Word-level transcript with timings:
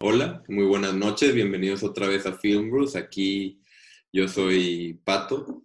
Hola, 0.00 0.44
muy 0.46 0.64
buenas 0.64 0.94
noches, 0.94 1.34
bienvenidos 1.34 1.82
otra 1.82 2.06
vez 2.06 2.24
a 2.24 2.34
Film 2.34 2.70
Bruce. 2.70 2.96
Aquí 2.96 3.60
yo 4.12 4.28
soy 4.28 4.94
Pato. 5.04 5.64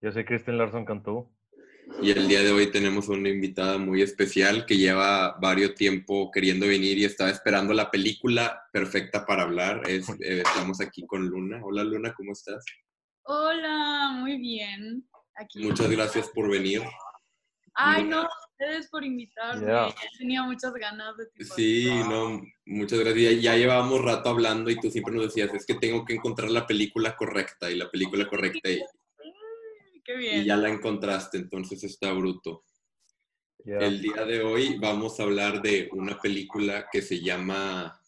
Yo 0.00 0.12
soy 0.12 0.24
Kristen 0.24 0.56
Larson 0.56 0.84
Cantú. 0.84 1.32
Y 2.00 2.12
el 2.12 2.28
día 2.28 2.42
de 2.42 2.52
hoy 2.52 2.70
tenemos 2.70 3.08
una 3.08 3.28
invitada 3.28 3.76
muy 3.76 4.02
especial 4.02 4.66
que 4.66 4.76
lleva 4.76 5.36
varios 5.40 5.74
tiempo 5.74 6.30
queriendo 6.30 6.68
venir 6.68 6.98
y 6.98 7.04
estaba 7.04 7.30
esperando 7.30 7.74
la 7.74 7.90
película 7.90 8.68
perfecta 8.72 9.26
para 9.26 9.42
hablar. 9.42 9.82
Es, 9.88 10.08
eh, 10.20 10.42
estamos 10.46 10.80
aquí 10.80 11.04
con 11.08 11.26
Luna. 11.26 11.60
Hola 11.64 11.82
Luna, 11.82 12.14
¿cómo 12.14 12.32
estás? 12.32 12.64
Hola, 13.24 14.12
muy 14.20 14.38
bien. 14.38 15.08
Aquí. 15.34 15.64
Muchas 15.64 15.90
gracias 15.90 16.28
por 16.28 16.48
venir. 16.48 16.82
Ay, 17.74 18.04
no, 18.04 18.28
ustedes 18.58 18.88
por 18.88 19.04
invitarme. 19.04 19.66
Tenía 20.18 20.42
muchas 20.42 20.72
ganas 20.74 21.16
de 21.16 21.26
ti. 21.26 21.44
Sí, 21.44 21.90
no, 22.08 22.42
muchas 22.64 22.98
gracias. 23.00 23.42
Ya 23.42 23.56
llevábamos 23.56 24.02
rato 24.02 24.30
hablando 24.30 24.70
y 24.70 24.80
tú 24.80 24.90
siempre 24.90 25.14
nos 25.14 25.26
decías, 25.26 25.52
es 25.52 25.66
que 25.66 25.74
tengo 25.74 26.04
que 26.04 26.14
encontrar 26.14 26.50
la 26.50 26.66
película 26.66 27.14
correcta 27.16 27.70
y 27.70 27.76
la 27.76 27.90
película 27.90 28.26
correcta. 28.26 28.70
Y, 28.70 28.80
y 30.06 30.44
ya 30.44 30.56
la 30.56 30.70
encontraste, 30.70 31.36
entonces 31.38 31.84
está 31.84 32.12
bruto. 32.12 32.64
El 33.64 34.00
día 34.00 34.24
de 34.24 34.42
hoy 34.42 34.78
vamos 34.78 35.18
a 35.18 35.24
hablar 35.24 35.60
de 35.60 35.88
una 35.92 36.18
película 36.20 36.86
que 36.90 37.02
se 37.02 37.20
llama 37.20 38.00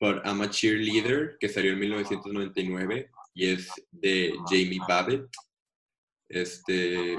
But 0.00 0.24
I'm 0.24 0.42
a 0.42 0.50
Cheerleader, 0.50 1.36
que 1.38 1.48
salió 1.48 1.72
en 1.72 1.78
1999 1.78 3.10
y 3.34 3.46
es 3.46 3.70
de 3.92 4.34
Jamie 4.48 4.80
Babbitt. 4.88 5.28
Este, 6.28 7.16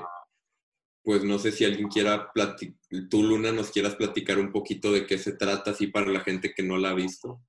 pues 1.09 1.23
no 1.23 1.39
sé 1.39 1.51
si 1.51 1.65
alguien 1.65 1.87
quiera 1.87 2.31
platicar, 2.31 2.77
tú 3.09 3.23
Luna 3.23 3.51
nos 3.51 3.71
quieras 3.71 3.95
platicar 3.95 4.37
un 4.37 4.51
poquito 4.51 4.91
de 4.91 5.07
qué 5.07 5.17
se 5.17 5.35
trata, 5.35 5.71
así 5.71 5.87
para 5.87 6.05
la 6.05 6.19
gente 6.19 6.53
que 6.53 6.61
no 6.61 6.77
la 6.77 6.91
ha 6.91 6.93
visto. 6.93 7.41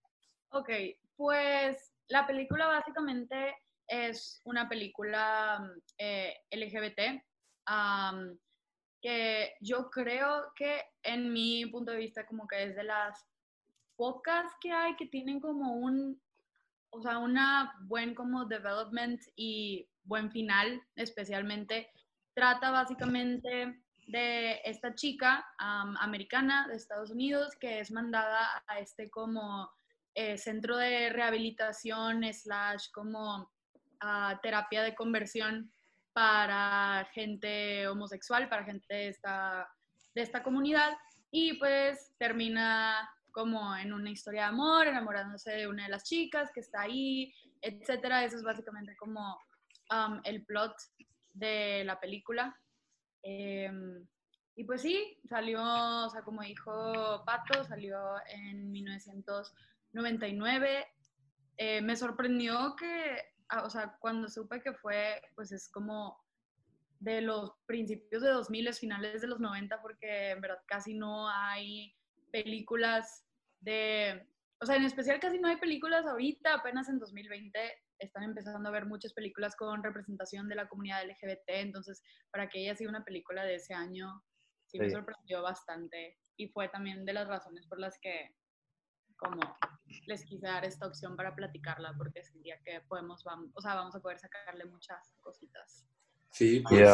Ok, 0.48 0.70
pues 1.14 1.92
la 2.08 2.26
película 2.26 2.68
básicamente 2.68 3.54
es 3.86 4.40
una 4.46 4.66
película 4.66 5.60
mm, 5.60 5.78
eh, 5.98 6.38
LGBT 6.50 7.20
que 9.02 9.52
yo 9.60 9.90
creo 9.90 10.54
que 10.56 10.80
en 11.02 11.30
mi 11.30 11.66
punto 11.66 11.92
de 11.92 11.98
vista 11.98 12.24
como 12.24 12.48
que 12.48 12.64
es 12.64 12.76
de 12.76 12.84
las 12.84 13.26
pocas 13.94 14.50
que 14.62 14.72
hay 14.72 14.96
que 14.96 15.08
tienen 15.08 15.38
como 15.38 15.74
un, 15.74 16.18
o 16.88 17.02
sea, 17.02 17.18
una 17.18 17.74
buen 17.82 18.14
como 18.14 18.46
development 18.46 19.20
y 19.36 19.86
buen 20.04 20.30
final, 20.30 20.82
especialmente. 20.96 21.90
Trata 22.40 22.70
básicamente 22.70 23.82
de 24.06 24.62
esta 24.64 24.94
chica 24.94 25.44
americana 25.58 26.66
de 26.68 26.76
Estados 26.76 27.10
Unidos 27.10 27.54
que 27.60 27.80
es 27.80 27.90
mandada 27.90 28.62
a 28.66 28.78
este 28.78 29.10
como 29.10 29.70
eh, 30.14 30.38
centro 30.38 30.78
de 30.78 31.10
rehabilitación 31.10 32.24
slash 32.32 32.86
como 32.94 33.52
terapia 34.42 34.82
de 34.84 34.94
conversión 34.94 35.70
para 36.14 37.06
gente 37.12 37.86
homosexual, 37.88 38.48
para 38.48 38.64
gente 38.64 38.86
de 38.88 39.08
esta, 39.08 39.68
de 40.14 40.22
esta 40.22 40.42
comunidad 40.42 40.96
y 41.30 41.58
pues 41.58 42.14
termina 42.16 43.06
como 43.32 43.76
en 43.76 43.92
una 43.92 44.08
historia 44.08 44.44
de 44.44 44.48
amor, 44.48 44.86
enamorándose 44.86 45.50
de 45.52 45.68
una 45.68 45.82
de 45.82 45.90
las 45.90 46.04
chicas 46.04 46.50
que 46.54 46.60
está 46.60 46.80
ahí, 46.80 47.34
etcétera. 47.60 48.24
Eso 48.24 48.38
es 48.38 48.44
básicamente 48.44 48.96
como 48.96 49.38
um, 49.90 50.22
el 50.24 50.42
plot 50.46 50.72
de 51.40 51.82
la 51.84 51.98
película. 51.98 52.56
Em, 53.22 54.06
y 54.54 54.64
pues 54.64 54.82
sí, 54.82 55.18
salió, 55.28 55.60
o 55.62 56.10
sea, 56.10 56.22
como 56.22 56.42
dijo 56.42 57.24
Pato, 57.24 57.64
salió 57.64 57.98
en 58.28 58.70
1999. 58.70 60.86
Eh, 61.56 61.80
me 61.82 61.96
sorprendió 61.96 62.76
que 62.76 63.30
Ah, 63.50 63.64
o 63.64 63.70
sea, 63.70 63.96
cuando 63.98 64.28
supe 64.28 64.62
que 64.62 64.72
fue, 64.74 65.20
pues 65.34 65.50
es 65.50 65.68
como 65.68 66.24
de 67.00 67.20
los 67.20 67.52
principios 67.66 68.22
de 68.22 68.30
2000, 68.30 68.72
finales 68.74 69.22
de 69.22 69.26
los 69.26 69.40
90, 69.40 69.82
porque 69.82 70.30
en 70.30 70.40
verdad 70.40 70.62
casi 70.66 70.94
no 70.94 71.28
hay 71.28 71.92
películas 72.30 73.26
de, 73.60 74.24
o 74.60 74.66
sea, 74.66 74.76
en 74.76 74.84
especial 74.84 75.18
casi 75.18 75.40
no 75.40 75.48
hay 75.48 75.56
películas 75.56 76.06
ahorita, 76.06 76.54
apenas 76.54 76.88
en 76.88 77.00
2020 77.00 77.58
están 78.00 78.24
empezando 78.24 78.68
a 78.68 78.72
ver 78.72 78.86
muchas 78.86 79.12
películas 79.12 79.54
con 79.56 79.82
representación 79.82 80.48
de 80.48 80.56
la 80.56 80.68
comunidad 80.68 81.04
LGBT, 81.04 81.48
entonces 81.48 82.02
para 82.30 82.48
que 82.48 82.60
ella 82.62 82.74
siga 82.74 82.90
una 82.90 83.04
película 83.04 83.44
de 83.44 83.56
ese 83.56 83.74
año, 83.74 84.22
sí 84.66 84.78
me 84.78 84.90
sorprendió 84.90 85.42
bastante 85.42 86.18
y 86.36 86.48
fue 86.48 86.68
también 86.68 87.04
de 87.04 87.12
las 87.12 87.28
razones 87.28 87.66
por 87.66 87.78
las 87.78 87.98
que 88.00 88.34
como 89.16 89.40
les 90.06 90.24
quise 90.24 90.46
dar 90.46 90.64
esta 90.64 90.86
opción 90.86 91.14
para 91.14 91.34
platicarla 91.34 91.94
porque 91.96 92.24
sentía 92.24 92.58
que 92.64 92.80
podemos, 92.88 93.22
vamos, 93.24 93.50
o 93.54 93.60
sea, 93.60 93.74
vamos 93.74 93.94
a 93.94 94.00
poder 94.00 94.18
sacarle 94.18 94.64
muchas 94.64 95.12
cositas. 95.20 95.86
Sí, 96.32 96.62
pues 96.66 96.88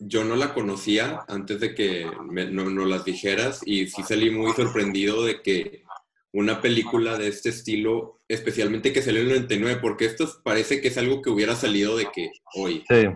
yo 0.00 0.24
no 0.24 0.34
la 0.34 0.54
conocía 0.54 1.24
antes 1.28 1.60
de 1.60 1.74
que 1.74 2.10
me, 2.22 2.50
no, 2.50 2.64
no, 2.70 2.84
las 2.86 3.04
dijeras 3.04 3.60
y 3.64 3.86
sí 3.86 4.02
salí 4.02 4.30
muy 4.30 4.52
sorprendido 4.52 5.24
de 5.24 5.42
que 5.42 5.84
una 6.32 6.60
película 6.60 7.18
de 7.18 7.28
este 7.28 7.48
estilo, 7.48 8.18
especialmente 8.28 8.92
que 8.92 9.02
salió 9.02 9.20
en 9.20 9.28
el 9.28 9.34
99, 9.34 9.80
porque 9.80 10.04
esto 10.04 10.28
parece 10.44 10.80
que 10.80 10.88
es 10.88 10.98
algo 10.98 11.22
que 11.22 11.30
hubiera 11.30 11.56
salido 11.56 11.96
de 11.96 12.06
que 12.12 12.30
hoy. 12.54 12.84
Sí. 12.88 13.06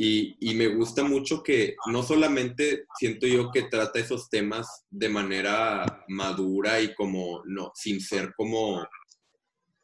Y, 0.00 0.54
me 0.54 0.68
gusta 0.68 1.02
mucho 1.02 1.42
que 1.42 1.74
no 1.86 2.04
solamente 2.04 2.84
siento 3.00 3.26
yo 3.26 3.50
que 3.50 3.62
trata 3.62 3.98
esos 3.98 4.30
temas 4.30 4.84
de 4.90 5.08
manera 5.08 6.04
madura 6.06 6.80
y 6.80 6.94
como, 6.94 7.42
no, 7.46 7.72
sin 7.74 8.00
ser 8.00 8.32
como, 8.36 8.86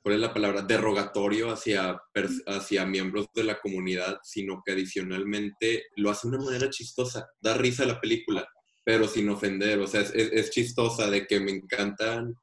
¿cuál 0.03 0.15
es 0.15 0.21
la 0.21 0.33
palabra? 0.33 0.63
Derrogatorio 0.63 1.51
hacia, 1.51 2.01
hacia 2.47 2.87
miembros 2.87 3.27
de 3.35 3.43
la 3.43 3.59
comunidad, 3.59 4.19
sino 4.23 4.63
que 4.65 4.73
adicionalmente 4.73 5.87
lo 5.97 6.11
hace 6.11 6.29
de 6.29 6.37
una 6.37 6.45
manera 6.45 6.71
chistosa. 6.71 7.27
Da 7.41 7.55
risa 7.55 7.83
a 7.83 7.87
la 7.87 8.01
película, 8.01 8.49
pero 8.85 9.09
sin 9.09 9.29
ofender. 9.29 9.79
O 9.81 9.87
sea, 9.87 10.03
es, 10.03 10.51
chistosa 10.51 11.11
de 11.11 11.27
que 11.27 11.41
me 11.41 11.51
encantan 11.51 12.37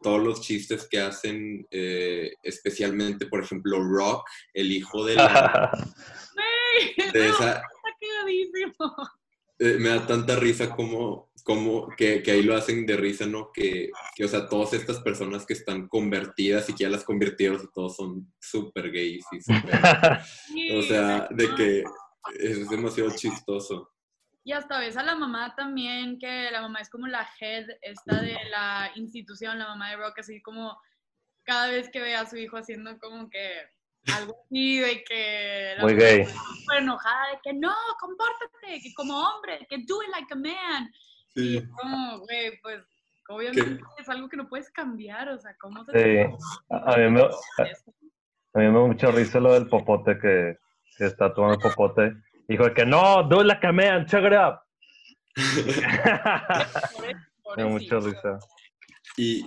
todos 0.00 0.22
los 0.22 0.40
chistes 0.40 0.88
que 0.88 1.00
hacen, 1.00 1.66
eh, 1.70 2.32
especialmente, 2.42 3.26
por 3.26 3.42
ejemplo, 3.42 3.82
Rock, 3.82 4.26
el 4.54 4.72
hijo 4.72 5.04
de 5.04 5.16
la... 5.16 5.70
Eh, 9.58 9.76
me 9.78 9.90
da 9.90 10.04
tanta 10.04 10.34
risa 10.34 10.74
como, 10.74 11.30
como 11.44 11.86
que, 11.96 12.20
que, 12.20 12.32
ahí 12.32 12.42
lo 12.42 12.56
hacen 12.56 12.84
de 12.84 12.96
risa, 12.96 13.26
¿no? 13.26 13.52
Que, 13.52 13.90
que, 14.16 14.24
o 14.24 14.28
sea, 14.28 14.48
todas 14.48 14.72
estas 14.72 14.98
personas 15.00 15.46
que 15.46 15.52
están 15.52 15.86
convertidas 15.86 16.68
y 16.68 16.72
que 16.72 16.82
ya 16.82 16.90
las 16.90 17.04
convirtieron, 17.04 17.70
todos 17.72 17.94
son 17.94 18.32
súper 18.40 18.90
gays 18.90 19.24
y 19.30 19.40
súper... 19.40 19.70
o 20.76 20.82
sea, 20.82 21.28
de 21.30 21.54
que 21.54 21.84
es 22.40 22.68
demasiado 22.68 23.10
chistoso. 23.14 23.91
Y 24.44 24.52
hasta 24.52 24.80
ves 24.80 24.96
a 24.96 25.04
la 25.04 25.14
mamá 25.14 25.54
también, 25.56 26.18
que 26.18 26.50
la 26.50 26.62
mamá 26.62 26.80
es 26.80 26.90
como 26.90 27.06
la 27.06 27.28
head 27.40 27.66
esta 27.80 28.20
de 28.20 28.36
la 28.50 28.90
institución, 28.96 29.58
la 29.58 29.68
mamá 29.68 29.90
de 29.90 29.96
Rock, 29.96 30.18
así 30.18 30.42
como 30.42 30.76
cada 31.44 31.68
vez 31.68 31.88
que 31.90 32.00
ve 32.00 32.14
a 32.14 32.26
su 32.26 32.36
hijo 32.36 32.56
haciendo 32.56 32.98
como 32.98 33.28
que 33.30 33.52
algo 34.16 34.36
así 34.44 34.80
de 34.80 35.04
que 35.04 35.74
muy 35.80 35.94
gay 35.94 36.26
enojada 36.76 37.30
de 37.30 37.38
que 37.42 37.52
no 37.52 37.72
compórtate 38.00 38.80
que 38.82 38.94
como 38.94 39.16
hombre 39.16 39.64
que 39.68 39.78
do 39.86 40.02
it 40.02 40.10
like 40.10 40.32
a 40.32 40.36
man 40.36 40.90
sí. 41.28 41.58
y 41.58 41.68
como 41.68 42.18
güey 42.20 42.60
pues 42.62 42.82
obviamente 43.28 43.80
es 43.98 44.08
algo 44.08 44.28
que 44.28 44.36
no 44.36 44.48
puedes 44.48 44.70
cambiar 44.70 45.28
o 45.28 45.38
sea 45.38 45.54
cómo 45.60 45.84
se 45.84 45.92
sí. 45.92 46.44
a, 46.68 46.96
mí 46.96 47.10
me, 47.10 47.22
a, 47.22 48.58
mí 48.58 48.66
me 48.66 48.72
da 48.72 48.86
mucha 48.86 49.10
risa 49.12 49.38
lo 49.38 49.52
del 49.52 49.68
popote 49.68 50.18
que, 50.18 50.58
que 50.98 51.06
está 51.06 51.32
tomando 51.32 51.54
el 51.54 51.62
popote 51.62 52.12
dijo 52.52 52.72
que 52.74 52.86
no 52.86 53.24
do 53.24 53.40
it 53.40 53.46
like 53.46 53.66
a 53.66 53.72
man 53.72 54.06
check 54.06 54.24
it 54.24 54.32
up 54.32 54.60
me 57.56 57.64
mucha 57.64 57.98
risa 57.98 58.38
y 59.16 59.44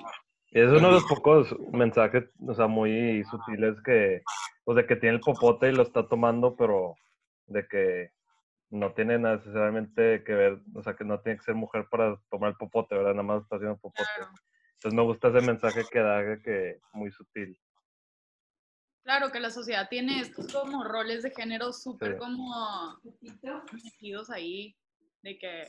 es 0.52 0.72
uno 0.72 0.88
de 0.88 0.94
los 0.94 1.04
pocos 1.04 1.54
mensajes, 1.74 2.24
o 2.48 2.54
sea, 2.54 2.68
muy 2.68 3.26
sutiles 3.26 3.76
que, 3.84 4.22
pues 4.64 4.78
de 4.78 4.86
que 4.86 4.96
tiene 4.96 5.16
el 5.16 5.22
popote 5.22 5.68
y 5.68 5.74
lo 5.74 5.84
está 5.84 6.08
tomando, 6.08 6.56
pero 6.56 6.96
de 7.48 7.68
que 7.68 8.12
no 8.70 8.94
tiene 8.94 9.20
necesariamente 9.20 10.24
que 10.24 10.34
ver, 10.34 10.60
o 10.74 10.82
sea, 10.82 10.96
que 10.96 11.04
no 11.04 11.20
tiene 11.20 11.40
que 11.40 11.44
ser 11.44 11.56
mujer 11.56 11.88
para 11.92 12.18
tomar 12.30 12.52
el 12.52 12.56
popote, 12.56 12.96
¿verdad? 12.96 13.12
Nada 13.12 13.24
más 13.24 13.44
está 13.44 13.58
haciendo 13.58 13.78
popote. 13.78 14.08
Entonces 14.76 14.96
me 14.96 15.04
gusta 15.04 15.28
ese 15.28 15.42
mensaje 15.42 15.84
que 15.92 16.00
da, 16.00 16.42
que 16.42 16.80
muy 16.94 17.12
sutil. 17.12 17.60
Claro, 19.06 19.32
que 19.32 19.40
la 19.40 19.52
sociedad 19.52 19.88
tiene 19.88 20.20
estos 20.20 20.52
como 20.52 20.84
roles 20.84 21.22
de 21.22 21.30
género 21.30 21.72
súper 21.72 22.18
como 22.18 23.00
metidos 23.72 24.32
ahí, 24.32 24.76
de 25.22 25.38
que 25.38 25.68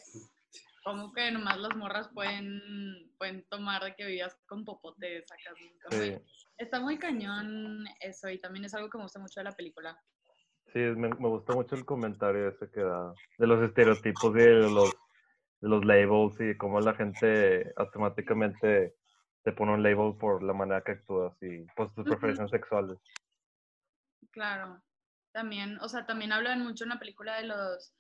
como 0.83 1.13
que 1.13 1.31
nomás 1.31 1.59
las 1.59 1.77
morras 1.77 2.09
pueden, 2.15 3.13
pueden 3.19 3.45
tomar 3.51 3.85
de 3.85 3.95
que 3.95 4.07
vivas 4.07 4.35
con 4.47 4.65
popotes 4.65 5.31
acá. 5.31 6.19
Está 6.57 6.81
muy 6.81 6.99
cañón 6.99 7.85
eso 8.01 8.31
y 8.31 8.41
también 8.41 8.65
es 8.65 8.75
algo 8.75 8.89
que 8.89 8.97
me 8.97 9.05
gusta 9.05 9.21
mucho 9.21 9.41
de 9.41 9.45
la 9.45 9.53
película. 9.53 10.03
Sí, 10.73 10.79
me, 10.79 11.11
me 11.11 11.29
gusta 11.29 11.53
mucho 11.53 11.75
el 11.75 11.85
comentario 11.85 12.49
ese 12.49 12.71
que 12.71 12.81
da 12.81 13.13
de 13.37 13.47
los 13.47 13.63
estereotipos 13.63 14.35
y 14.35 14.39
de 14.39 14.71
los 14.71 14.95
los 15.61 15.85
labels 15.85 16.41
y 16.41 16.57
cómo 16.57 16.81
la 16.81 16.95
gente 16.95 17.73
automáticamente 17.77 18.95
te 19.43 19.53
pone 19.53 19.75
un 19.75 19.83
label 19.83 20.17
por 20.19 20.43
la 20.43 20.53
manera 20.53 20.83
que 20.83 20.93
actúas 20.93 21.37
y 21.43 21.65
pues 21.77 21.93
tus 21.95 22.05
preferencias 22.05 22.51
sexuales. 22.51 22.99
Claro, 24.37 24.83
también, 25.33 25.79
o 25.81 25.89
sea, 25.89 26.05
también 26.05 26.31
hablan 26.31 26.63
mucho 26.63 26.85
en 26.85 26.91
la 26.91 26.99
película 26.99 27.39
de 27.39 27.47
los 27.47 27.95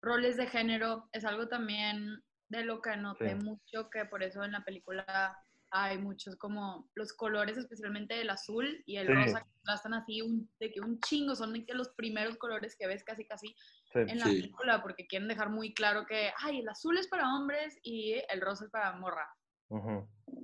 roles 0.00 0.36
de 0.36 0.46
género, 0.46 1.08
es 1.10 1.24
algo 1.24 1.48
también 1.48 2.22
de 2.48 2.62
lo 2.62 2.80
que 2.80 2.96
noté 2.96 3.34
mucho, 3.34 3.90
que 3.90 4.04
por 4.04 4.22
eso 4.22 4.44
en 4.44 4.52
la 4.52 4.64
película 4.64 5.36
hay 5.72 5.98
muchos 5.98 6.36
como 6.36 6.88
los 6.94 7.12
colores, 7.12 7.56
especialmente 7.56 8.20
el 8.20 8.30
azul 8.30 8.84
y 8.86 8.98
el 8.98 9.08
rosa, 9.08 9.40
que 9.40 9.50
contrastan 9.50 9.94
así 9.94 10.22
un, 10.22 10.48
de 10.60 10.70
que 10.70 10.80
un 10.80 11.00
chingo, 11.00 11.34
son 11.34 11.54
de 11.54 11.64
que 11.64 11.74
los 11.74 11.88
primeros 11.96 12.36
colores 12.36 12.76
que 12.78 12.86
ves 12.86 13.02
casi 13.02 13.24
casi 13.24 13.56
en 13.92 14.20
la 14.20 14.26
película, 14.26 14.80
porque 14.80 15.08
quieren 15.08 15.26
dejar 15.26 15.50
muy 15.50 15.74
claro 15.74 16.06
que, 16.06 16.30
ay, 16.38 16.60
el 16.60 16.68
azul 16.68 16.96
es 16.98 17.08
para 17.08 17.34
hombres 17.34 17.76
y 17.82 18.14
el 18.28 18.40
rosa 18.40 18.66
es 18.66 18.70
para 18.70 18.92
morra. 18.92 19.28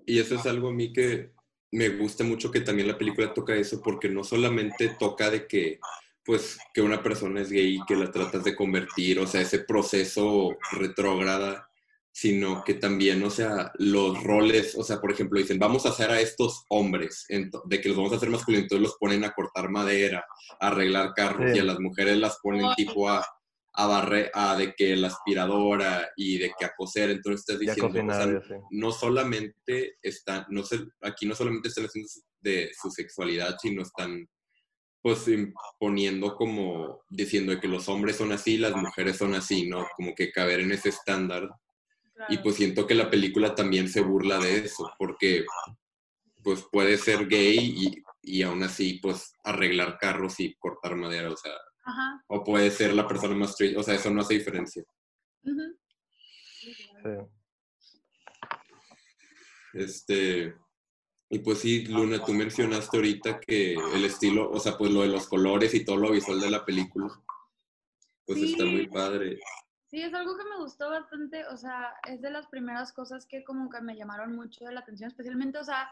Y 0.07 0.19
eso 0.19 0.35
es 0.35 0.45
algo 0.45 0.71
a 0.71 0.73
mí 0.73 0.93
que 0.93 1.33
me 1.76 1.90
gusta 1.90 2.25
mucho 2.25 2.50
que 2.50 2.62
también 2.62 2.88
la 2.88 2.96
película 2.96 3.34
toca 3.34 3.55
eso, 3.55 3.82
porque 3.82 4.08
no 4.08 4.25
solamente 4.25 4.96
toca 4.99 5.31
de 5.31 5.46
que, 5.46 5.78
pues, 6.25 6.58
que 6.73 6.81
una 6.81 7.02
persona 7.02 7.43
es 7.43 7.50
gay 7.50 7.76
y 7.76 7.84
que 7.84 7.96
la 7.96 8.11
tratas 8.11 8.44
de 8.44 8.56
convertir, 8.56 9.19
o 9.19 9.26
sea, 9.26 9.43
ese 9.43 9.58
proceso 9.58 10.56
retrógrada, 10.73 11.69
sino 12.11 12.64
que 12.64 12.73
también, 12.73 13.23
o 13.25 13.28
sea, 13.28 13.73
los 13.75 14.23
roles, 14.25 14.75
o 14.75 14.82
sea, 14.82 15.02
por 15.02 15.12
ejemplo, 15.12 15.38
dicen, 15.38 15.58
vamos 15.58 15.84
a 15.84 15.90
hacer 15.90 16.11
a 16.11 16.19
estos 16.19 16.64
hombres, 16.69 17.26
de 17.28 17.81
que 17.82 17.88
los 17.90 17.99
vamos 17.99 18.14
a 18.14 18.17
hacer 18.17 18.31
masculinos, 18.31 18.62
entonces 18.62 18.88
los 18.88 18.96
ponen 18.96 19.23
a 19.25 19.32
cortar 19.32 19.69
madera, 19.69 20.25
a 20.58 20.69
arreglar 20.69 21.12
carros, 21.14 21.55
y 21.55 21.58
a 21.58 21.64
las 21.64 21.78
mujeres 21.78 22.17
las 22.17 22.38
ponen 22.43 22.75
tipo 22.75 23.06
a 23.06 23.23
a 23.78 23.87
barrer, 23.87 24.31
a 24.32 24.56
de 24.56 24.75
que 24.75 24.96
la 24.96 25.08
aspiradora 25.08 26.08
y 26.17 26.38
de 26.38 26.50
que 26.58 26.64
a 26.64 26.73
coser, 26.75 27.11
entonces 27.11 27.40
estás 27.40 27.58
diciendo, 27.58 28.43
no 28.70 28.90
solamente 28.90 29.99
están, 30.00 30.46
no 30.49 30.62
sé, 30.62 30.81
aquí 31.02 31.26
no 31.26 31.34
solamente 31.34 31.69
están 31.69 31.84
haciendo 31.84 32.11
de 32.40 32.70
su 32.81 32.90
sexualidad, 32.90 33.56
sino 33.61 33.82
están 33.82 34.26
pues 35.02 35.28
imponiendo 35.28 36.34
como 36.37 37.02
diciendo 37.08 37.61
que 37.61 37.69
los 37.69 37.88
hombres 37.88 38.17
son 38.17 38.32
así, 38.32 38.56
las 38.56 38.75
mujeres 38.75 39.19
son 39.19 39.34
así, 39.34 39.69
¿no? 39.69 39.87
Como 39.94 40.14
que 40.14 40.32
caber 40.32 40.61
en 40.61 40.73
ese 40.73 40.88
estándar. 40.88 41.49
Y 42.31 42.38
pues 42.38 42.56
siento 42.56 42.87
que 42.87 42.94
la 42.94 43.11
película 43.11 43.55
también 43.55 43.88
se 43.90 44.00
burla 44.00 44.38
de 44.38 44.56
eso, 44.56 44.90
porque 44.99 45.44
pues 46.43 46.64
puede 46.73 46.96
ser 46.96 47.28
gay 47.28 47.58
y, 47.58 48.02
y 48.23 48.43
aún 48.43 48.62
así 48.62 49.00
pues 49.02 49.32
arreglar 49.44 49.99
carros 49.99 50.40
y 50.40 50.55
cortar 50.55 50.96
madera, 50.96 51.31
o 51.31 51.37
sea, 51.37 51.52
o 52.27 52.44
puede 52.44 52.71
ser 52.71 52.94
la 52.94 53.06
persona 53.06 53.35
más 53.35 53.50
straight. 53.50 53.77
O 53.77 53.83
sea, 53.83 53.94
eso 53.94 54.11
no 54.11 54.21
hace 54.21 54.35
diferencia. 54.35 54.85
Este. 59.73 60.55
Y 61.29 61.41
pues 61.41 61.59
sí, 61.59 61.87
Luna, 61.87 62.25
tú 62.25 62.33
mencionaste 62.33 62.97
ahorita 62.97 63.41
que 63.41 63.75
el 63.75 64.05
estilo, 64.05 64.49
o 64.50 64.61
sea, 64.61 64.79
pues 64.79 64.93
lo 64.93 65.03
de 65.03 65.09
los 65.09 65.29
colores 65.29 65.75
y 65.75 65.85
todo 65.85 65.97
lo 65.97 66.12
visual 66.12 66.41
de 66.41 66.50
la 66.50 66.65
película, 66.65 67.09
pues 68.25 68.41
está 68.43 68.65
muy 68.65 68.87
padre. 68.87 69.41
Sí, 69.88 70.03
es 70.03 70.15
algo 70.15 70.37
que 70.37 70.44
me 70.44 70.59
gustó 70.59 70.91
bastante, 70.91 71.44
o 71.47 71.56
sea, 71.56 71.94
es 72.09 72.23
de 72.23 72.31
las 72.31 72.47
primeras 72.47 72.93
cosas 72.93 73.27
que 73.27 73.43
como 73.43 73.69
que 73.71 73.81
me 73.81 73.97
llamaron 73.97 74.37
mucho 74.37 74.65
de 74.65 74.73
la 74.73 74.81
atención, 74.81 75.09
especialmente, 75.09 75.59
o 75.59 75.65
sea, 75.65 75.91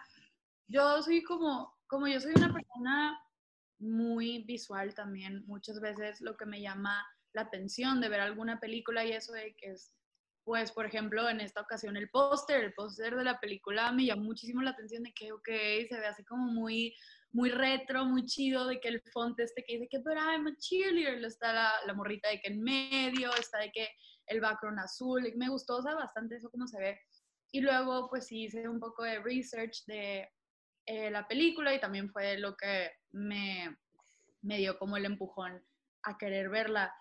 yo 0.69 1.03
soy 1.03 1.23
como, 1.25 1.77
como 1.89 2.07
yo 2.07 2.21
soy 2.21 2.33
una 2.37 2.53
persona 2.53 3.21
muy 3.79 4.45
visual 4.45 4.95
también. 4.95 5.45
Muchas 5.47 5.81
veces 5.81 6.21
lo 6.21 6.37
que 6.37 6.47
me 6.47 6.61
llama 6.61 7.05
la 7.33 7.43
atención 7.43 8.01
de 8.01 8.09
ver 8.09 8.21
alguna 8.21 8.61
película 8.61 9.05
y 9.05 9.13
eso 9.13 9.33
de 9.33 9.55
que 9.57 9.73
es, 9.73 9.93
pues, 10.45 10.73
por 10.73 10.87
ejemplo, 10.87 11.29
en 11.29 11.41
esta 11.41 11.63
ocasión 11.63 11.97
el 11.97 12.11
póster, 12.11 12.63
el 12.63 12.75
póster 12.75 13.17
de 13.17 13.25
la 13.25 13.41
película 13.41 13.91
me 13.93 14.05
llamó 14.05 14.25
muchísimo 14.25 14.63
la 14.63 14.71
atención 14.71 15.03
de 15.03 15.13
que, 15.13 15.33
ok, 15.33 15.49
se 15.89 15.99
ve 15.99 16.07
así 16.07 16.25
como 16.25 16.47
muy, 16.47 16.95
muy 17.33 17.51
retro, 17.51 18.05
muy 18.05 18.27
chido, 18.27 18.67
de 18.67 18.79
que 18.79 18.89
el 18.89 19.03
font 19.13 19.39
este 19.41 19.65
que 19.67 19.75
dice 19.75 19.89
que, 19.91 19.99
but 19.99 20.17
I'm 20.17 20.47
a 20.47 20.57
cheerleader, 20.59 21.25
está 21.25 21.53
la, 21.53 21.73
la 21.87 21.95
morrita 21.95 22.29
de 22.29 22.41
que 22.41 22.49
en 22.49 22.63
medio, 22.63 23.35
está 23.35 23.59
de 23.59 23.73
que 23.73 23.89
el 24.27 24.41
background 24.41 24.79
azul, 24.79 25.33
me 25.37 25.49
gustó, 25.49 25.79
o 25.79 25.83
bastante 25.83 26.37
eso 26.37 26.51
como 26.51 26.67
se 26.67 26.79
ve. 26.79 27.01
Y 27.53 27.61
luego, 27.61 28.09
pues 28.09 28.27
sí, 28.27 28.45
hice 28.45 28.69
un 28.69 28.81
poco 28.81 29.03
de 29.05 29.21
research 29.21 29.85
de 29.87 30.29
eh, 30.87 31.11
la 31.11 31.27
película 31.27 31.75
y 31.75 31.81
también 31.81 32.11
fue 32.11 32.37
lo 32.39 32.57
que 32.57 32.91
me, 33.15 33.77
me 34.43 34.59
dio 34.59 34.79
como 34.79 34.97
el 34.97 35.07
empujón 35.07 35.65
a 36.03 36.19
querer 36.19 36.51
verla. 36.51 36.95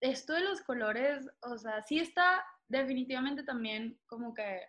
Esto 0.00 0.32
de 0.32 0.40
los 0.40 0.62
colores, 0.62 1.28
o 1.42 1.58
sea, 1.58 1.82
sí 1.82 1.98
está 1.98 2.44
definitivamente 2.68 3.42
también 3.42 4.00
como 4.06 4.34
que 4.34 4.62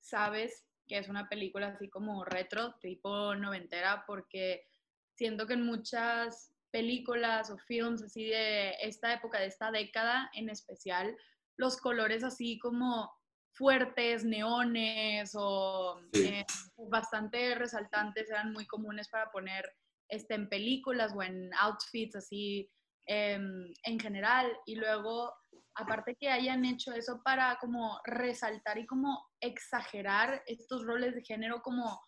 sabes 0.00 0.66
que 0.86 0.98
es 0.98 1.08
una 1.08 1.28
película 1.28 1.68
así 1.68 1.88
como 1.88 2.24
retro, 2.24 2.74
tipo 2.80 3.34
noventera, 3.34 4.04
porque 4.06 4.66
siento 5.14 5.46
que 5.46 5.54
en 5.54 5.64
muchas 5.64 6.52
películas 6.70 7.50
o 7.50 7.58
films 7.58 8.02
así 8.02 8.26
de 8.26 8.74
esta 8.82 9.12
época, 9.12 9.38
de 9.38 9.46
esta 9.46 9.70
década 9.70 10.30
en 10.34 10.50
especial, 10.50 11.16
los 11.56 11.76
colores 11.76 12.24
así 12.24 12.58
como 12.58 13.12
fuertes, 13.52 14.24
neones 14.24 15.32
o 15.34 16.00
eh, 16.12 16.44
bastante 16.76 17.54
resaltantes 17.54 18.30
eran 18.30 18.52
muy 18.52 18.66
comunes 18.66 19.08
para 19.08 19.30
poner 19.30 19.70
este, 20.10 20.34
en 20.34 20.48
películas 20.48 21.12
o 21.14 21.22
en 21.22 21.50
outfits 21.54 22.16
así 22.16 22.70
em, 23.06 23.72
en 23.84 23.98
general. 23.98 24.50
Y 24.66 24.76
luego, 24.76 25.32
aparte 25.74 26.16
que 26.16 26.28
hayan 26.28 26.64
hecho 26.64 26.92
eso 26.92 27.22
para 27.24 27.56
como 27.60 28.00
resaltar 28.04 28.78
y 28.78 28.86
como 28.86 29.26
exagerar 29.40 30.42
estos 30.46 30.84
roles 30.84 31.14
de 31.14 31.24
género 31.24 31.62
como, 31.62 32.00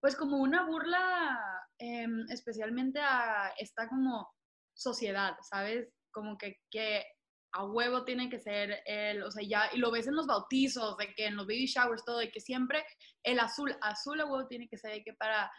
pues 0.00 0.16
como 0.16 0.38
una 0.38 0.66
burla 0.66 1.38
em, 1.78 2.26
especialmente 2.30 3.00
a 3.00 3.52
esta 3.58 3.88
como 3.88 4.28
sociedad, 4.74 5.36
¿sabes? 5.42 5.88
Como 6.10 6.36
que, 6.38 6.56
que 6.70 7.04
a 7.52 7.64
huevo 7.64 8.04
tiene 8.04 8.30
que 8.30 8.38
ser 8.38 8.80
el, 8.86 9.22
o 9.22 9.30
sea, 9.30 9.44
ya, 9.46 9.70
y 9.72 9.78
lo 9.78 9.90
ves 9.90 10.06
en 10.06 10.14
los 10.14 10.26
bautizos, 10.26 10.96
de 10.96 11.12
que 11.14 11.26
en 11.26 11.36
los 11.36 11.46
baby 11.46 11.66
showers, 11.66 12.04
todo, 12.04 12.18
de 12.18 12.30
que 12.30 12.40
siempre 12.40 12.84
el 13.24 13.40
azul, 13.40 13.76
azul 13.82 14.20
a 14.20 14.24
huevo 14.24 14.46
tiene 14.46 14.68
que 14.68 14.78
ser 14.78 14.92
de 14.92 15.02
que 15.02 15.14
para, 15.14 15.50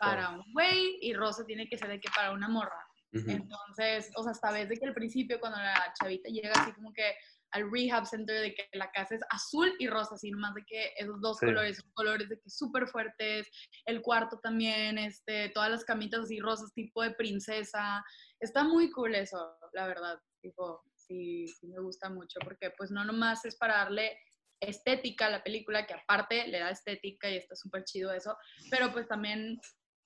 para 0.00 0.30
un 0.30 0.52
güey 0.52 0.98
y 1.02 1.12
rosa 1.12 1.44
tiene 1.44 1.68
que 1.68 1.76
ser 1.76 1.88
de 1.88 2.00
que 2.00 2.08
para 2.14 2.32
una 2.32 2.48
morra. 2.48 2.86
Entonces, 3.12 4.10
o 4.16 4.22
sea, 4.22 4.32
hasta 4.32 4.52
ves 4.52 4.68
de 4.68 4.76
que 4.76 4.86
al 4.86 4.94
principio 4.94 5.40
cuando 5.40 5.58
la 5.58 5.92
chavita 6.00 6.28
llega 6.28 6.52
así 6.52 6.72
como 6.72 6.92
que 6.92 7.12
al 7.52 7.68
rehab 7.70 8.06
center 8.06 8.40
de 8.40 8.54
que 8.54 8.68
la 8.74 8.90
casa 8.92 9.16
es 9.16 9.22
azul 9.30 9.74
y 9.80 9.88
rosa, 9.88 10.14
así 10.14 10.30
nomás 10.30 10.54
de 10.54 10.64
que 10.64 10.92
esos 10.96 11.20
dos 11.20 11.38
colores 11.40 11.78
son 11.78 11.90
colores 11.92 12.28
de 12.28 12.38
que 12.38 12.48
súper 12.48 12.86
fuertes, 12.86 13.48
el 13.86 14.02
cuarto 14.02 14.38
también, 14.38 14.98
este, 14.98 15.48
todas 15.48 15.70
las 15.70 15.84
camitas 15.84 16.20
así 16.20 16.38
rosas 16.38 16.72
tipo 16.72 17.02
de 17.02 17.10
princesa, 17.10 18.04
está 18.38 18.62
muy 18.62 18.92
cool 18.92 19.16
eso, 19.16 19.56
la 19.72 19.88
verdad, 19.88 20.20
tipo, 20.40 20.84
sí, 20.94 21.48
sí 21.48 21.66
me 21.66 21.80
gusta 21.80 22.08
mucho, 22.08 22.38
porque 22.44 22.70
pues 22.78 22.92
no 22.92 23.04
nomás 23.04 23.44
es 23.44 23.56
para 23.56 23.78
darle 23.78 24.16
estética 24.60 25.26
a 25.26 25.30
la 25.30 25.42
película, 25.42 25.86
que 25.86 25.94
aparte 25.94 26.46
le 26.46 26.60
da 26.60 26.70
estética 26.70 27.28
y 27.28 27.36
está 27.36 27.56
súper 27.56 27.82
chido 27.84 28.12
eso, 28.12 28.36
pero 28.70 28.92
pues 28.92 29.08
también 29.08 29.58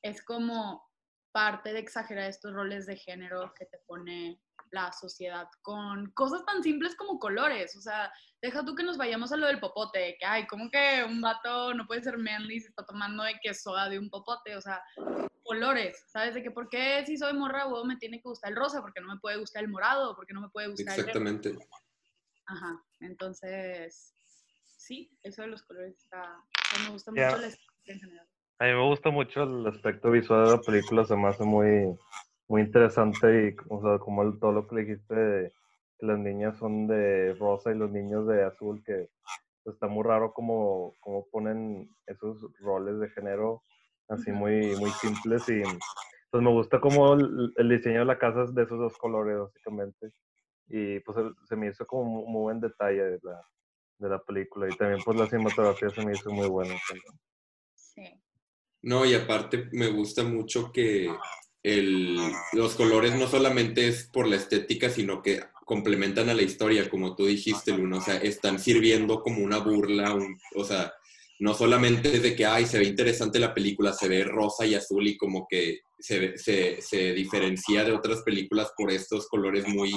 es 0.05 0.23
como 0.23 0.87
parte 1.33 1.73
de 1.73 1.81
exagerar 1.81 2.29
estos 2.29 2.53
roles 2.53 2.87
de 2.87 2.97
género 2.97 3.53
que 3.59 3.65
te 3.67 3.79
pone 3.87 4.41
la 4.71 4.93
sociedad 4.93 5.49
con 5.63 6.11
cosas 6.13 6.45
tan 6.45 6.63
simples 6.63 6.95
como 6.95 7.19
colores. 7.19 7.75
O 7.77 7.81
sea, 7.81 8.13
deja 8.43 8.65
tú 8.65 8.75
que 8.75 8.83
nos 8.83 8.99
vayamos 8.99 9.33
a 9.33 9.37
lo 9.37 9.47
del 9.47 9.61
popote, 9.61 10.17
que 10.21 10.27
ay, 10.27 10.47
como 10.47 10.69
que 10.71 11.05
un 11.09 11.21
vato 11.21 11.73
no 11.75 11.87
puede 11.87 12.03
ser 12.03 12.19
manly 12.19 12.61
si 12.61 12.69
está 12.69 12.85
tomando 12.85 13.25
de 13.25 13.35
que 13.43 13.55
soda 13.55 13.89
de 13.89 13.99
un 13.99 14.11
popote. 14.11 14.55
O 14.57 14.61
sea, 14.61 14.83
colores, 15.43 16.05
¿sabes? 16.13 16.35
De 16.35 16.43
que 16.43 16.51
por 16.51 16.69
qué 16.69 17.03
si 17.07 17.17
soy 17.17 17.33
morra, 17.33 17.67
o 17.67 17.85
me 17.85 17.97
tiene 17.97 18.19
que 18.19 18.29
gustar 18.29 18.51
el 18.51 18.57
rosa, 18.57 18.83
porque 18.83 19.01
no 19.01 19.15
me 19.15 19.21
puede 19.21 19.39
gustar 19.39 19.65
el 19.65 19.71
morado, 19.71 20.15
porque 20.15 20.35
no 20.35 20.43
me 20.43 20.51
puede 20.51 20.69
gustar 20.69 20.99
Exactamente. 20.99 21.49
el 21.49 21.55
Exactamente. 21.57 21.85
Ajá, 22.47 22.85
entonces, 23.01 24.15
sí, 24.67 25.11
eso 25.23 25.43
de 25.43 25.49
los 25.49 25.63
colores 25.63 25.97
está, 25.97 26.45
me 26.85 26.91
gusta 26.91 27.11
mucho 27.11 27.39
la 27.39 27.49
en 27.87 28.01
general. 28.01 28.29
A 28.59 28.67
mí 28.67 28.73
me 28.73 28.87
gusta 28.89 29.11
mucho 29.11 29.43
el 29.43 29.67
aspecto 29.67 30.11
visual 30.11 30.45
de 30.45 30.51
la 30.53 30.61
película, 30.61 31.05
se 31.05 31.17
me 31.17 31.29
hace 31.29 31.45
muy, 31.45 31.99
muy 32.47 32.63
interesante 32.63 33.49
y 33.49 33.57
o 33.69 33.83
sea, 33.83 33.99
como 33.99 34.39
todo 34.39 34.53
lo 34.53 34.69
que 34.69 34.77
dijiste 34.77 35.15
de 35.15 35.53
que 35.99 36.07
las 36.07 36.19
niñas 36.19 36.57
son 36.59 36.87
de 36.87 37.35
rosa 37.35 37.73
y 37.73 37.77
los 37.77 37.91
niños 37.91 38.27
de 38.29 38.45
azul, 38.45 38.83
que 38.85 39.09
está 39.65 39.89
muy 39.89 40.05
raro 40.05 40.33
como, 40.33 40.95
como 41.01 41.27
ponen 41.31 41.89
esos 42.07 42.37
roles 42.61 43.01
de 43.01 43.09
género 43.11 43.63
así 44.09 44.31
muy, 44.31 44.77
muy 44.77 44.91
simples 44.91 45.49
y 45.49 45.63
pues 46.31 46.43
me 46.43 46.51
gusta 46.51 46.81
como 46.81 47.15
el, 47.15 47.69
diseño 47.69 48.01
de 48.01 48.05
la 48.05 48.19
casa 48.19 48.45
es 48.45 48.55
de 48.55 48.65
esos 48.65 48.79
dos 48.79 48.97
colores 48.99 49.39
básicamente. 49.39 50.11
Y 50.67 51.01
pues 51.01 51.19
se 51.49 51.57
me 51.57 51.69
hizo 51.69 51.87
como 51.87 52.03
un 52.23 52.33
muy 52.33 52.43
buen 52.43 52.61
detalle 52.61 53.03
de 53.03 53.19
la, 53.23 53.47
de 53.99 54.09
la 54.09 54.19
película 54.19 54.69
y 54.69 54.77
también 54.77 55.01
pues 55.05 55.19
la 55.19 55.27
cinematografía 55.27 55.91
se 55.91 56.05
me 56.05 56.13
hizo 56.13 56.31
muy 56.31 56.49
buena 56.49 56.75
Sí. 57.75 58.24
No, 58.85 59.07
y 59.07 59.15
aparte 59.15 59.71
me 59.73 59.89
gusta 59.89 60.25
mucho 60.25 60.71
que 60.71 61.11
el, 61.63 62.19
los 62.53 62.75
colores 62.75 63.15
no 63.17 63.27
solamente 63.27 63.89
es 63.89 64.05
por 64.05 64.29
la 64.29 64.37
estética, 64.37 64.91
sino 64.91 65.23
que 65.23 65.41
complementan 65.65 66.29
a 66.29 66.35
la 66.35 66.43
historia, 66.43 66.91
como 66.91 67.17
tú 67.17 67.25
dijiste, 67.25 67.73
Luna, 67.73 67.97
o 67.97 68.01
sea, 68.03 68.17
están 68.19 68.59
sirviendo 68.59 69.23
como 69.23 69.43
una 69.43 69.57
burla, 69.57 70.15
o 70.55 70.65
sea, 70.65 70.93
no 71.39 71.55
solamente 71.55 72.21
de 72.21 72.37
que, 72.37 72.45
ay, 72.45 72.67
se 72.67 72.79
ve 72.79 72.85
interesante 72.85 73.39
la 73.39 73.55
película, 73.55 73.95
se 73.95 74.07
ve 74.07 74.23
rosa 74.23 74.67
y 74.67 74.75
azul 74.75 75.09
y 75.09 75.17
como 75.17 75.47
que 75.49 75.81
se, 75.99 76.37
se, 76.37 76.83
se 76.83 77.15
diferencia 77.15 77.85
de 77.85 77.93
otras 77.93 78.21
películas 78.21 78.71
por 78.77 78.91
estos 78.91 79.29
colores 79.29 79.67
muy 79.67 79.93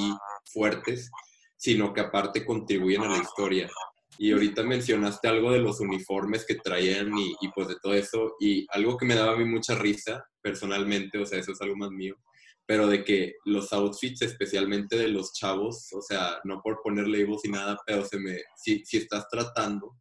fuertes, 0.46 1.12
sino 1.58 1.94
que 1.94 2.00
aparte 2.00 2.46
contribuyen 2.46 3.04
a 3.04 3.10
la 3.10 3.18
historia. 3.18 3.70
Y 4.18 4.32
ahorita 4.32 4.64
mencionaste 4.64 5.28
algo 5.28 5.52
de 5.52 5.60
los 5.60 5.80
uniformes 5.80 6.46
que 6.46 6.56
traían 6.56 7.18
y, 7.18 7.36
y, 7.42 7.50
pues 7.54 7.68
de 7.68 7.76
todo 7.82 7.94
eso, 7.94 8.36
y 8.40 8.66
algo 8.72 8.98
que 8.98 9.06
me 9.06 9.16
daba 9.16 9.34
a 9.34 9.38
mí 9.38 9.46
mucha 9.46 9.76
risa 9.76 10.26
personalmente, 10.42 11.18
o 11.18 11.26
sea, 11.26 11.40
eso 11.40 11.52
es 11.52 11.62
algo 11.62 11.76
más 11.76 11.92
mío, 11.92 12.16
pero 12.66 12.88
de 12.88 13.04
que 13.04 13.36
los 13.46 13.72
outfits, 13.74 14.22
especialmente 14.22 14.98
de 14.98 15.08
los 15.08 15.34
chavos, 15.34 15.88
o 15.94 16.02
sea, 16.02 16.40
no 16.44 16.62
por 16.62 16.82
poner 16.84 17.08
labels 17.08 17.46
y 17.46 17.50
nada, 17.50 17.78
pero 17.86 18.06
se 18.06 18.20
me, 18.20 18.42
si, 18.56 18.84
si 18.86 18.98
estás 18.98 19.28
tratando 19.30 19.96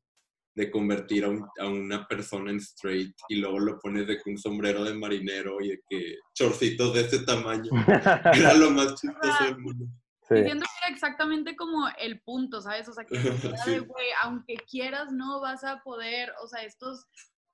de 0.56 0.70
convertir 0.70 1.24
a, 1.24 1.28
a, 1.28 1.68
una 1.68 2.06
persona 2.08 2.50
en 2.50 2.56
straight 2.56 3.14
y 3.28 3.36
luego 3.36 3.58
lo 3.58 3.78
pones 3.78 4.06
de 4.06 4.16
que 4.16 4.30
un 4.30 4.38
sombrero 4.38 4.82
de 4.84 4.94
marinero 4.94 5.60
y 5.60 5.68
de 5.68 5.80
que 5.88 6.16
chorcitos 6.34 6.94
de 6.94 7.02
este 7.02 7.18
tamaño, 7.20 7.70
era 8.34 8.54
lo 8.54 8.70
más 8.70 8.94
chistoso 8.94 9.44
del 9.44 9.58
mundo. 9.58 9.86
Sí. 10.28 10.34
Diciendo 10.34 10.64
que 10.64 10.86
era 10.86 10.94
exactamente 10.94 11.54
como 11.54 11.88
el 11.98 12.20
punto, 12.20 12.60
¿sabes? 12.60 12.88
O 12.88 12.92
sea, 12.92 13.04
que 13.04 13.14
sí. 13.64 13.78
güey, 13.78 14.08
aunque 14.22 14.54
quieras, 14.68 15.12
no 15.12 15.40
vas 15.40 15.62
a 15.62 15.82
poder, 15.82 16.32
o 16.42 16.48
sea, 16.48 16.64
estos 16.64 17.06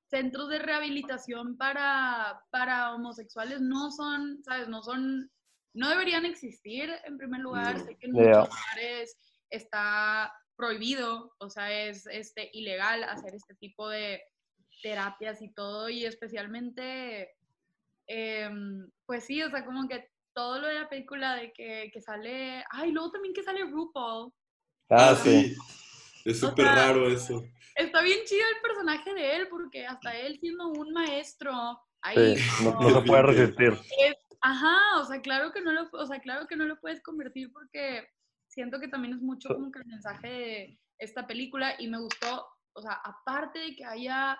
centros 0.08 0.48
de 0.48 0.58
rehabilitación 0.58 1.56
para, 1.56 2.42
para 2.50 2.94
homosexuales 2.94 3.60
no 3.60 3.90
son, 3.90 4.42
¿sabes? 4.42 4.68
No 4.68 4.82
son, 4.82 5.30
no 5.74 5.88
deberían 5.88 6.24
existir 6.24 6.90
en 7.04 7.18
primer 7.18 7.40
lugar. 7.40 7.78
No. 7.78 7.84
Sé 7.84 7.96
que 7.96 8.06
en 8.06 8.12
muchos 8.12 8.28
yeah. 8.28 8.44
lugares 8.44 9.16
está 9.50 10.32
prohibido, 10.56 11.34
o 11.38 11.50
sea, 11.50 11.72
es 11.72 12.06
este, 12.06 12.50
ilegal 12.52 13.04
hacer 13.04 13.34
este 13.34 13.54
tipo 13.54 13.88
de 13.88 14.22
terapias 14.82 15.42
y 15.42 15.52
todo, 15.52 15.88
y 15.88 16.04
especialmente, 16.04 17.30
eh, 18.06 18.50
pues 19.06 19.24
sí, 19.24 19.42
o 19.42 19.50
sea, 19.50 19.64
como 19.64 19.88
que 19.88 20.08
todo 20.34 20.60
lo 20.60 20.66
de 20.68 20.74
la 20.74 20.88
película 20.88 21.36
de 21.36 21.52
que, 21.52 21.90
que 21.92 22.00
sale, 22.00 22.64
ay, 22.70 22.92
luego 22.92 23.10
también 23.10 23.34
que 23.34 23.42
sale 23.42 23.64
RuPaul. 23.64 24.32
Ah, 24.90 25.14
sí. 25.14 25.54
Es 26.24 26.40
súper 26.40 26.66
o 26.66 26.68
sea, 26.68 26.74
raro 26.76 27.08
eso. 27.08 27.42
Está 27.74 28.02
bien 28.02 28.20
chido 28.24 28.42
el 28.54 28.62
personaje 28.62 29.14
de 29.14 29.36
él, 29.36 29.48
porque 29.48 29.86
hasta 29.86 30.16
él 30.16 30.38
siendo 30.38 30.68
un 30.68 30.92
maestro, 30.92 31.52
ahí 32.02 32.36
sí, 32.36 32.64
no, 32.64 32.80
no, 32.80 33.00
se 33.00 33.06
puede 33.06 33.22
resistir. 33.22 33.72
Es, 33.98 34.16
ajá, 34.40 35.00
o 35.00 35.04
sea, 35.04 35.20
claro 35.20 35.52
que 35.52 35.62
no 35.62 35.72
lo, 35.72 35.88
o 35.92 36.06
sea, 36.06 36.20
claro 36.20 36.46
que 36.46 36.56
no 36.56 36.64
lo 36.64 36.78
puedes 36.80 37.02
convertir 37.02 37.50
porque 37.52 38.06
siento 38.48 38.78
que 38.78 38.88
también 38.88 39.14
es 39.14 39.22
mucho 39.22 39.48
como 39.48 39.72
que 39.72 39.80
el 39.80 39.86
mensaje 39.86 40.28
de 40.28 40.80
esta 40.98 41.26
película 41.26 41.74
y 41.78 41.88
me 41.88 41.98
gustó, 41.98 42.46
o 42.74 42.82
sea, 42.82 43.00
aparte 43.04 43.58
de 43.58 43.74
que 43.74 43.84
haya 43.84 44.38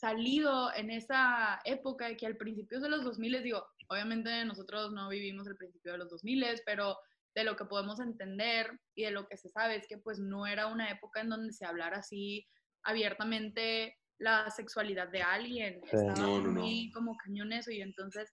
salido 0.00 0.72
en 0.74 0.90
esa 0.90 1.60
época 1.64 2.08
de 2.08 2.16
que 2.16 2.26
al 2.26 2.36
principio 2.36 2.80
de 2.80 2.88
los 2.88 3.04
2000, 3.04 3.42
digo, 3.42 3.66
obviamente 3.88 4.44
nosotros 4.44 4.92
no 4.92 5.08
vivimos 5.08 5.46
el 5.46 5.56
principio 5.56 5.92
de 5.92 5.98
los 5.98 6.08
2000, 6.10 6.44
pero 6.64 6.96
de 7.34 7.44
lo 7.44 7.54
que 7.56 7.64
podemos 7.66 8.00
entender 8.00 8.70
y 8.96 9.04
de 9.04 9.10
lo 9.12 9.26
que 9.28 9.36
se 9.36 9.48
sabe 9.50 9.76
es 9.76 9.86
que 9.86 9.98
pues 9.98 10.18
no 10.18 10.46
era 10.46 10.66
una 10.66 10.90
época 10.90 11.20
en 11.20 11.28
donde 11.28 11.52
se 11.52 11.64
hablara 11.66 11.98
así 11.98 12.46
abiertamente 12.82 13.96
la 14.18 14.50
sexualidad 14.50 15.08
de 15.08 15.22
alguien, 15.22 15.80
Sí. 15.84 15.96
estaba 15.96 16.14
No, 16.18 16.40
no, 16.40 16.50
muy 16.60 16.88
no. 16.88 16.92
como 16.94 17.16
cañón 17.16 17.52
eso 17.52 17.70
y 17.70 17.80
entonces 17.80 18.32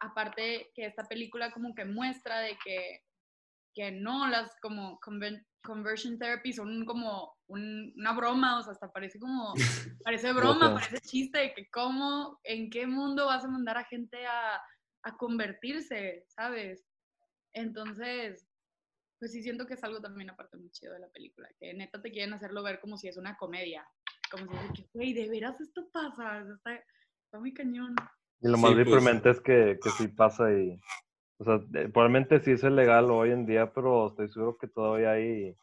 aparte 0.00 0.70
que 0.74 0.86
esta 0.86 1.04
película 1.04 1.52
como 1.52 1.74
que 1.74 1.84
muestra 1.84 2.40
de 2.40 2.56
que 2.64 3.00
que 3.74 3.90
no, 3.92 4.26
las 4.28 4.54
como 4.60 4.98
conven- 5.00 5.46
conversion 5.64 6.18
therapy 6.18 6.52
son 6.52 6.84
como 6.84 7.34
un- 7.46 7.92
una 7.96 8.12
broma, 8.12 8.58
o 8.58 8.62
sea, 8.62 8.72
hasta 8.72 8.92
parece 8.92 9.18
como, 9.18 9.54
parece 10.04 10.32
broma, 10.32 10.74
parece 10.74 11.00
chiste, 11.00 11.38
de 11.38 11.54
que 11.54 11.70
cómo, 11.70 12.40
en 12.44 12.70
qué 12.70 12.86
mundo 12.86 13.26
vas 13.26 13.44
a 13.44 13.48
mandar 13.48 13.78
a 13.78 13.84
gente 13.84 14.26
a, 14.26 14.60
a 15.04 15.16
convertirse, 15.16 16.24
¿sabes? 16.28 16.84
Entonces, 17.52 18.48
pues 19.18 19.32
sí 19.32 19.42
siento 19.42 19.66
que 19.66 19.74
es 19.74 19.84
algo 19.84 20.00
también 20.00 20.30
aparte 20.30 20.56
muy 20.56 20.70
chido 20.70 20.94
de 20.94 21.00
la 21.00 21.08
película, 21.10 21.48
que 21.60 21.74
neta 21.74 22.00
te 22.02 22.10
quieren 22.10 22.34
hacerlo 22.34 22.62
ver 22.62 22.80
como 22.80 22.96
si 22.96 23.08
es 23.08 23.16
una 23.16 23.36
comedia, 23.36 23.86
como 24.30 24.46
si 24.48 24.56
es 24.56 24.62
de 24.68 24.72
que, 24.74 24.88
güey, 24.94 25.12
de 25.12 25.28
veras 25.28 25.60
esto 25.60 25.88
pasa, 25.92 26.40
está, 26.40 26.74
está 26.74 27.38
muy 27.38 27.52
cañón. 27.54 27.94
Y 28.40 28.48
lo 28.48 28.56
Sí, 28.56 28.62
más 28.62 28.72
pues. 28.72 28.84
deprimente 28.84 29.30
es 29.30 29.40
que, 29.40 29.78
que 29.82 29.90
sí 29.90 30.08
pasa 30.08 30.52
y, 30.52 30.80
o 31.42 31.44
sea, 31.44 31.60
probablemente 31.92 32.40
sí 32.40 32.52
es 32.52 32.62
legal 32.62 33.10
hoy 33.10 33.30
en 33.32 33.46
día, 33.46 33.72
pero 33.72 34.08
estoy 34.08 34.28
seguro 34.28 34.56
que 34.58 34.68
todavía 34.68 35.12
hay 35.12 35.56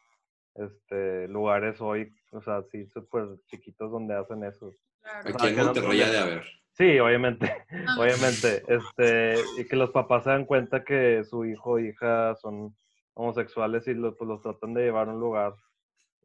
este, 0.54 1.26
lugares 1.28 1.80
hoy, 1.80 2.12
o 2.32 2.40
sea, 2.42 2.62
sí 2.70 2.86
súper 2.86 3.26
chiquitos 3.46 3.90
donde 3.90 4.14
hacen 4.14 4.44
eso. 4.44 4.72
Claro. 5.00 5.30
Aquí 5.34 5.46
en 5.48 5.56
Monterrey 5.56 5.98
de 5.98 6.18
haber. 6.18 6.44
Sí, 6.72 6.98
obviamente, 6.98 7.50
Ah. 7.86 7.96
obviamente, 7.98 8.62
este, 8.68 9.34
y 9.58 9.66
que 9.66 9.76
los 9.76 9.90
papás 9.90 10.24
se 10.24 10.30
dan 10.30 10.44
cuenta 10.44 10.84
que 10.84 11.24
su 11.24 11.44
hijo 11.44 11.72
o 11.72 11.78
hija 11.78 12.34
son 12.36 12.76
homosexuales 13.14 13.86
y 13.88 13.94
los, 13.94 14.14
pues 14.16 14.28
los 14.28 14.42
tratan 14.42 14.74
de 14.74 14.82
llevar 14.82 15.08
a 15.08 15.12
un 15.12 15.20
lugar. 15.20 15.54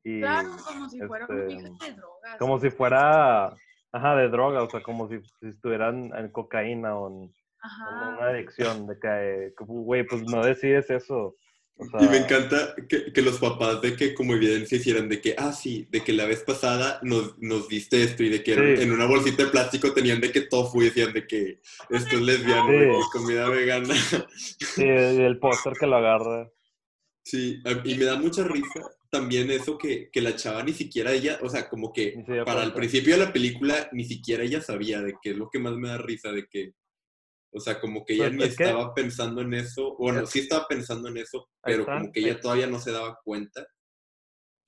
Y, 0.04 0.20
Claro, 0.22 0.50
como 0.66 0.90
si 0.90 1.00
fuera 1.02 1.26
este, 1.26 1.36
de 1.36 1.94
drogas. 1.96 2.38
como 2.38 2.60
si 2.60 2.70
fuera, 2.70 3.54
ajá, 3.92 4.16
de 4.18 4.30
droga, 4.30 4.64
o 4.64 4.70
sea, 4.70 4.82
como 4.84 5.08
si, 5.08 5.20
si 5.40 5.48
estuvieran 5.48 6.12
en 6.16 6.30
cocaína 6.30 6.96
o 6.96 7.08
en, 7.10 7.34
Ajá. 7.62 8.10
una 8.18 8.28
adicción, 8.30 8.86
de 8.88 8.96
que, 9.00 9.54
güey, 9.64 10.06
pues 10.06 10.22
no 10.24 10.44
decides 10.46 10.90
eso. 10.90 11.36
O 11.78 11.86
sea, 11.88 12.06
Y 12.06 12.10
me 12.10 12.18
encanta 12.20 12.74
que, 12.88 13.12
que 13.12 13.22
los 13.22 13.38
papás 13.38 13.82
de 13.82 13.98
que 13.98 14.14
como 14.14 14.34
evidencia 14.34 14.78
hicieran 14.78 15.10
de 15.10 15.20
que, 15.20 15.36
ah, 15.38 15.52
sí, 15.52 15.88
de 15.92 16.02
que 16.06 16.14
la 16.14 16.26
vez 16.26 16.42
pasada 16.44 17.00
nos, 17.04 17.38
nos 17.40 17.68
diste 17.68 18.02
esto 18.02 18.24
y 18.24 18.30
de 18.30 18.44
que 18.44 18.54
Sí. 18.56 18.84
en 18.84 18.94
una 18.94 19.06
bolsita 19.06 19.44
de 19.44 19.50
plástico 19.52 19.92
tenían 19.94 20.22
de 20.22 20.32
que 20.32 20.42
tofu 20.42 20.82
y 20.82 20.86
decían 20.86 21.12
de 21.12 21.28
que 21.28 21.60
esto 21.90 22.16
es 22.16 22.22
lesbiano, 22.22 22.68
Sí. 22.70 22.76
de 22.78 22.88
que 22.88 22.98
comida 23.12 23.50
vegana. 23.50 23.94
Sí, 24.58 24.86
y 24.86 25.22
el 25.22 25.38
póster 25.40 25.74
que 25.78 25.86
lo 25.88 25.98
agarra. 25.98 26.50
Sí, 27.24 27.60
y 27.84 27.96
me 27.96 28.06
da 28.06 28.16
mucha 28.18 28.44
risa 28.46 28.90
también 29.10 29.50
eso 29.52 29.78
que, 29.78 30.10
que 30.12 30.22
la 30.22 30.36
chava 30.36 30.64
ni 30.64 30.72
siquiera 30.74 31.12
ella, 31.12 31.40
o 31.42 31.50
sea, 31.50 31.68
como 31.68 31.92
que 31.92 32.24
para 32.46 32.64
el 32.64 32.72
principio 32.74 33.18
de 33.18 33.26
la 33.26 33.34
película 33.34 33.90
ni 33.92 34.06
siquiera 34.06 34.44
ella 34.44 34.62
sabía 34.62 35.02
de 35.02 35.16
que 35.22 35.32
es 35.32 35.38
lo 35.38 35.50
que 35.50 35.60
más 35.60 35.74
me 35.74 35.88
da 35.90 35.98
risa, 35.98 36.32
de 36.32 36.46
que, 36.48 36.74
o 37.56 37.60
sea, 37.60 37.80
como 37.80 38.04
que 38.06 38.14
ella 38.16 38.26
Pues, 38.26 38.34
ni 38.38 38.44
es 38.44 38.56
que- 38.58 38.64
estaba 38.66 38.94
pensando 38.94 39.42
en 39.42 39.54
eso, 39.54 39.96
bueno, 39.98 40.22
Es- 40.24 40.30
sí 40.32 40.40
estaba 40.40 40.68
pensando 40.68 41.08
en 41.10 41.18
eso, 41.18 41.48
pero 41.64 41.86
como 41.86 42.12
que 42.12 42.20
ella 42.20 42.40
todavía 42.40 42.68
no 42.68 42.80
se 42.80 42.92
daba 42.92 43.18
cuenta, 43.24 43.66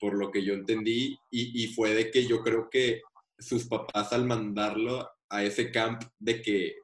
por 0.00 0.14
lo 0.14 0.30
que 0.30 0.42
yo 0.44 0.54
entendí, 0.54 1.16
y, 1.30 1.64
y 1.64 1.68
fue 1.74 1.92
de 1.94 2.10
que 2.10 2.26
yo 2.26 2.40
creo 2.42 2.68
que 2.70 3.02
sus 3.38 3.66
papás 3.68 4.12
al 4.12 4.24
mandarlo 4.26 5.08
a 5.28 5.44
ese 5.44 5.70
camp, 5.70 6.02
de 6.18 6.40
que 6.42 6.74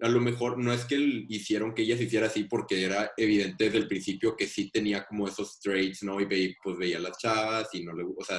a 0.00 0.08
lo 0.08 0.20
mejor 0.20 0.58
no 0.58 0.72
es 0.72 0.84
que 0.84 0.94
el- 0.94 1.26
hicieron 1.28 1.74
que 1.74 1.82
ella 1.82 1.96
se 1.96 2.04
hiciera 2.04 2.28
así 2.28 2.44
porque 2.44 2.84
era 2.84 3.12
evidente 3.16 3.64
desde 3.64 3.78
el 3.78 3.88
principio 3.88 4.36
que 4.36 4.46
sí 4.46 4.70
tenía 4.70 5.04
como 5.04 5.26
esos 5.26 5.58
traits, 5.60 6.04
¿no? 6.04 6.20
Y 6.20 6.24
ve, 6.24 6.54
pues 6.62 6.76
veía 6.78 6.98
a 6.98 7.00
las 7.00 7.18
chavas 7.18 7.68
y 7.74 7.82
no 7.84 7.92
le, 7.92 8.04
o 8.04 8.24
sea, 8.24 8.38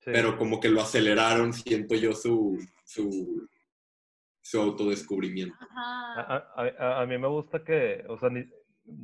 Sí. 0.00 0.10
pero 0.12 0.36
como 0.36 0.60
que 0.60 0.68
lo 0.68 0.80
aceleraron, 0.82 1.52
siento 1.54 1.94
yo, 1.96 2.12
su, 2.12 2.58
su, 2.84 3.48
su 4.50 4.60
autodescubrimiento. 4.60 5.56
A, 5.76 6.20
a- 6.56 6.62
a- 6.78 7.02
a 7.02 7.06
mí 7.06 7.18
me 7.18 7.28
gusta 7.28 7.62
que, 7.62 8.04
o 8.08 8.18
sea, 8.18 8.30
ni- 8.30 8.48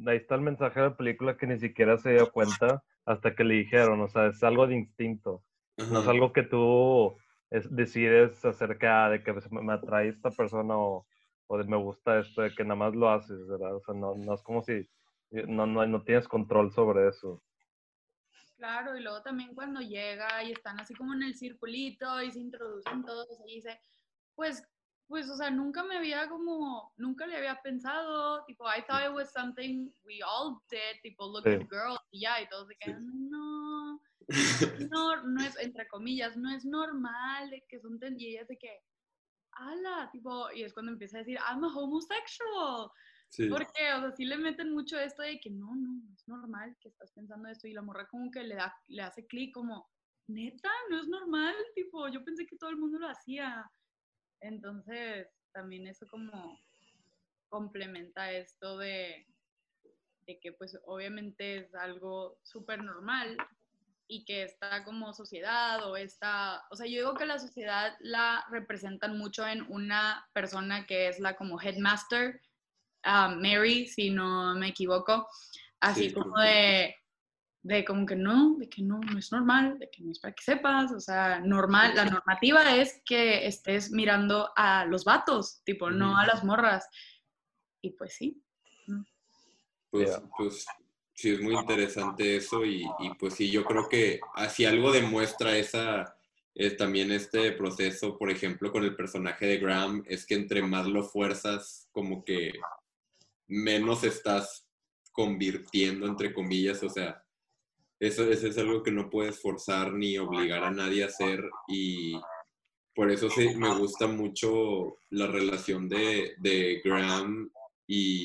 ahí 0.08 0.16
está 0.16 0.36
el 0.36 0.40
mensaje 0.40 0.80
de 0.80 0.88
la 0.88 0.96
película 0.96 1.36
que 1.36 1.46
ni 1.46 1.58
siquiera 1.58 1.98
se 1.98 2.12
dio 2.12 2.32
cuenta 2.32 2.82
hasta 3.04 3.34
que 3.34 3.44
le 3.44 3.54
dijeron, 3.56 4.00
o 4.00 4.08
sea, 4.08 4.28
es 4.28 4.42
algo 4.42 4.66
de 4.66 4.76
instinto, 4.76 5.44
no 5.76 6.00
es 6.00 6.08
algo 6.08 6.32
que 6.32 6.44
tú 6.44 7.14
es- 7.50 7.70
decides 7.76 8.42
acerca 8.44 9.10
de 9.10 9.22
que 9.22 9.34
pues, 9.34 9.52
me 9.52 9.60
me 9.60 9.74
atrae 9.74 10.08
esta 10.08 10.30
persona 10.30 10.78
o, 10.78 11.06
o 11.46 11.58
de 11.58 11.64
me 11.64 11.76
gusta 11.76 12.20
esto, 12.20 12.40
de 12.40 12.54
que 12.54 12.62
nada 12.64 12.76
más 12.76 12.94
lo 12.94 13.10
haces, 13.10 13.46
¿verdad? 13.46 13.76
O 13.76 13.80
sea, 13.80 13.94
no, 13.94 14.14
no 14.14 14.32
es 14.34 14.42
como 14.42 14.62
si 14.62 14.88
no, 15.30 15.66
no, 15.66 15.86
no 15.86 16.02
tienes 16.04 16.26
control 16.26 16.72
sobre 16.72 17.06
eso. 17.08 17.42
Claro, 18.56 18.96
y 18.96 19.02
luego 19.02 19.20
también 19.22 19.54
cuando 19.54 19.80
llega 19.80 20.42
y 20.42 20.52
están 20.52 20.80
así 20.80 20.94
como 20.94 21.12
en 21.12 21.22
el 21.24 21.34
circulito 21.34 22.22
y 22.22 22.30
se 22.32 22.40
introducen 22.40 23.04
todos 23.04 23.26
y 23.46 23.56
dice, 23.56 23.78
pues, 24.34 24.62
pues, 25.08 25.28
o 25.30 25.36
sea, 25.36 25.50
nunca 25.50 25.84
me 25.84 25.96
había 25.98 26.28
como, 26.28 26.92
nunca 26.96 27.26
le 27.26 27.36
había 27.36 27.60
pensado, 27.62 28.44
tipo, 28.46 28.64
I 28.66 28.82
thought 28.86 29.04
it 29.04 29.12
was 29.14 29.32
something 29.32 29.92
we 30.04 30.20
all 30.22 30.62
did, 30.70 31.00
tipo, 31.02 31.26
look 31.26 31.44
Sí. 31.44 31.50
at 31.52 31.68
girls 31.70 32.00
y 32.10 32.20
ya, 32.22 32.40
y 32.40 32.48
todos 32.48 32.68
se 32.68 32.76
Sí. 32.84 32.92
quedan, 32.92 33.30
no, 33.30 34.00
no, 34.92 35.22
no 35.24 35.42
es, 35.44 35.56
entre 35.58 35.88
comillas, 35.88 36.36
no 36.36 36.50
es 36.54 36.64
normal 36.64 37.50
de 37.50 37.64
que 37.68 37.80
son, 37.80 37.98
ten-", 38.00 38.18
y 38.20 38.28
ella 38.28 38.44
de 38.48 38.58
que, 38.58 38.80
ala, 39.52 40.10
tipo, 40.12 40.50
y 40.52 40.64
es 40.64 40.74
cuando 40.74 40.92
empieza 40.92 41.18
a 41.18 41.20
decir, 41.20 41.38
I'm 41.38 41.64
a 41.64 41.68
homosexual, 41.68 42.90
Sí. 43.30 43.44
porque, 43.48 43.92
o 43.96 44.00
sea, 44.00 44.12
sí 44.12 44.24
le 44.26 44.38
meten 44.38 44.72
mucho 44.72 44.98
esto 44.98 45.22
de 45.22 45.40
que 45.40 45.50
no, 45.50 45.74
no, 45.76 45.94
no 46.02 46.14
es 46.14 46.28
normal 46.28 46.76
que 46.80 46.88
estás 46.88 47.12
pensando 47.12 47.48
esto. 47.48 47.68
Y 47.68 47.74
la 47.74 47.82
morra 47.82 48.08
como 48.08 48.30
que 48.30 48.44
le, 48.44 48.56
da, 48.56 48.74
le 48.88 49.02
hace 49.02 49.26
clic 49.26 49.54
como, 49.54 49.88
neta, 50.28 50.70
no 50.90 51.00
es 51.00 51.08
normal. 51.08 51.54
Tipo, 51.74 52.08
yo 52.08 52.24
pensé 52.24 52.46
que 52.46 52.56
todo 52.58 52.70
el 52.70 52.78
mundo 52.78 52.98
lo 52.98 53.08
hacía. 53.08 53.70
Entonces, 54.40 55.28
también 55.52 55.86
eso 55.86 56.06
como 56.08 56.60
complementa 57.48 58.32
esto 58.32 58.78
de, 58.78 59.26
de 60.26 60.40
que 60.40 60.52
pues 60.52 60.78
obviamente 60.86 61.58
es 61.58 61.74
algo 61.74 62.38
súper 62.42 62.82
normal 62.82 63.36
y 64.06 64.24
que 64.24 64.42
está 64.42 64.84
como 64.84 65.12
sociedad 65.14 65.88
o 65.88 65.96
está, 65.96 66.64
o 66.70 66.76
sea, 66.76 66.86
yo 66.86 66.98
digo 66.98 67.14
que 67.14 67.26
la 67.26 67.38
sociedad 67.38 67.96
la 68.00 68.44
representan 68.50 69.16
mucho 69.16 69.46
en 69.46 69.62
una 69.70 70.28
persona 70.32 70.86
que 70.86 71.08
es 71.08 71.20
la 71.20 71.36
como 71.36 71.60
headmaster, 71.60 72.40
uh, 73.06 73.34
Mary, 73.36 73.86
si 73.86 74.10
no 74.10 74.54
me 74.54 74.68
equivoco, 74.68 75.26
así 75.80 76.12
como 76.12 76.38
de, 76.38 76.96
de 77.64 77.82
como 77.82 78.04
que 78.04 78.14
no, 78.14 78.56
de 78.58 78.68
que 78.68 78.82
no, 78.82 79.00
no 79.00 79.18
es 79.18 79.32
normal, 79.32 79.78
de 79.78 79.88
que 79.90 80.02
no 80.02 80.12
es 80.12 80.18
para 80.18 80.34
que 80.34 80.42
sepas, 80.42 80.92
o 80.92 81.00
sea, 81.00 81.40
normal, 81.40 81.94
la 81.96 82.04
normativa 82.04 82.76
es 82.76 83.00
que 83.06 83.46
estés 83.46 83.90
mirando 83.90 84.50
a 84.54 84.84
los 84.84 85.06
vatos, 85.06 85.62
tipo, 85.64 85.90
no 85.90 86.18
a 86.18 86.26
las 86.26 86.44
morras. 86.44 86.86
Y 87.80 87.90
pues 87.92 88.16
sí. 88.16 88.42
Pues, 89.90 90.20
pues 90.36 90.66
sí, 91.14 91.30
es 91.30 91.40
muy 91.40 91.54
interesante 91.54 92.36
eso 92.36 92.66
y, 92.66 92.86
pues 93.18 93.32
sí, 93.32 93.50
yo 93.50 93.64
creo 93.64 93.88
que 93.88 94.20
así 94.34 94.66
algo 94.66 94.92
demuestra 94.92 95.56
esa, 95.56 96.18
es 96.54 96.76
también 96.76 97.12
este 97.12 97.50
proceso, 97.52 98.18
por 98.18 98.30
ejemplo, 98.30 98.72
con 98.72 98.84
el 98.84 98.94
personaje 98.94 99.46
de 99.46 99.56
Graham, 99.56 100.04
es 100.06 100.26
que 100.26 100.34
entre 100.34 100.60
más 100.60 100.86
lo 100.86 101.02
fuerzas, 101.02 101.88
como 101.92 102.24
que 102.24 102.52
menos 103.46 104.04
estás 104.04 104.66
convirtiendo, 105.12 106.06
entre 106.06 106.34
comillas, 106.34 106.82
o 106.82 106.90
sea, 106.90 107.23
eso, 108.00 108.30
eso 108.30 108.46
es 108.46 108.58
algo 108.58 108.82
que 108.82 108.90
no 108.90 109.08
puedes 109.08 109.40
forzar 109.40 109.92
ni 109.92 110.18
obligar 110.18 110.64
a 110.64 110.70
nadie 110.70 111.04
a 111.04 111.06
hacer 111.06 111.42
y 111.68 112.20
por 112.94 113.10
eso 113.10 113.28
sí 113.28 113.54
me 113.56 113.74
gusta 113.76 114.06
mucho 114.06 114.98
la 115.10 115.26
relación 115.26 115.88
de, 115.88 116.34
de 116.38 116.80
Graham 116.84 117.50
y 117.86 118.24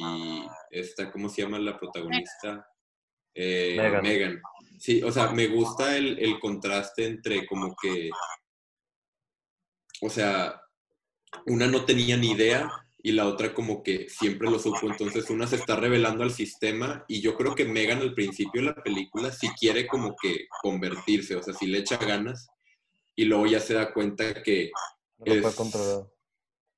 esta, 0.70 1.12
¿cómo 1.12 1.28
se 1.30 1.42
llama 1.42 1.60
la 1.60 1.78
protagonista? 1.78 2.68
Eh, 3.34 3.78
Megan. 4.02 4.42
Sí, 4.80 5.02
o 5.04 5.12
sea, 5.12 5.32
me 5.32 5.48
gusta 5.48 5.98
el, 5.98 6.20
el, 6.20 6.40
contraste 6.40 7.06
entre 7.06 7.46
como 7.46 7.76
que, 7.82 8.10
o 10.02 10.10
sea, 10.10 10.62
una 11.48 11.68
no 11.68 11.86
tenía 11.86 12.16
ni 12.16 12.32
idea 12.32 12.70
y 13.02 13.14
la 13.14 13.28
otra 13.28 13.54
como 13.54 13.82
que 13.82 14.10
siempre 14.10 14.50
lo 14.50 14.60
supo. 14.60 14.90
Entonces 14.90 15.30
una 15.30 15.48
se 15.48 15.56
está 15.56 15.76
revelando 15.76 16.24
al 16.24 16.32
sistema 16.32 17.06
y 17.08 17.22
yo 17.22 17.36
creo 17.36 17.56
que 17.56 17.66
Megan 17.66 18.02
al 18.02 18.14
principio 18.14 18.62
de 18.62 18.68
la 18.68 18.84
película 18.84 19.32
sí 19.32 19.48
quiere 19.60 19.88
como 19.88 20.16
que 20.22 20.48
convertirse, 20.62 21.36
o 21.36 21.44
sea, 21.44 21.54
sí 21.54 21.68
le 21.68 21.80
echa 21.80 21.98
ganas 21.98 22.48
y 23.16 23.26
luego 23.26 23.48
ya 23.48 23.60
se 23.60 23.74
da 23.74 23.94
cuenta 23.94 24.42
que... 24.44 24.72
es, 25.26 25.58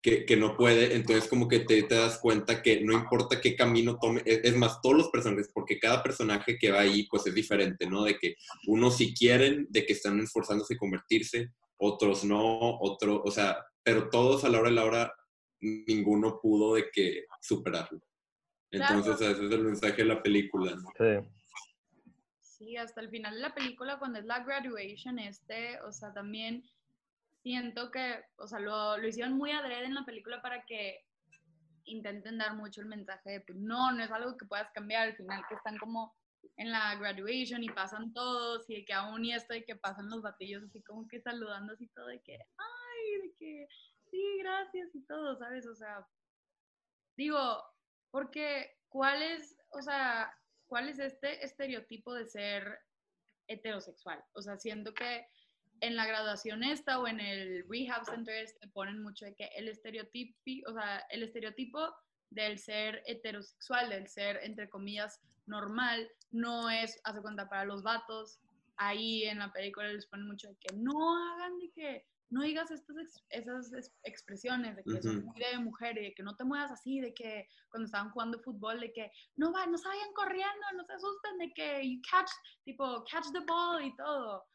que, 0.03 0.25
que, 0.25 0.35
no 0.35 0.57
puede, 0.57 0.95
entonces 0.95 1.29
como 1.29 1.47
que 1.47 1.59
te, 1.59 1.83
te, 1.83 1.93
das 1.93 2.17
cuenta 2.17 2.63
que 2.63 2.81
no 2.81 2.93
importa 2.93 3.39
qué 3.39 3.55
camino 3.55 3.99
tome, 3.99 4.23
es, 4.25 4.39
es, 4.43 4.55
más, 4.55 4.81
todos 4.81 4.97
los 4.97 5.09
personajes, 5.09 5.51
porque 5.53 5.77
cada 5.77 6.01
personaje 6.01 6.57
que 6.57 6.71
va 6.71 6.79
ahí 6.79 7.07
pues 7.07 7.27
es 7.27 7.35
diferente, 7.35 7.85
¿no? 7.85 8.03
De 8.03 8.17
que 8.17 8.35
unos 8.65 8.97
sí 8.97 9.13
quieren, 9.13 9.67
de 9.69 9.85
que 9.85 9.93
están 9.93 10.19
esforzándose 10.19 10.73
a 10.73 10.77
convertirse, 10.77 11.51
otros 11.77 12.23
no, 12.23 12.79
otro, 12.79 13.21
o 13.23 13.29
sea, 13.29 13.63
pero 13.83 14.09
todos 14.09 14.43
a 14.43 14.49
la 14.49 14.59
hora 14.59 14.69
de 14.69 14.75
la 14.75 14.85
hora 14.85 15.13
ninguno 15.61 16.39
pudo 16.41 16.75
de 16.75 16.89
que 16.91 17.25
superarlo. 17.41 18.01
Entonces 18.71 19.15
ese 19.21 19.45
es 19.45 19.51
el 19.51 19.63
mensaje 19.63 19.97
de 19.97 20.05
la 20.05 20.23
película. 20.23 20.75
Sí. 20.97 21.27
Sí, 22.39 22.77
hasta 22.77 23.01
el 23.01 23.09
final 23.09 23.35
de 23.35 23.41
la 23.41 23.55
película, 23.55 23.97
cuando 23.99 24.19
es 24.19 24.25
la 24.25 24.43
graduation, 24.43 25.19
este, 25.19 25.81
o 25.81 25.91
sea, 25.91 26.13
también 26.13 26.63
siento 27.41 27.89
que, 27.89 28.23
o 28.37 28.47
sea, 28.47 28.59
lo, 28.59 28.97
lo 28.97 29.07
hicieron 29.07 29.33
muy 29.33 29.51
adrede 29.51 29.85
en 29.85 29.95
la 29.95 30.05
película 30.05 30.41
para 30.41 30.63
que 30.65 31.03
intenten 31.85 32.37
dar 32.37 32.55
mucho 32.55 32.81
el 32.81 32.87
mensaje 32.87 33.31
de, 33.31 33.41
pues, 33.41 33.57
no, 33.57 33.91
no 33.91 34.03
es 34.03 34.11
algo 34.11 34.37
que 34.37 34.45
puedas 34.45 34.71
cambiar, 34.73 35.09
al 35.09 35.15
final 35.15 35.43
que 35.49 35.55
están 35.55 35.77
como 35.77 36.15
en 36.57 36.71
la 36.71 36.95
graduation 36.95 37.63
y 37.63 37.69
pasan 37.69 38.13
todos 38.13 38.69
y 38.69 38.75
de 38.75 38.85
que 38.85 38.93
aún 38.93 39.25
y 39.25 39.33
esto 39.33 39.53
de 39.53 39.63
que 39.63 39.75
pasan 39.75 40.09
los 40.09 40.21
batillos 40.21 40.63
así 40.63 40.81
como 40.83 41.07
que 41.07 41.21
saludando 41.21 41.73
así 41.73 41.87
todo 41.87 42.07
de 42.07 42.21
que, 42.21 42.33
ay, 42.33 43.21
de 43.23 43.33
que 43.37 43.67
sí, 44.11 44.37
gracias 44.39 44.93
y 44.93 45.01
todo, 45.05 45.35
¿sabes? 45.37 45.65
O 45.65 45.75
sea, 45.75 46.05
digo, 47.17 47.63
porque 48.11 48.77
¿cuál 48.89 49.23
es, 49.23 49.57
o 49.71 49.81
sea, 49.81 50.31
cuál 50.67 50.89
es 50.89 50.99
este 50.99 51.43
estereotipo 51.43 52.13
de 52.13 52.25
ser 52.25 52.79
heterosexual? 53.47 54.23
O 54.33 54.41
sea, 54.41 54.57
siento 54.57 54.93
que 54.93 55.25
en 55.79 55.95
la 55.95 56.05
graduación 56.05 56.63
esta 56.63 56.99
o 56.99 57.07
en 57.07 57.19
el 57.19 57.65
rehab 57.67 58.05
center 58.05 58.45
te 58.59 58.67
ponen 58.67 59.01
mucho 59.01 59.25
de 59.25 59.33
que 59.33 59.45
el 59.55 59.67
estereotipo, 59.67 60.37
o 60.67 60.73
sea, 60.73 60.99
el 61.09 61.23
estereotipo 61.23 61.93
del 62.29 62.59
ser 62.59 63.01
heterosexual, 63.07 63.89
del 63.89 64.07
ser, 64.07 64.39
entre 64.43 64.69
comillas, 64.69 65.19
normal, 65.47 66.09
no 66.29 66.69
es, 66.69 66.99
hace 67.03 67.21
cuenta, 67.21 67.49
para 67.49 67.65
los 67.65 67.83
vatos. 67.83 68.39
Ahí 68.77 69.23
en 69.23 69.39
la 69.39 69.51
película 69.51 69.87
les 69.87 70.05
ponen 70.05 70.27
mucho 70.27 70.47
de 70.47 70.55
que 70.55 70.75
no 70.75 71.33
hagan 71.33 71.59
de 71.59 71.71
que 71.71 72.05
no 72.31 72.43
digas 72.43 72.71
estas 72.71 73.23
esas 73.29 73.91
expresiones 74.03 74.77
de 74.77 74.83
que 74.83 75.01
son 75.01 75.25
muy 75.25 75.39
de 75.39 75.59
mujer 75.59 75.97
y 75.97 76.03
de 76.05 76.13
que 76.13 76.23
no 76.23 76.35
te 76.35 76.45
muevas 76.45 76.71
así, 76.71 77.01
de 77.01 77.13
que 77.13 77.45
cuando 77.69 77.85
estaban 77.85 78.09
jugando 78.11 78.39
fútbol, 78.39 78.79
de 78.79 78.91
que 78.93 79.11
no, 79.35 79.51
va, 79.51 79.65
no 79.67 79.77
se 79.77 79.87
vayan 79.87 80.13
corriendo, 80.13 80.65
no 80.77 80.85
se 80.85 80.93
asusten, 80.93 81.37
de 81.37 81.51
que 81.53 81.89
you 81.89 82.01
catch, 82.09 82.31
tipo, 82.63 83.03
catch 83.11 83.25
the 83.33 83.45
ball 83.45 83.83
y 83.83 83.93
todo. 83.97 84.45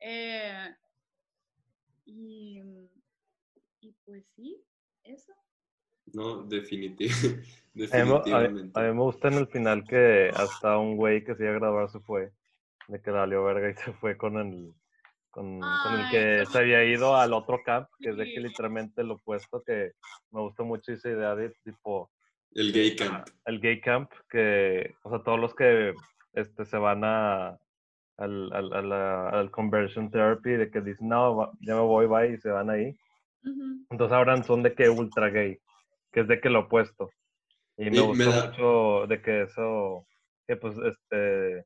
Eh, 0.00 0.68
y, 2.06 2.60
y, 3.80 3.92
pues 4.04 4.24
sí, 4.34 4.60
eso. 5.04 5.32
No, 6.12 6.42
definitiv 6.42 7.12
definitivamente. 7.72 8.78
A 8.78 8.82
mí, 8.82 8.94
me 8.94 9.00
gusta 9.00 9.28
en 9.28 9.34
el 9.34 9.46
final 9.46 9.84
que 9.84 10.30
hasta 10.34 10.76
un 10.76 10.96
güey 10.96 11.22
que 11.22 11.36
se 11.36 11.44
iba 11.44 11.52
a 11.52 11.58
graduar 11.60 11.88
se 11.88 12.00
fue, 12.00 12.32
de 12.88 13.00
que 13.00 13.12
dalió 13.12 13.44
verga 13.44 13.70
y 13.70 13.74
se 13.74 13.92
fue 13.92 14.16
con 14.16 14.38
el 14.38 14.74
con, 15.32 15.60
con, 15.60 16.00
el 16.00 16.10
que 16.10 16.46
se 16.46 16.58
había 16.58 16.84
ido 16.84 17.16
al 17.16 17.32
otro 17.32 17.58
camp, 17.64 17.88
que 17.98 18.10
es 18.10 18.16
de 18.16 18.26
que 18.26 18.40
literalmente 18.40 19.02
lo 19.02 19.14
opuesto, 19.14 19.62
que 19.66 19.92
me 20.30 20.42
gusta 20.42 20.62
mucho 20.62 20.92
esa 20.92 21.08
idea 21.08 21.34
de 21.34 21.52
tipo... 21.64 22.10
El 22.52 22.72
gay 22.72 22.94
camp. 22.94 23.26
El 23.46 23.60
gay 23.60 23.80
camp, 23.80 24.10
que, 24.30 24.94
o 25.02 25.10
sea, 25.10 25.22
todos 25.24 25.40
los 25.40 25.54
que 25.54 25.94
este, 26.34 26.66
se 26.66 26.76
van 26.76 27.02
a, 27.02 27.58
al, 28.18 28.52
al, 28.52 28.92
al 28.92 29.50
conversion 29.50 30.10
therapy, 30.10 30.50
de 30.50 30.70
que 30.70 30.82
dicen, 30.82 31.08
no, 31.08 31.52
ya 31.60 31.74
me 31.74 31.80
voy, 31.80 32.06
bye, 32.06 32.34
y 32.34 32.38
se 32.38 32.50
van 32.50 32.68
ahí. 32.68 32.94
Entonces 33.90 34.14
ahora 34.14 34.40
son 34.42 34.62
de 34.62 34.74
que 34.74 34.88
ultra 34.90 35.30
gay, 35.30 35.58
que 36.12 36.20
es 36.20 36.28
de 36.28 36.40
que 36.40 36.50
lo 36.50 36.60
opuesto. 36.60 37.10
Y 37.78 37.90
me 37.90 38.00
gusta 38.00 38.48
mucho 38.48 39.06
de 39.06 39.22
que 39.22 39.42
eso, 39.42 40.06
que 40.46 40.56
pues, 40.56 40.76
este, 40.76 41.64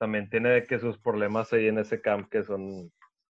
también 0.00 0.30
tiene 0.30 0.64
que 0.66 0.80
sus 0.80 0.98
problemas 0.98 1.52
ahí 1.52 1.68
en 1.68 1.78
ese 1.78 2.00
camp 2.00 2.30
que 2.30 2.42
son 2.42 2.90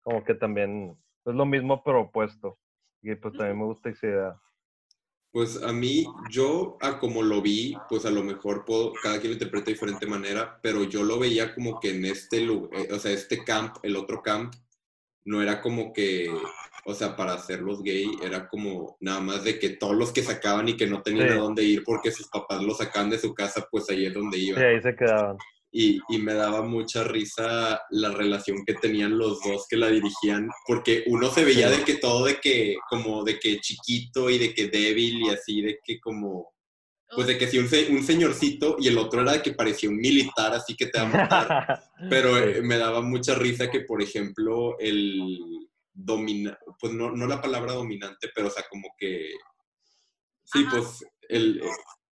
como 0.01 0.23
que 0.23 0.35
también 0.35 0.95
es 1.25 1.33
lo 1.33 1.45
mismo 1.45 1.83
pero 1.83 2.01
opuesto. 2.01 2.59
Y 3.01 3.15
pues 3.15 3.33
también 3.35 3.57
me 3.57 3.65
gusta 3.65 3.89
esa 3.89 4.07
idea. 4.07 4.41
Pues 5.31 5.63
a 5.63 5.73
mí, 5.73 6.05
yo 6.29 6.77
a 6.81 6.99
como 6.99 7.23
lo 7.23 7.41
vi, 7.41 7.75
pues 7.89 8.05
a 8.05 8.11
lo 8.11 8.21
mejor 8.21 8.63
puedo, 8.63 8.93
cada 9.01 9.19
quien 9.19 9.31
lo 9.31 9.33
interpreta 9.33 9.67
de 9.67 9.71
diferente 9.73 10.05
manera, 10.05 10.59
pero 10.61 10.83
yo 10.83 11.03
lo 11.03 11.17
veía 11.17 11.55
como 11.55 11.79
que 11.79 11.95
en 11.95 12.05
este 12.05 12.41
lugar, 12.41 12.79
eh, 12.79 12.89
o 12.93 12.99
sea, 12.99 13.11
este 13.11 13.43
camp, 13.43 13.77
el 13.81 13.95
otro 13.95 14.21
camp, 14.21 14.53
no 15.23 15.41
era 15.41 15.61
como 15.61 15.93
que, 15.93 16.29
o 16.85 16.93
sea, 16.93 17.15
para 17.15 17.33
hacerlos 17.33 17.81
gay, 17.81 18.11
era 18.21 18.49
como 18.49 18.97
nada 18.99 19.21
más 19.21 19.43
de 19.45 19.57
que 19.57 19.69
todos 19.69 19.95
los 19.95 20.11
que 20.11 20.21
sacaban 20.21 20.67
y 20.67 20.77
que 20.77 20.85
no 20.85 21.01
tenían 21.01 21.31
a 21.31 21.35
dónde 21.35 21.63
ir 21.63 21.83
porque 21.85 22.11
sus 22.11 22.27
papás 22.27 22.61
los 22.61 22.77
sacaban 22.77 23.09
de 23.09 23.17
su 23.17 23.33
casa, 23.33 23.67
pues 23.71 23.89
ahí 23.89 24.05
es 24.05 24.13
donde 24.13 24.37
iban. 24.37 24.61
Sí, 24.61 24.67
ahí 24.67 24.81
se 24.81 24.95
quedaban 24.95 25.37
y, 25.71 25.99
y, 26.09 26.17
me 26.17 26.33
daba 26.33 26.61
mucha 26.63 27.03
risa 27.03 27.81
la 27.91 28.11
relación 28.11 28.65
que 28.65 28.73
tenían 28.73 29.17
los 29.17 29.39
dos 29.41 29.65
que 29.69 29.77
la 29.77 29.87
dirigían, 29.87 30.49
porque 30.67 31.05
uno 31.07 31.29
se 31.29 31.45
veía 31.45 31.69
de 31.69 31.83
que 31.83 31.95
todo 31.95 32.25
de 32.25 32.39
que, 32.41 32.75
como 32.89 33.23
de 33.23 33.39
que 33.39 33.59
chiquito 33.59 34.29
y 34.29 34.37
de 34.37 34.53
que 34.53 34.67
débil 34.67 35.21
y 35.21 35.29
así, 35.29 35.61
de 35.61 35.79
que 35.83 35.99
como, 35.99 36.51
pues 37.15 37.27
de 37.27 37.37
que 37.37 37.47
sí, 37.47 37.57
un, 37.57 37.69
un 37.95 38.03
señorcito 38.03 38.75
y 38.79 38.89
el 38.89 38.97
otro 38.97 39.21
era 39.21 39.33
de 39.33 39.41
que 39.41 39.53
parecía 39.53 39.89
un 39.89 39.97
militar, 39.97 40.53
así 40.53 40.75
que 40.75 40.87
te 40.87 40.99
va 40.99 41.05
a 41.05 41.09
matar. 41.09 41.83
Pero 42.09 42.37
eh, 42.37 42.61
me 42.61 42.77
daba 42.77 43.01
mucha 43.01 43.35
risa 43.35 43.71
que, 43.71 43.81
por 43.81 44.01
ejemplo, 44.01 44.77
el 44.79 45.39
domina, 45.93 46.57
pues 46.79 46.93
no, 46.93 47.11
no 47.11 47.27
la 47.27 47.41
palabra 47.41 47.73
dominante, 47.73 48.29
pero 48.33 48.47
o 48.47 48.51
sea, 48.51 48.63
como 48.69 48.89
que, 48.97 49.29
sí, 50.45 50.65
pues 50.71 51.05
el, 51.27 51.61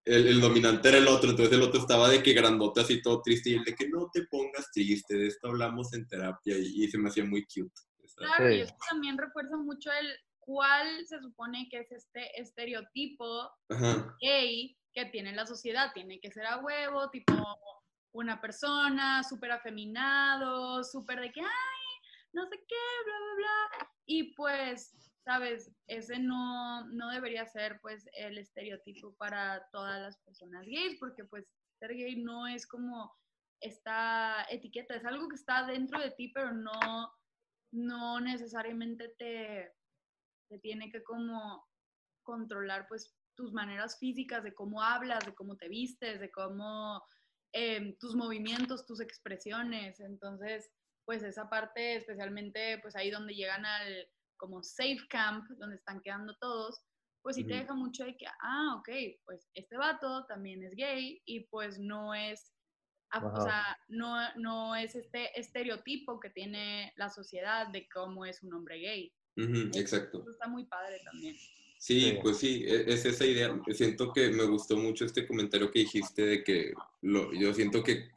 el, 0.08 0.40
dominante 0.40 0.88
era 0.88 0.98
el 0.98 1.08
otro, 1.08 1.30
entonces 1.30 1.54
el 1.54 1.62
otro 1.62 1.80
estaba 1.80 2.08
de 2.08 2.22
que 2.22 2.32
grandote 2.32 2.80
así 2.80 3.02
todo 3.02 3.20
triste 3.22 3.50
y 3.50 3.54
el 3.54 3.64
de 3.64 3.74
que 3.74 3.88
no 3.88 4.08
te 4.12 4.26
pongas 4.26 4.70
triste, 4.72 5.16
de 5.16 5.26
esto 5.26 5.48
hablamos 5.48 5.92
en 5.92 6.06
terapia 6.06 6.56
y, 6.58 6.88
se 6.88 6.98
me 6.98 7.08
hacía 7.08 7.24
muy 7.24 7.44
cute. 7.44 7.72
Claro, 8.16 8.50
y 8.50 8.60
eso 8.62 8.74
también 8.90 9.16
refuerza 9.16 9.56
mucho 9.56 9.90
el 9.92 10.08
cuál 10.40 11.06
se 11.06 11.20
supone 11.20 11.68
que 11.70 11.80
es 11.80 11.92
este 11.92 12.40
estereotipo 12.40 13.50
gay 14.20 14.76
que 14.92 15.04
tiene 15.06 15.32
la 15.32 15.46
sociedad, 15.46 15.92
tiene 15.92 16.18
que 16.18 16.32
ser 16.32 16.46
a 16.46 16.58
huevo, 16.58 17.10
tipo 17.10 17.34
una 18.12 18.40
persona 18.40 19.22
súper 19.22 19.52
afeminado, 19.52 20.82
súper 20.82 21.20
de 21.20 21.30
que, 21.30 21.40
ay, 21.40 21.48
no 22.32 22.46
sé 22.48 22.56
qué, 22.66 22.74
bla, 23.04 23.14
bla, 23.18 23.34
bla. 23.36 23.90
Y 24.06 24.34
pues 24.34 25.07
¿sabes? 25.28 25.70
Ese 25.86 26.18
no, 26.18 26.86
no 26.86 27.10
debería 27.10 27.44
ser 27.44 27.80
pues 27.82 28.08
el 28.14 28.38
estereotipo 28.38 29.14
para 29.16 29.68
todas 29.72 30.00
las 30.00 30.16
personas 30.22 30.64
gays, 30.64 30.96
porque 30.98 31.22
pues 31.24 31.44
ser 31.78 31.94
gay 31.94 32.16
no 32.16 32.46
es 32.46 32.66
como 32.66 33.14
esta 33.60 34.46
etiqueta, 34.48 34.94
es 34.94 35.04
algo 35.04 35.28
que 35.28 35.36
está 35.36 35.66
dentro 35.66 36.00
de 36.00 36.12
ti, 36.12 36.32
pero 36.32 36.54
no, 36.54 37.12
no 37.74 38.20
necesariamente 38.20 39.14
te, 39.18 39.70
te 40.48 40.58
tiene 40.60 40.90
que 40.90 41.02
como 41.02 41.62
controlar 42.22 42.88
pues 42.88 43.14
tus 43.36 43.52
maneras 43.52 43.98
físicas, 43.98 44.42
de 44.42 44.54
cómo 44.54 44.82
hablas, 44.82 45.26
de 45.26 45.34
cómo 45.34 45.58
te 45.58 45.68
vistes, 45.68 46.20
de 46.20 46.30
cómo 46.30 47.04
em, 47.52 47.98
tus 47.98 48.16
movimientos, 48.16 48.86
tus 48.86 49.02
expresiones. 49.02 50.00
Entonces, 50.00 50.70
pues 51.04 51.22
esa 51.22 51.50
parte, 51.50 51.96
especialmente 51.96 52.78
pues 52.78 52.96
ahí 52.96 53.10
donde 53.10 53.34
llegan 53.34 53.66
al 53.66 54.08
como 54.38 54.62
safe 54.62 55.07
camp, 55.09 55.44
donde 55.59 55.77
están 55.77 56.01
quedando 56.01 56.35
todos, 56.40 56.81
pues 57.22 57.37
sí 57.37 57.44
te 57.44 57.55
deja 57.55 57.74
mucho 57.74 58.05
de 58.05 58.16
que, 58.16 58.27
ah, 58.27 58.77
ok, 58.79 58.88
pues 59.27 59.51
este 59.53 59.77
vato 59.77 60.24
también 60.27 60.62
es 60.62 60.74
gay 60.74 61.20
y 61.27 61.40
pues 61.48 61.79
no 61.79 62.14
es, 62.14 62.55
o 63.12 63.42
sea, 63.42 63.77
no, 63.88 64.16
no 64.37 64.74
es 64.74 64.94
este 64.94 65.38
estereotipo 65.38 66.20
que 66.20 66.31
tiene 66.31 66.92
la 66.96 67.11
sociedad 67.11 67.68
de 67.68 67.87
cómo 67.88 68.24
es 68.24 68.42
un 68.42 68.55
hombre 68.55 68.79
gay. 68.79 69.12
exacto. 69.74 70.20
Eso 70.20 70.31
está 70.31 70.48
muy 70.48 70.64
padre 70.64 71.01
también. 71.05 71.37
Sí, 71.79 72.18
pues 72.22 72.38
sí, 72.38 72.64
e, 72.66 72.92
es 72.92 73.05
esa 73.05 73.24
idea. 73.24 73.57
Siento 73.72 74.12
que 74.12 74.31
me 74.31 74.44
gustó 74.44 74.77
mucho 74.77 75.05
este 75.05 75.27
comentario 75.27 75.70
que 75.70 75.81
dijiste 75.81 76.22
de 76.22 76.44
que 76.44 76.72
lo, 77.03 77.33
yo 77.33 77.55
siento 77.55 77.85
que 77.85 78.11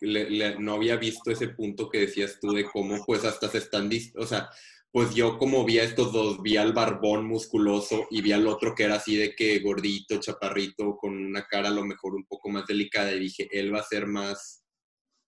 no 0.60 0.74
había 0.74 0.96
visto 0.96 1.30
ese 1.32 1.50
punto 1.50 1.90
que 1.90 2.00
decías 2.00 2.40
tú 2.40 2.54
de 2.54 2.66
cómo 2.66 3.06
pues 3.06 3.24
hasta 3.24 3.48
se 3.50 3.60
están, 3.60 3.90
o 4.16 4.26
sea, 4.26 4.50
pues 4.92 5.16
yo 5.16 5.38
como 5.38 5.64
vi 5.64 5.80
a 5.80 5.84
estos 5.84 6.12
dos, 6.12 6.42
vi 6.42 6.58
al 6.58 6.74
barbón 6.74 7.26
musculoso 7.26 8.08
y 8.10 8.22
vi 8.22 8.34
al 8.34 8.48
otro 8.48 8.76
que 8.76 8.84
era 8.84 8.96
así 8.96 9.16
de 9.16 9.34
que 9.36 9.60
gordito, 9.60 10.20
chaparrito, 10.20 10.98
con 10.98 11.18
una 11.18 11.46
cara 11.48 11.70
a 11.70 11.74
lo 11.74 11.86
mejor 11.86 12.14
un 12.14 12.26
poco 12.26 12.50
más 12.50 12.68
delicada 12.68 13.14
y 13.14 13.20
dije, 13.20 13.48
él 13.52 13.74
va 13.74 13.80
a 13.80 13.84
ser 13.84 14.06
más 14.06 14.64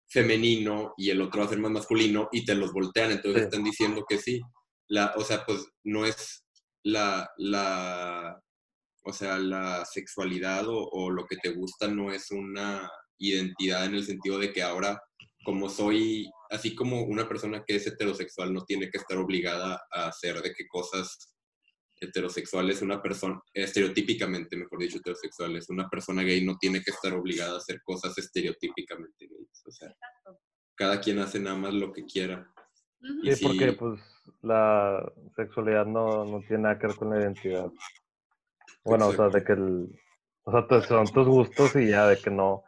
femenino 0.10 0.93
y 0.97 1.10
el 1.10 1.21
otro 1.21 1.41
va 1.41 1.47
a 1.47 1.49
ser 1.49 1.60
más 1.60 1.71
masculino 1.71 2.28
y 2.32 2.45
te 2.45 2.56
los 2.56 2.73
voltean, 2.73 3.12
entonces 3.12 3.43
están 3.43 3.63
diciendo 3.63 4.06
que 4.08 4.17
sí. 4.17 4.41
La, 4.89 5.13
o 5.15 5.23
sea, 5.23 5.45
pues 5.45 5.65
no 5.86 6.06
es 6.06 6.43
la, 6.84 7.32
la 7.38 8.39
o 9.06 9.13
sea, 9.13 9.38
la 9.38 9.86
sexualidad 9.86 10.67
o, 10.67 10.89
o 10.89 11.10
lo 11.10 11.26
que 11.26 11.38
te 11.38 11.49
gusta 11.49 11.88
no 11.88 12.12
es 12.12 12.32
una 12.32 12.91
identidad 13.17 13.86
en 13.86 13.95
el 13.95 14.06
sentido 14.06 14.39
de 14.39 14.52
que 14.52 14.62
ahora 14.62 15.02
como 15.43 15.69
soy, 15.69 16.30
así 16.54 16.76
como 16.76 17.02
una 17.02 17.28
persona 17.28 17.63
que 17.66 17.76
es 17.76 17.88
heterosexual 17.88 18.54
no 18.54 18.63
tiene 18.63 18.89
que 18.89 19.00
estar 19.00 19.18
obligada 19.18 19.82
a 19.92 20.08
hacer 20.08 20.39
de 20.42 20.54
qué 20.54 20.68
cosas 20.68 21.34
heterosexuales, 22.00 22.82
una 22.82 23.02
persona, 23.02 23.42
estereotípicamente, 23.54 24.56
mejor 24.56 24.80
dicho, 24.80 24.98
heterosexuales, 24.98 25.70
una 25.70 25.89
persona 25.89 26.22
gay 26.22 26.46
no 26.46 26.58
tiene 26.58 26.84
que 26.84 26.92
estar 26.92 27.13
obligada 27.13 27.56
a 27.56 27.58
hacer 27.58 27.82
cosas 27.82 28.16
estereotípicamente 28.18 29.28
gays. 29.28 29.63
O 29.66 29.72
sea, 29.72 29.96
cada 30.76 31.00
quien 31.00 31.20
hace 31.20 31.39
nada 31.39 31.56
más 31.56 31.74
lo 31.74 31.92
que 31.92 32.06
quiera. 32.06 32.48
Sí, 33.24 33.44
porque 33.44 33.74
pues 33.74 34.00
la 34.42 35.12
sexualidad 35.36 35.86
no, 35.86 36.24
no, 36.26 36.39
tiene 36.42 36.63
nada 36.63 36.78
que 36.78 36.88
ver 36.88 36.96
con 36.96 37.10
la 37.10 37.22
identidad. 37.22 37.72
Bueno, 38.84 39.08
o 39.08 39.13
sea, 39.13 39.30
de 39.30 39.44
que 39.44 39.54
el, 39.54 39.88
o 40.44 40.52
sea, 40.52 40.82
son 40.84 41.08
tus 41.08 41.28
gustos 41.28 41.76
y 41.78 41.89
ya, 41.89 42.08
de 42.08 42.18
que 42.18 42.30
no, 42.30 42.63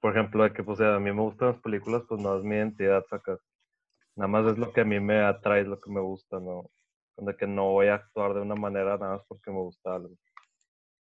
por 0.00 0.16
ejemplo, 0.16 0.44
de 0.44 0.52
que 0.52 0.64
pues 0.64 0.80
a 0.80 0.98
mí 0.98 1.12
me 1.12 1.22
gustan 1.22 1.48
las 1.48 1.60
películas, 1.60 2.02
pues 2.08 2.20
no 2.20 2.36
es 2.36 2.42
mi 2.42 2.56
identidad, 2.56 3.04
sacas. 3.08 3.40
Nada 4.16 4.28
más 4.28 4.52
es 4.52 4.58
lo 4.58 4.72
que 4.72 4.80
a 4.80 4.84
mí 4.84 4.98
me 4.98 5.20
atrae, 5.20 5.62
es 5.62 5.68
lo 5.68 5.80
que 5.80 5.90
me 5.90 6.00
gusta, 6.00 6.40
¿no? 6.40 6.70
De 7.16 7.36
que 7.36 7.46
no 7.46 7.72
voy 7.72 7.88
a 7.88 7.94
actuar 7.94 8.34
de 8.34 8.40
una 8.40 8.54
manera 8.54 8.96
nada 8.96 9.16
más 9.16 9.26
porque 9.28 9.50
me 9.50 9.58
gusta 9.58 9.94
algo. 9.94 10.16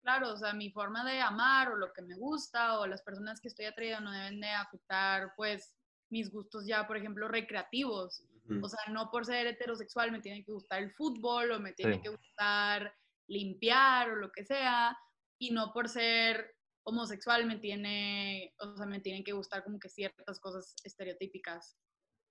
Claro, 0.01 0.33
o 0.33 0.37
sea, 0.37 0.53
mi 0.53 0.71
forma 0.71 1.03
de 1.03 1.19
amar 1.19 1.71
o 1.71 1.75
lo 1.75 1.91
que 1.91 2.03
me 2.03 2.15
gusta 2.15 2.79
o 2.79 2.85
las 2.85 3.01
personas 3.01 3.41
que 3.41 3.47
estoy 3.47 3.65
atraída 3.65 3.99
no 3.99 4.11
deben 4.11 4.39
de 4.39 4.49
afectar, 4.49 5.33
pues, 5.35 5.75
mis 6.11 6.31
gustos 6.31 6.67
ya, 6.67 6.85
por 6.85 6.97
ejemplo, 6.97 7.27
recreativos. 7.27 8.23
O 8.61 8.69
sea, 8.69 8.93
no 8.93 9.09
por 9.09 9.25
ser 9.25 9.47
heterosexual 9.47 10.11
me 10.11 10.21
tiene 10.21 10.45
que 10.45 10.51
gustar 10.51 10.83
el 10.83 10.93
fútbol 10.93 11.51
o 11.51 11.59
me 11.59 11.73
tiene 11.73 11.99
que 11.99 12.09
gustar 12.09 12.93
limpiar 13.27 14.11
o 14.11 14.15
lo 14.15 14.31
que 14.31 14.45
sea, 14.45 14.95
y 15.39 15.49
no 15.51 15.73
por 15.73 15.89
ser 15.89 16.54
homosexual 16.85 17.45
me 17.45 17.57
tiene, 17.57 18.53
o 18.59 18.77
sea, 18.77 18.85
me 18.85 19.01
tienen 19.01 19.23
que 19.23 19.33
gustar 19.33 19.63
como 19.63 19.79
que 19.79 19.89
ciertas 19.89 20.39
cosas 20.39 20.75
estereotípicas. 20.83 21.77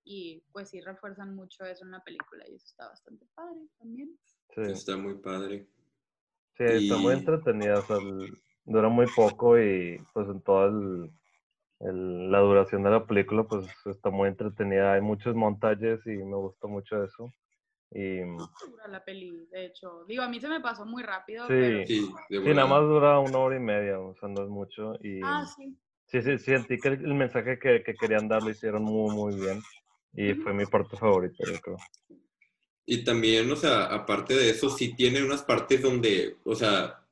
Y 0.07 0.43
pues 0.51 0.69
sí 0.69 0.81
refuerzan 0.81 1.35
mucho 1.35 1.65
eso 1.65 1.83
en 1.83 1.91
la 1.91 2.03
película 2.03 2.47
y 2.47 2.55
eso 2.55 2.67
está 2.67 2.87
bastante 2.87 3.25
padre 3.33 3.59
también. 3.79 4.17
Sí. 4.53 4.61
Está 4.71 4.97
muy 4.97 5.15
padre. 5.15 5.67
Sí, 6.57 6.63
está 6.63 6.97
muy 6.97 7.13
entretenida, 7.13 7.79
o 7.79 7.81
sea, 7.81 7.97
dura 8.65 8.87
muy 8.87 9.07
poco 9.15 9.59
y 9.59 9.97
pues 10.13 10.27
en 10.29 10.41
toda 10.41 10.71
la 11.79 12.39
duración 12.39 12.83
de 12.83 12.91
la 12.91 13.05
película 13.05 13.43
pues 13.43 13.67
está 13.87 14.09
muy 14.11 14.29
entretenida. 14.29 14.93
Hay 14.93 15.01
muchos 15.01 15.35
montajes 15.35 16.05
y 16.05 16.11
me 16.11 16.37
gustó 16.37 16.67
mucho 16.67 17.03
eso. 17.03 17.33
Y... 17.97 18.19
dura 18.19 18.89
la 18.89 19.05
peli, 19.05 19.47
de 19.49 19.67
hecho. 19.67 20.03
Digo, 20.05 20.21
a 20.21 20.27
mí 20.27 20.41
se 20.41 20.49
me 20.49 20.59
pasó 20.59 20.85
muy 20.85 21.01
rápido. 21.01 21.47
Sí, 21.47 21.85
sí, 21.87 22.13
nada 22.29 22.67
más 22.67 22.81
dura 22.81 23.19
una 23.19 23.37
hora 23.37 23.55
y 23.55 23.61
media, 23.61 23.97
o 23.97 24.13
sea, 24.15 24.27
no 24.27 24.43
es 24.43 24.49
mucho. 24.49 24.95
Y... 25.01 25.21
Ah, 25.23 25.45
sí. 25.45 25.73
Sí, 26.07 26.21
sí, 26.21 26.37
sentí 26.37 26.77
que 26.77 26.89
el 26.89 27.13
mensaje 27.13 27.57
que, 27.57 27.83
que 27.83 27.95
querían 27.95 28.27
dar 28.27 28.43
lo 28.43 28.49
hicieron 28.49 28.83
muy, 28.83 29.15
muy 29.15 29.35
bien. 29.39 29.61
Y 30.13 30.33
fue 30.33 30.53
mi 30.53 30.65
parte 30.65 30.97
favorita, 30.97 31.43
yo 31.49 31.59
creo. 31.61 31.77
Y 32.85 33.03
también, 33.03 33.49
o 33.49 33.55
sea, 33.55 33.85
aparte 33.85 34.35
de 34.35 34.49
eso, 34.49 34.69
sí 34.69 34.93
tiene 34.93 35.23
unas 35.23 35.41
partes 35.41 35.81
donde, 35.81 36.35
o 36.43 36.53
sea, 36.53 37.04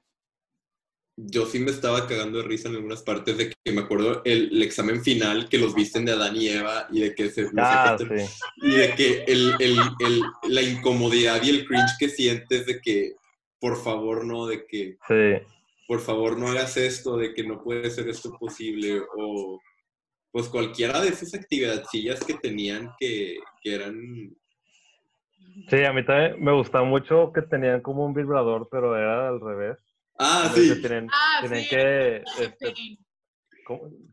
yo 1.16 1.46
sí 1.46 1.60
me 1.60 1.72
estaba 1.72 2.08
cagando 2.08 2.40
de 2.40 2.48
risa 2.48 2.70
en 2.70 2.76
algunas 2.76 3.04
partes 3.04 3.38
de 3.38 3.50
que 3.52 3.72
me 3.72 3.82
acuerdo 3.82 4.22
el, 4.26 4.62
examen 4.64 5.04
final 5.04 5.48
que 5.48 5.60
los 5.60 5.76
visten 5.76 6.06
de 6.06 6.14
Adán 6.14 6.36
y 6.36 6.48
Eva 6.48 6.88
y 6.92 7.02
de 7.02 7.14
que 7.14 7.30
se 7.30 7.48
ah, 7.58 7.98
y 8.58 8.72
de 8.72 8.96
que 8.96 9.24
el, 9.28 9.54
el, 9.60 9.78
la 10.50 10.62
incomodidad 10.62 11.42
y 11.44 11.50
el 11.50 11.68
cringe 11.68 11.98
que 12.00 12.10
sientes 12.10 12.66
de 12.66 12.82
que 12.82 13.14
por 13.60 13.82
favor 13.82 14.26
no 14.26 14.48
de 14.48 14.66
que 14.66 14.98
por 15.88 16.00
favor 16.00 16.38
no 16.38 16.48
hagas 16.48 16.78
esto 16.78 17.18
de 17.18 17.34
que 17.34 17.44
no 17.44 17.62
puede 17.62 17.90
ser 17.92 18.10
esto 18.10 18.36
posible 18.40 19.02
o 19.16 19.60
pues 20.32 20.48
cualquiera 20.48 21.00
de 21.00 21.10
esas 21.10 21.36
actividades 21.36 22.24
que 22.26 22.34
tenían 22.34 22.92
que, 23.00 23.38
que 23.62 23.76
eran 23.76 24.36
Sí, 25.70 25.84
a 25.84 25.94
mí 25.94 26.04
también 26.04 26.44
me 26.44 26.52
gustaba 26.52 26.84
mucho 26.84 27.32
que 27.32 27.44
tenían 27.44 27.82
como 27.82 28.04
un 28.06 28.14
vibrador, 28.16 28.68
pero 28.72 28.98
era 28.98 29.30
al 29.30 29.40
revés. 29.40 29.78
Ah, 30.20 30.52
sí. 30.54 30.82
Tienen, 30.82 31.08
ah, 31.12 31.38
tienen 31.42 31.68
que. 31.68 32.24
Este, 32.40 32.74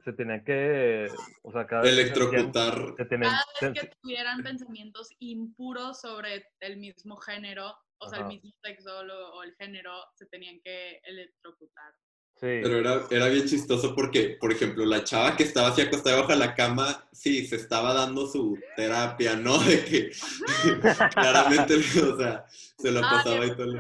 se 0.04 0.12
tenían 0.12 0.44
que. 0.44 1.08
O 1.42 1.52
sea, 1.52 1.66
cada 1.66 1.88
Electrocutar. 1.88 2.94
Vez 2.96 3.08
cada 3.08 3.72
vez 3.72 3.80
que 3.80 3.90
tuvieran 4.00 4.42
pensamientos 4.42 5.08
impuros 5.18 6.00
sobre 6.00 6.46
el 6.60 6.76
mismo 6.78 7.16
género, 7.16 7.74
o 7.98 8.08
sea, 8.08 8.20
el 8.20 8.26
mismo 8.26 8.50
sexo 8.62 9.00
o 9.00 9.42
el 9.42 9.54
género, 9.56 9.92
se 10.14 10.26
tenían 10.26 10.60
que 10.64 11.00
electrocutar. 11.04 11.92
Pero 12.40 12.78
era, 12.78 13.02
era 13.10 13.28
bien 13.28 13.46
chistoso 13.46 13.94
porque, 13.94 14.38
por 14.40 14.50
ejemplo, 14.50 14.86
la 14.86 15.04
chava 15.04 15.36
que 15.36 15.42
estaba 15.42 15.68
así 15.68 15.82
acostada 15.82 16.22
bajo 16.22 16.34
la 16.34 16.54
cama, 16.54 17.06
sí, 17.12 17.46
se 17.46 17.56
estaba 17.56 17.92
dando 17.92 18.26
su 18.26 18.58
terapia, 18.76 19.36
¿no? 19.36 19.58
De 19.58 19.84
que 19.84 20.10
claramente, 21.12 21.74
o 21.74 22.16
sea, 22.16 22.46
se 22.48 22.90
lo 22.90 23.00
ah, 23.04 23.10
pasaba 23.10 23.44
y 23.44 23.54
todo. 23.54 23.74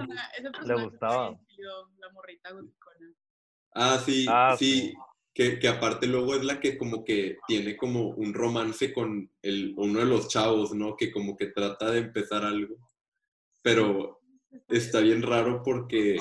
Le 0.66 0.74
gustaba. 0.74 1.40
La 1.98 2.10
morrita 2.10 2.50
Ah, 3.72 3.98
sí, 4.04 4.26
ah, 4.28 4.56
sí. 4.58 4.94
Que, 5.32 5.58
que, 5.58 5.68
aparte 5.68 6.06
luego 6.06 6.34
es 6.34 6.44
la 6.44 6.58
que 6.58 6.76
como 6.76 7.04
que 7.04 7.38
tiene 7.46 7.76
como 7.76 8.08
un 8.08 8.34
romance 8.34 8.92
con 8.92 9.30
el, 9.42 9.74
uno 9.76 10.00
de 10.00 10.04
los 10.04 10.28
chavos, 10.28 10.74
¿no? 10.74 10.96
Que 10.96 11.12
como 11.12 11.36
que 11.36 11.46
trata 11.46 11.90
de 11.90 12.00
empezar 12.00 12.44
algo. 12.44 12.76
Pero 13.62 14.20
está 14.68 15.00
bien 15.00 15.22
raro 15.22 15.62
porque 15.62 16.18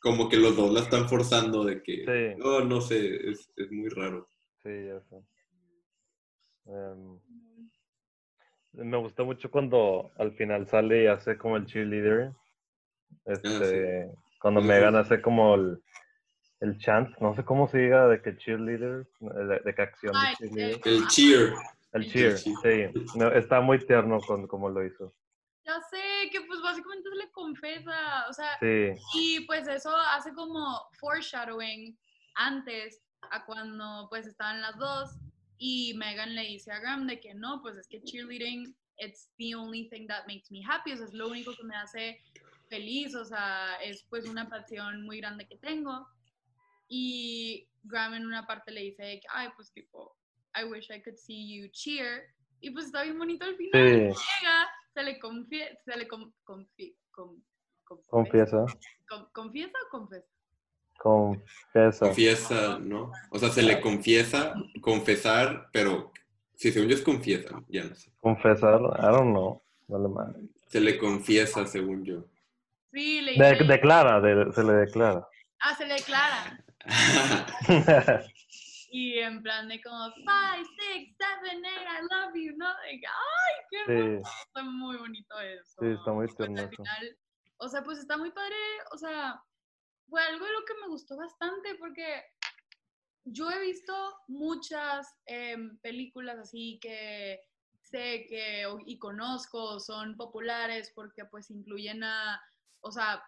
como 0.00 0.28
que 0.28 0.36
los 0.36 0.56
dos 0.56 0.72
la 0.72 0.80
están 0.80 1.08
forzando 1.08 1.64
de 1.64 1.82
que, 1.82 2.04
sí. 2.04 2.40
oh, 2.42 2.60
no 2.60 2.80
sé, 2.80 3.30
es, 3.30 3.52
es, 3.56 3.70
muy 3.70 3.88
raro. 3.88 4.28
Sí, 4.62 4.70
ya 4.86 5.00
sé. 5.02 5.16
Em, 6.66 7.18
me 8.72 8.96
gustó 8.96 9.24
mucho 9.24 9.50
cuando 9.50 10.12
al 10.16 10.32
final 10.32 10.66
sale 10.68 11.04
y 11.04 11.06
hace 11.06 11.36
como 11.36 11.56
el 11.56 11.66
cheerleader. 11.66 12.32
Ah, 13.26 13.32
este, 13.32 14.10
Cuando 14.40 14.60
Megan 14.62 14.96
hace 14.96 15.20
como 15.20 15.54
el, 15.54 15.82
el 16.60 16.78
chant, 16.78 17.16
no 17.18 17.34
sé 17.34 17.44
cómo 17.44 17.68
se 17.68 17.78
diga 17.78 18.08
de 18.08 18.22
que 18.22 18.36
cheerleader, 18.36 19.06
de, 19.20 19.60
de 19.64 19.74
que 19.74 19.82
acción 19.82 20.14
de 20.14 20.36
cheerleader. 20.36 20.80
El 20.84 21.06
cheer. 21.08 21.52
El 21.92 22.10
cheer, 22.10 22.38
sí. 22.38 22.52
está 23.34 23.60
muy 23.60 23.84
tierno 23.84 24.20
con 24.20 24.46
cómo 24.46 24.68
lo 24.68 24.84
hizo. 24.86 25.12
Ya 25.64 25.80
sé, 25.90 26.30
que 26.30 26.40
pues 26.42 26.60
básicamente 26.62 27.08
se 27.08 27.16
le 27.16 27.30
confesa, 27.32 28.26
o 28.28 28.32
sea, 28.32 28.58
sí. 28.60 28.94
y 29.14 29.40
pues 29.46 29.68
eso 29.68 29.94
hace 30.14 30.32
como 30.32 30.80
foreshadowing 31.00 31.98
antes 32.36 33.02
a 33.30 33.44
cuando 33.44 34.06
pues 34.08 34.26
estaban 34.26 34.60
las 34.62 34.78
dos 34.78 35.18
y 35.58 35.94
Megan 35.96 36.34
le 36.34 36.42
dice 36.42 36.72
a 36.72 36.78
Graham 36.78 37.06
de 37.06 37.20
que 37.20 37.34
no, 37.34 37.60
pues 37.60 37.76
es 37.76 37.86
que 37.88 38.00
cheerleading 38.02 38.74
it's 38.98 39.30
the 39.38 39.54
only 39.54 39.88
thing 39.88 40.06
that 40.06 40.26
makes 40.26 40.50
me 40.50 40.62
happy, 40.64 40.92
o 40.92 40.96
sea, 40.96 41.06
es 41.06 41.12
lo 41.12 41.28
único 41.28 41.52
que 41.56 41.64
me 41.64 41.76
hace 41.76 42.20
feliz, 42.70 43.14
o 43.14 43.24
sea, 43.26 43.76
es 43.82 44.06
pues 44.08 44.26
una 44.26 44.48
pasión 44.48 45.02
muy 45.02 45.18
grande 45.18 45.46
que 45.46 45.58
tengo. 45.58 46.06
y 46.88 47.68
Graham 47.82 48.14
en 48.14 48.26
una 48.26 48.46
parte 48.46 48.72
le 48.72 48.82
dice, 48.82 49.20
ay, 49.32 49.48
pues 49.56 49.72
tipo, 49.72 50.16
I 50.54 50.64
wish 50.64 50.90
I 50.90 51.02
could 51.02 51.16
see 51.16 51.56
you 51.56 51.68
cheer. 51.72 52.24
Y 52.60 52.70
pues 52.70 52.86
está 52.86 53.02
bien 53.02 53.18
bonito 53.18 53.44
al 53.44 53.56
final. 53.56 53.82
Llega, 53.82 54.14
se 54.92 55.02
le, 55.02 55.18
confie 55.18 55.78
se 55.84 55.96
le 55.96 56.06
com 56.08 56.32
confiesa. 56.44 56.96
¿Confiesa 58.08 58.62
o 58.62 59.32
confesa? 59.32 59.78
Confiesa. 60.98 62.06
Confiesa, 62.06 62.78
¿no? 62.78 63.12
O 63.30 63.38
sea, 63.38 63.48
se 63.48 63.62
le 63.62 63.80
confiesa, 63.80 64.54
confesar, 64.80 65.70
pero 65.72 66.12
si 66.54 66.70
según 66.70 66.90
yo 66.90 66.96
es 66.96 67.02
confiesa, 67.02 67.62
ya 67.68 67.84
no 67.84 67.94
sé. 67.94 68.12
Confesar, 68.20 68.80
I 68.98 69.06
don't 69.06 69.30
know. 69.30 69.62
Se 70.68 70.80
le 70.80 70.98
confiesa, 70.98 71.66
según 71.66 72.04
yo. 72.04 72.26
Sí, 72.92 73.20
le 73.20 73.32
dice... 73.32 73.64
declara, 73.64 74.20
se 74.52 74.64
le 74.64 74.72
declara. 74.72 75.26
Ah, 75.60 75.74
se 75.74 75.86
le 75.86 75.94
declara. 75.94 76.64
y 78.90 79.18
en 79.18 79.42
plan 79.42 79.68
de 79.68 79.80
como, 79.82 80.12
five, 80.14 80.64
six, 80.78 81.16
seven, 81.18 81.64
eight, 81.64 81.86
I 81.86 82.02
love 82.10 82.34
you, 82.34 82.56
¿no? 82.56 82.66
ay, 82.66 82.96
qué 83.70 83.78
sí. 83.86 84.30
Está 84.46 84.62
muy 84.62 84.96
bonito 84.96 85.38
eso. 85.40 85.76
Sí, 85.80 85.88
está 85.88 86.12
muy 86.12 86.26
tierno. 86.28 86.68
o 87.58 87.68
sea, 87.68 87.82
pues 87.84 87.98
está 87.98 88.16
muy 88.16 88.30
padre, 88.30 88.56
o 88.92 88.98
sea, 88.98 89.40
fue 90.08 90.22
algo 90.22 90.44
de 90.44 90.52
lo 90.52 90.64
que 90.64 90.74
me 90.80 90.88
gustó 90.88 91.16
bastante 91.16 91.76
porque 91.76 92.24
yo 93.24 93.50
he 93.50 93.60
visto 93.60 93.94
muchas 94.26 95.06
em, 95.26 95.78
películas 95.78 96.38
así 96.38 96.78
que 96.82 97.40
sé 97.82 98.26
que 98.28 98.66
y 98.86 98.98
conozco, 98.98 99.78
son 99.78 100.16
populares 100.16 100.92
porque 100.94 101.24
pues 101.26 101.50
incluyen 101.50 102.02
a, 102.02 102.40
o 102.80 102.90
sea, 102.90 103.22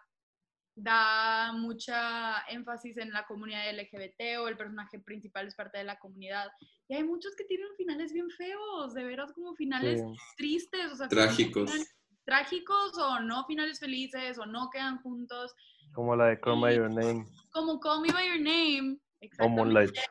da 0.75 1.53
mucha 1.53 2.41
énfasis 2.49 2.97
en 2.97 3.11
la 3.11 3.25
comunidad 3.25 3.71
LGBT 3.73 4.39
o 4.39 4.47
el 4.47 4.57
personaje 4.57 4.99
principal 4.99 5.47
es 5.47 5.55
parte 5.55 5.77
de 5.77 5.83
la 5.83 5.99
comunidad. 5.99 6.47
Y 6.87 6.95
hay 6.95 7.03
muchos 7.03 7.35
que 7.35 7.45
tienen 7.45 7.67
finales 7.77 8.11
bien 8.11 8.29
feos, 8.31 8.93
de 8.93 9.03
veras 9.03 9.31
como 9.33 9.55
finales 9.55 10.01
tristes, 10.37 10.91
o 10.91 10.95
sea, 10.95 11.07
trágicos. 11.07 11.71
Trágicos 12.25 12.97
o 12.97 13.19
no 13.19 13.45
finales 13.45 13.79
felices 13.79 14.37
o 14.39 14.45
no 14.45 14.69
quedan 14.71 14.97
juntos. 15.01 15.53
Como 15.93 16.15
la 16.15 16.27
de 16.27 16.39
Call 16.39 16.55
Me 16.55 16.61
By 16.61 16.75
Your 16.77 16.89
Name. 16.89 17.25
Como 17.51 17.79
Call 17.79 18.01
Me 18.01 18.11
By 18.11 18.27
Your 18.27 18.39
Name. 18.39 18.97
Exactamente. 19.19 20.01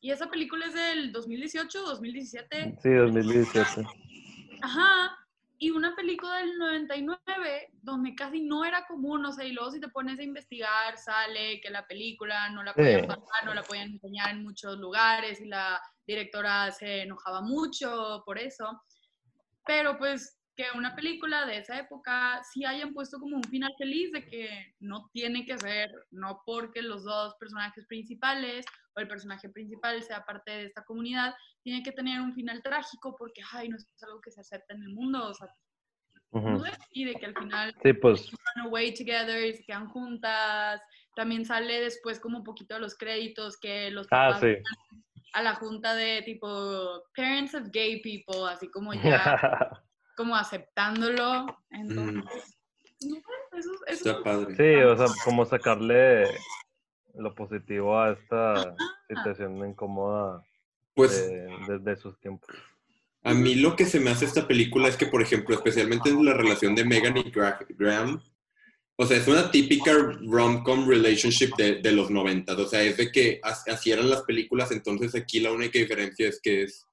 Y 0.00 0.10
esa 0.10 0.28
película 0.28 0.66
es 0.66 0.74
del 0.74 1.12
2018, 1.12 1.80
2017. 1.80 2.78
Sí, 2.82 2.90
2017. 2.90 3.86
Ajá 4.62 5.21
y 5.62 5.70
una 5.70 5.94
película 5.94 6.38
del 6.38 6.58
99 6.58 7.68
donde 7.82 8.16
casi 8.16 8.40
no 8.40 8.64
era 8.64 8.84
común, 8.84 9.24
o 9.24 9.30
sea, 9.32 9.44
y 9.44 9.52
luego 9.52 9.70
si 9.70 9.78
te 9.78 9.86
pones 9.90 10.18
a 10.18 10.24
investigar, 10.24 10.98
sale 10.98 11.60
que 11.60 11.70
la 11.70 11.86
película 11.86 12.50
no 12.50 12.64
la 12.64 12.74
podían 12.74 13.06
pasar, 13.06 13.44
no 13.44 13.54
la 13.54 13.62
podían 13.62 13.92
enseñar 13.92 14.30
en 14.30 14.42
muchos 14.42 14.76
lugares 14.78 15.40
y 15.40 15.46
la 15.46 15.80
directora 16.04 16.72
se 16.72 17.02
enojaba 17.02 17.42
mucho 17.42 18.24
por 18.26 18.40
eso. 18.40 18.82
Pero 19.64 19.96
pues 19.98 20.36
que 20.56 20.64
una 20.74 20.96
película 20.96 21.46
de 21.46 21.58
esa 21.58 21.78
época 21.78 22.42
sí 22.52 22.64
hayan 22.64 22.92
puesto 22.92 23.20
como 23.20 23.36
un 23.36 23.44
final 23.44 23.72
feliz 23.78 24.10
de 24.10 24.26
que 24.26 24.74
no 24.80 25.10
tiene 25.12 25.46
que 25.46 25.56
ser, 25.58 25.92
no 26.10 26.42
porque 26.44 26.82
los 26.82 27.04
dos 27.04 27.36
personajes 27.36 27.86
principales 27.86 28.66
o 28.96 29.00
el 29.00 29.06
personaje 29.06 29.48
principal 29.48 30.02
sea 30.02 30.24
parte 30.24 30.50
de 30.50 30.64
esta 30.64 30.84
comunidad, 30.84 31.34
tiene 31.62 31.82
que 31.82 31.92
tener 31.92 32.20
un 32.20 32.34
final 32.34 32.62
trágico 32.62 33.14
porque, 33.16 33.42
ay, 33.52 33.68
no 33.68 33.76
es 33.76 34.02
algo 34.02 34.20
que 34.20 34.30
se 34.30 34.40
acepta 34.40 34.74
en 34.74 34.82
el 34.82 34.90
mundo, 34.90 35.28
o 35.28 35.34
sea, 35.34 35.48
y 36.92 37.04
de 37.04 37.14
que 37.14 37.26
al 37.26 37.34
final 37.34 37.74
sí, 37.82 37.92
pues. 37.92 38.30
van 38.30 38.66
away 38.66 38.94
together 38.94 39.44
y 39.44 39.54
se 39.54 39.64
quedan 39.64 39.88
juntas. 39.88 40.80
También 41.14 41.44
sale 41.44 41.80
después 41.80 42.20
como 42.20 42.38
un 42.38 42.44
poquito 42.44 42.74
de 42.74 42.80
los 42.80 42.96
créditos 42.96 43.58
que 43.58 43.90
los 43.90 44.06
ah, 44.10 44.38
sí. 44.40 44.54
a 45.34 45.42
la 45.42 45.54
junta 45.56 45.94
de 45.94 46.22
tipo 46.22 47.02
parents 47.14 47.54
of 47.54 47.68
gay 47.70 48.00
people, 48.00 48.50
así 48.50 48.70
como 48.70 48.92
ya 48.94 49.82
como 50.16 50.34
aceptándolo. 50.34 51.46
Entonces, 51.70 52.24
mm. 53.02 53.56
eso, 53.58 53.70
eso, 53.86 54.10
Está 54.10 54.22
padre. 54.22 54.56
Sí, 54.56 54.82
o 54.82 54.96
sea, 54.96 55.06
como 55.24 55.44
sacarle 55.44 56.24
lo 57.14 57.34
positivo 57.34 57.98
a 57.98 58.12
esta 58.12 58.74
situación 59.06 59.58
incómoda 59.68 60.42
pues, 60.94 61.28
de, 61.28 61.96
sus 61.96 62.18
tiempos. 62.20 62.48
A 63.22 63.34
mí 63.34 63.54
lo 63.54 63.76
que 63.76 63.86
se 63.86 64.00
me 64.00 64.10
hace 64.10 64.24
esta 64.24 64.46
película 64.48 64.88
es 64.88 64.96
que, 64.96 65.06
por 65.06 65.22
ejemplo, 65.22 65.54
especialmente 65.54 66.10
en 66.10 66.24
la 66.24 66.34
relación 66.34 66.74
de 66.74 66.84
Megan 66.84 67.16
y 67.16 67.30
Graham, 67.30 68.22
o 68.96 69.06
sea, 69.06 69.16
es 69.16 69.26
una 69.26 69.50
típica 69.50 69.92
rom-com 69.94 70.86
relationship 70.86 71.50
de, 71.56 71.76
de, 71.76 71.92
los 71.92 72.10
90. 72.10 72.52
O 72.54 72.66
sea, 72.66 72.82
es 72.82 72.96
de 72.96 73.10
que 73.10 73.40
así 73.42 73.90
eran 73.90 74.10
las 74.10 74.22
películas, 74.22 74.70
entonces 74.70 75.14
aquí 75.14 75.40
la 75.40 75.52
única 75.52 75.78
diferencia 75.78 76.28
es 76.28 76.40
que 76.42 76.62
es 76.64 76.86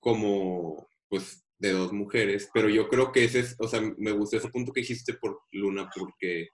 como, 0.00 0.88
pues, 1.08 1.44
de 1.58 1.72
dos 1.72 1.92
mujeres. 1.92 2.50
Pero 2.52 2.68
yo 2.68 2.88
creo 2.88 3.12
que 3.12 3.24
ese 3.24 3.40
es, 3.40 3.56
o 3.58 3.68
sea, 3.68 3.80
me 3.98 4.12
gustó 4.12 4.36
ese 4.36 4.48
punto 4.48 4.72
que 4.72 4.80
dijiste 4.80 5.14
por 5.14 5.42
Luna, 5.52 5.88
porque 5.94 6.48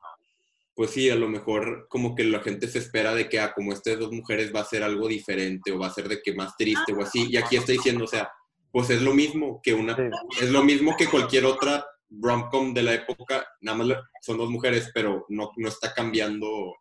pues 0.75 0.91
sí, 0.91 1.09
a 1.09 1.15
lo 1.15 1.29
mejor 1.29 1.87
como 1.89 2.15
que 2.15 2.25
la 2.25 2.41
gente 2.41 2.67
se 2.67 2.79
espera 2.81 3.15
de 3.15 3.29
que, 3.29 3.39
ah, 3.39 3.53
como 3.55 3.73
estas 3.73 3.99
dos 3.99 4.11
mujeres 4.11 4.53
va 4.55 4.61
a 4.61 4.65
ser 4.65 4.83
algo 4.83 5.07
diferente 5.07 5.71
o 5.71 5.79
va 5.79 5.87
a 5.87 5.95
ser 5.95 6.09
de 6.09 6.21
que 6.21 6.35
más 6.35 6.57
triste 6.57 6.93
o 6.93 7.03
así. 7.03 7.31
Y 7.31 7.37
aquí 7.37 7.57
está 7.57 7.73
diciendo, 7.73 8.05
o 8.05 8.09
sea, 8.09 8.31
pues 8.73 8.91
es 8.91 9.01
lo 9.01 9.15
mismo 9.15 9.61
que 9.63 9.73
una, 9.73 9.97
es 10.41 10.51
lo 10.51 10.65
mismo 10.65 10.97
que 10.97 11.09
cualquier 11.09 11.45
otra 11.45 11.87
rom-com 12.11 12.75
de 12.75 12.83
la 12.83 12.95
época, 12.95 13.47
nada 13.61 13.79
más 13.79 13.99
son 14.21 14.37
dos 14.37 14.51
mujeres, 14.51 14.91
pero 14.93 15.25
no, 15.29 15.53
no 15.57 15.69
está 15.69 15.93
cambiando 15.95 16.75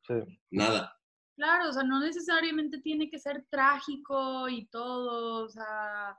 nada. 0.52 0.96
Claro, 1.36 1.70
o 1.70 1.74
sea, 1.74 1.84
no 1.84 2.00
necesariamente 2.00 2.80
tiene 2.80 3.10
que 3.10 3.20
ser 3.20 3.46
trágico 3.50 4.48
y 4.50 4.68
todo, 4.68 5.46
o 5.46 5.50
sea, 5.50 6.18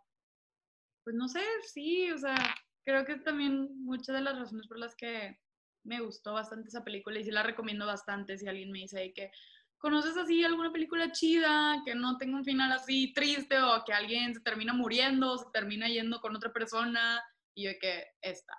pues 1.04 1.14
no 1.14 1.28
sé, 1.28 1.40
sí, 1.72 2.10
o 2.10 2.18
sea, 2.18 2.36
creo 2.84 3.04
que 3.04 3.16
también 3.16 3.68
muchas 3.84 4.14
de 4.14 4.22
las 4.22 4.38
razones 4.38 4.66
por 4.66 4.78
las 4.78 4.94
que 4.96 5.38
me 5.84 6.00
gustó 6.00 6.32
bastante 6.32 6.68
esa 6.68 6.82
película 6.82 7.18
y 7.18 7.24
sí 7.24 7.30
la 7.30 7.42
recomiendo 7.42 7.86
bastante 7.86 8.36
si 8.38 8.48
alguien 8.48 8.72
me 8.72 8.80
dice 8.80 9.12
que 9.14 9.30
conoces 9.78 10.16
así 10.16 10.42
alguna 10.42 10.72
película 10.72 11.12
chida, 11.12 11.82
que 11.84 11.94
no 11.94 12.16
tenga 12.16 12.38
un 12.38 12.44
final 12.44 12.72
así 12.72 13.12
triste 13.12 13.60
o 13.60 13.84
que 13.84 13.92
alguien 13.92 14.34
se 14.34 14.40
termina 14.40 14.72
muriendo 14.72 15.32
o 15.32 15.38
se 15.38 15.46
termina 15.52 15.88
yendo 15.88 16.20
con 16.20 16.34
otra 16.34 16.52
persona 16.52 17.22
y 17.54 17.64
yo 17.64 17.70
que 17.80 18.04
esta. 18.22 18.54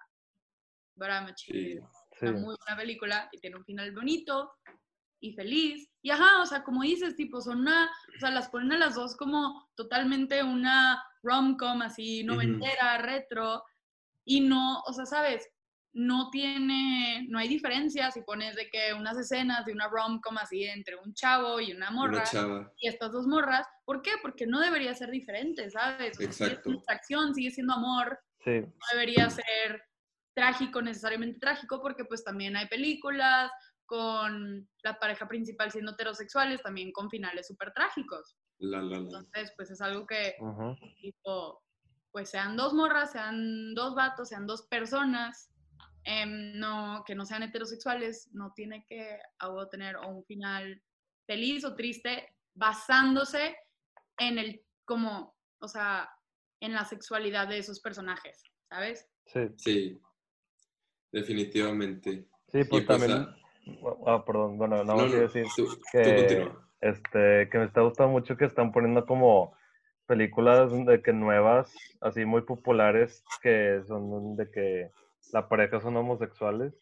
But 0.95 1.09
sí, 1.35 1.79
Una 2.21 2.31
muy 2.31 2.55
buena 2.55 2.77
película 2.77 3.29
y 3.31 3.39
tiene 3.39 3.57
un 3.57 3.65
final 3.65 3.91
bonito 3.91 4.53
y 5.19 5.33
feliz. 5.33 5.89
Y 6.01 6.11
ajá, 6.11 6.41
o 6.41 6.45
sea, 6.45 6.63
como 6.63 6.83
dices, 6.83 7.15
tipo, 7.15 7.41
son 7.41 7.61
una, 7.61 7.89
o 8.15 8.19
sea, 8.19 8.31
las 8.31 8.49
ponen 8.49 8.73
a 8.73 8.77
las 8.77 8.95
dos 8.95 9.17
como 9.17 9.67
totalmente 9.75 10.43
una 10.43 11.03
rom-com 11.23 11.81
así 11.81 12.23
noventera, 12.23 12.99
retro, 12.99 13.63
y 14.23 14.41
no, 14.41 14.81
o 14.81 14.93
sea, 14.93 15.05
sabes, 15.05 15.49
no 15.95 16.29
tiene, 16.29 17.25
no 17.29 17.39
hay 17.39 17.47
diferencia 17.47 18.11
si 18.11 18.21
pones 18.21 18.53
de 18.57 18.69
que 18.69 18.93
unas 18.93 19.17
escenas 19.17 19.65
de 19.65 19.71
una 19.71 19.87
rom-com 19.87 20.37
así 20.37 20.65
entre 20.65 20.97
un 20.97 21.13
chavo 21.13 21.61
y 21.61 21.71
una 21.71 21.89
morra 21.89 22.25
y 22.77 22.87
estas 22.89 23.13
dos 23.13 23.25
morras, 23.25 23.65
¿por 23.85 24.01
qué? 24.01 24.11
Porque 24.21 24.45
no 24.45 24.59
debería 24.59 24.93
ser 24.93 25.09
diferente, 25.09 25.69
¿sabes? 25.69 26.19
Exacto. 26.19 26.69
sigue 26.69 26.83
acción, 26.87 27.33
sigue 27.33 27.49
siendo 27.49 27.73
amor, 27.75 28.19
no 28.45 28.73
debería 28.91 29.29
ser 29.29 29.85
trágico, 30.33 30.81
necesariamente 30.81 31.39
trágico, 31.39 31.81
porque 31.81 32.03
pues 32.03 32.25
también 32.25 32.57
hay 32.57 32.67
películas 32.67 33.49
con 33.85 34.67
la 34.83 34.99
pareja 34.99 35.29
principal 35.29 35.71
siendo 35.71 35.93
heterosexuales, 35.93 36.61
también 36.61 36.91
con 36.91 37.09
finales 37.09 37.47
súper 37.47 37.71
trágicos. 37.71 38.35
Entonces, 38.59 39.53
pues 39.55 39.71
es 39.71 39.79
algo 39.79 40.05
que, 40.05 40.35
tipo, 40.99 41.61
pues 42.11 42.29
sean 42.29 42.57
dos 42.57 42.73
morras, 42.73 43.13
sean 43.13 43.73
dos 43.73 43.95
vatos, 43.95 44.27
sean 44.27 44.45
dos 44.45 44.63
personas, 44.63 45.54
Em, 46.07 46.59
no, 46.59 47.03
que 47.05 47.15
no 47.15 47.25
sean 47.25 47.41
heterosexuales, 47.41 48.29
no 48.31 48.53
tiene 48.53 48.85
que 48.87 49.17
tener 49.71 49.97
un 49.97 50.23
final 50.25 50.79
feliz 51.25 51.65
o 51.65 51.75
triste 51.75 52.35
basándose 52.53 53.57
en 54.19 54.37
el, 54.37 54.61
como, 54.85 55.35
o 55.59 55.67
sea, 55.67 56.07
en 56.61 56.73
la 56.73 56.85
sexualidad 56.85 57.47
de 57.47 57.57
esos 57.57 57.79
personajes, 57.79 58.43
¿sabes? 58.69 59.09
Sí. 59.25 59.49
Sí, 59.57 60.01
definitivamente. 61.11 62.27
Sí, 62.49 62.63
pues, 62.65 62.85
también, 62.85 63.11
ah, 63.11 63.35
ah, 64.05 64.23
perdón, 64.23 64.59
bueno, 64.59 64.83
no, 64.83 64.93
voy 64.93 65.11
a 65.11 65.21
decir 65.21 65.45
que, 65.91 66.51
este, 66.81 67.49
que 67.49 67.57
me 67.57 67.65
está 67.65 67.81
gustando 67.81 68.11
mucho 68.11 68.37
que 68.37 68.45
están 68.45 68.71
poniendo 68.71 69.07
como 69.07 69.57
películas 70.05 70.71
de 70.71 71.01
que 71.01 71.13
nuevas, 71.13 71.73
así 71.99 72.25
muy 72.25 72.43
populares, 72.43 73.23
que 73.41 73.81
son 73.87 74.35
de 74.35 74.51
que 74.51 74.91
la 75.31 75.47
pareja 75.47 75.79
son 75.81 75.97
homosexuales. 75.97 76.73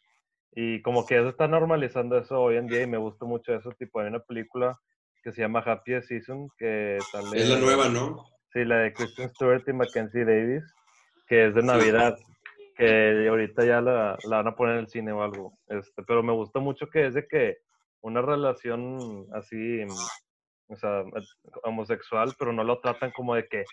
Y 0.56 0.82
como 0.82 1.06
que 1.06 1.16
se 1.16 1.30
está 1.30 1.48
normalizando 1.48 2.18
eso 2.18 2.40
hoy 2.40 2.58
en 2.58 2.68
día 2.68 2.84
y 2.84 2.88
me 2.88 2.98
gusta 2.98 3.26
mucho 3.26 3.54
eso. 3.54 3.72
Tipo, 3.72 4.00
hay 4.00 4.08
una 4.08 4.20
película 4.20 4.80
que 5.24 5.32
se 5.32 5.42
llama 5.42 5.64
Happy 5.66 6.02
Season 6.02 6.50
que 6.58 7.00
sale... 7.12 7.38
Es 7.38 7.50
la 7.50 7.60
nueva, 7.60 7.90
¿no? 7.90 8.24
Sí, 8.52 8.64
la 8.66 8.78
de 8.78 8.94
Kristen 8.94 9.30
Stewart 9.30 9.64
y 9.68 9.74
Mackenzie 9.74 10.26
Davis, 10.26 10.64
que 11.28 11.48
es 11.48 11.56
de 11.56 11.64
Navidad, 11.64 12.16
que 12.78 13.28
ahorita 13.28 13.66
ya 13.66 13.82
la, 13.82 14.18
la, 14.26 14.38
van 14.38 14.48
a 14.48 14.56
poner 14.56 14.76
en 14.76 14.82
el 14.82 14.88
cine 14.88 15.12
o 15.12 15.24
algo. 15.24 15.58
Este, 15.68 16.04
pero 16.04 16.22
me 16.22 16.34
gusta 16.34 16.60
mucho 16.60 16.88
que 16.88 17.08
es 17.08 17.16
de 17.16 17.26
que 17.26 17.58
una 18.02 18.22
relación 18.22 19.26
así 19.34 19.82
o 20.68 20.76
sea, 20.76 21.04
homosexual, 21.64 22.34
pero 22.38 22.54
no 22.54 22.64
lo 22.64 22.80
tratan 22.80 23.12
como 23.12 23.36
de 23.36 23.48
que, 23.48 23.64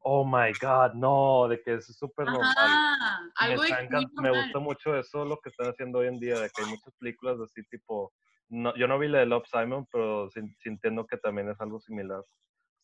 oh 0.00 0.24
my 0.24 0.52
god, 0.60 0.92
no, 0.94 1.48
de 1.48 1.60
que 1.62 1.74
es 1.74 1.86
súper 1.96 2.26
normal. 2.26 2.88
Algo 3.36 3.62
me, 3.62 4.22
me 4.22 4.42
gusta 4.42 4.58
mucho 4.58 4.96
eso, 4.96 5.24
lo 5.24 5.38
que 5.38 5.50
están 5.50 5.70
haciendo 5.70 6.00
hoy 6.00 6.08
en 6.08 6.18
día, 6.18 6.38
de 6.38 6.50
que 6.50 6.62
hay 6.62 6.68
muchas 6.68 6.92
películas 6.98 7.38
así 7.40 7.62
tipo, 7.70 8.12
no, 8.48 8.74
yo 8.76 8.86
no 8.86 8.98
vi 8.98 9.08
la 9.08 9.20
de 9.20 9.26
Love 9.26 9.46
Simon, 9.46 9.86
pero 9.90 10.28
sintiendo 10.58 11.06
que 11.06 11.16
también 11.16 11.48
es 11.48 11.60
algo 11.60 11.80
similar. 11.80 12.22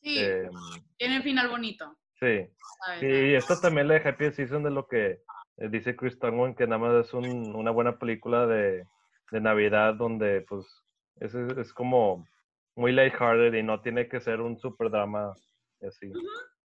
Sí, 0.01 0.19
eh, 0.19 0.49
tiene 0.97 1.23
final 1.23 1.49
bonito. 1.49 1.97
Sí. 2.19 2.49
Y 3.03 3.35
esta 3.35 3.61
también 3.61 3.89
la 3.89 3.95
de 3.95 4.09
Happy 4.09 4.33
Season 4.33 4.63
de 4.63 4.71
lo 4.71 4.87
que 4.87 5.21
eh, 5.59 5.69
dice 5.69 5.95
Chris 5.95 6.19
Tangwan, 6.19 6.55
que 6.55 6.67
nada 6.67 6.79
más 6.79 7.07
es 7.07 7.15
una 7.15 7.71
buena 7.71 7.99
película 7.99 8.47
de, 8.47 8.85
de 9.31 9.41
Navidad 9.41 9.95
donde 9.95 10.45
pues 10.49 10.67
es, 11.21 11.35
es 11.35 11.73
como 11.73 12.27
muy 12.79 12.93
lighthearted 12.93 13.55
y 13.55 13.63
no 13.63 13.81
tiene 13.81 14.09
que 14.09 14.21
ser 14.21 14.41
un 14.41 14.57
super 14.57 14.89
drama 14.89 15.35
así. 15.83 16.13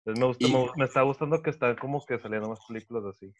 Entonces 0.04 0.50
me, 0.50 0.66
me, 0.76 0.84
está 0.84 1.00
gustando 1.02 1.42
que 1.42 1.48
están 1.48 1.74
como 1.76 2.04
que 2.04 2.18
saliendo 2.18 2.50
más 2.50 2.60
películas 2.68 3.04
así. 3.06 3.32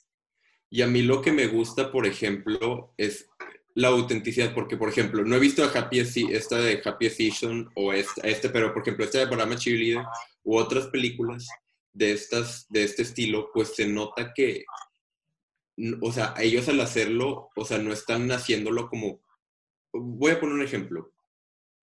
Y 0.71 0.81
a 0.81 0.87
mí 0.87 1.03
lo 1.03 1.21
que 1.21 1.33
me 1.33 1.49
gusta, 1.49 1.93
por 1.93 2.07
ejemplo, 2.07 2.95
es 2.97 3.29
la 3.75 3.89
autenticidad, 3.89 4.55
porque, 4.55 4.79
por 4.79 4.89
ejemplo, 4.89 5.23
no 5.23 5.37
he 5.37 5.39
visto 5.39 5.63
a 5.63 5.67
Happy, 5.67 6.01
esta 6.01 6.57
de 6.57 6.81
Happy 6.83 7.11
Season 7.11 7.71
o 7.75 7.93
esta, 7.93 8.23
este, 8.23 8.49
pero, 8.49 8.73
por 8.73 8.81
ejemplo, 8.81 9.05
esta 9.05 9.19
de 9.19 9.27
Parama 9.27 9.57
Cheerleader 9.57 10.07
u 10.43 10.57
otras 10.57 10.87
películas 10.87 11.47
de, 11.93 12.13
estas, 12.13 12.67
de 12.71 12.85
este 12.85 13.03
estilo, 13.03 13.51
pues 13.53 13.75
se 13.75 13.87
nota 13.87 14.33
que, 14.33 14.65
o 16.01 16.11
sea, 16.11 16.35
ellos 16.39 16.69
al 16.71 16.81
hacerlo, 16.81 17.51
o 17.55 17.65
sea, 17.67 17.77
no 17.77 17.93
están 17.93 18.31
haciéndolo 18.33 18.89
como, 18.89 19.21
voy 19.93 20.33
a 20.33 20.41
poner 20.41 20.55
un 20.55 20.63
ejemplo. 20.63 21.13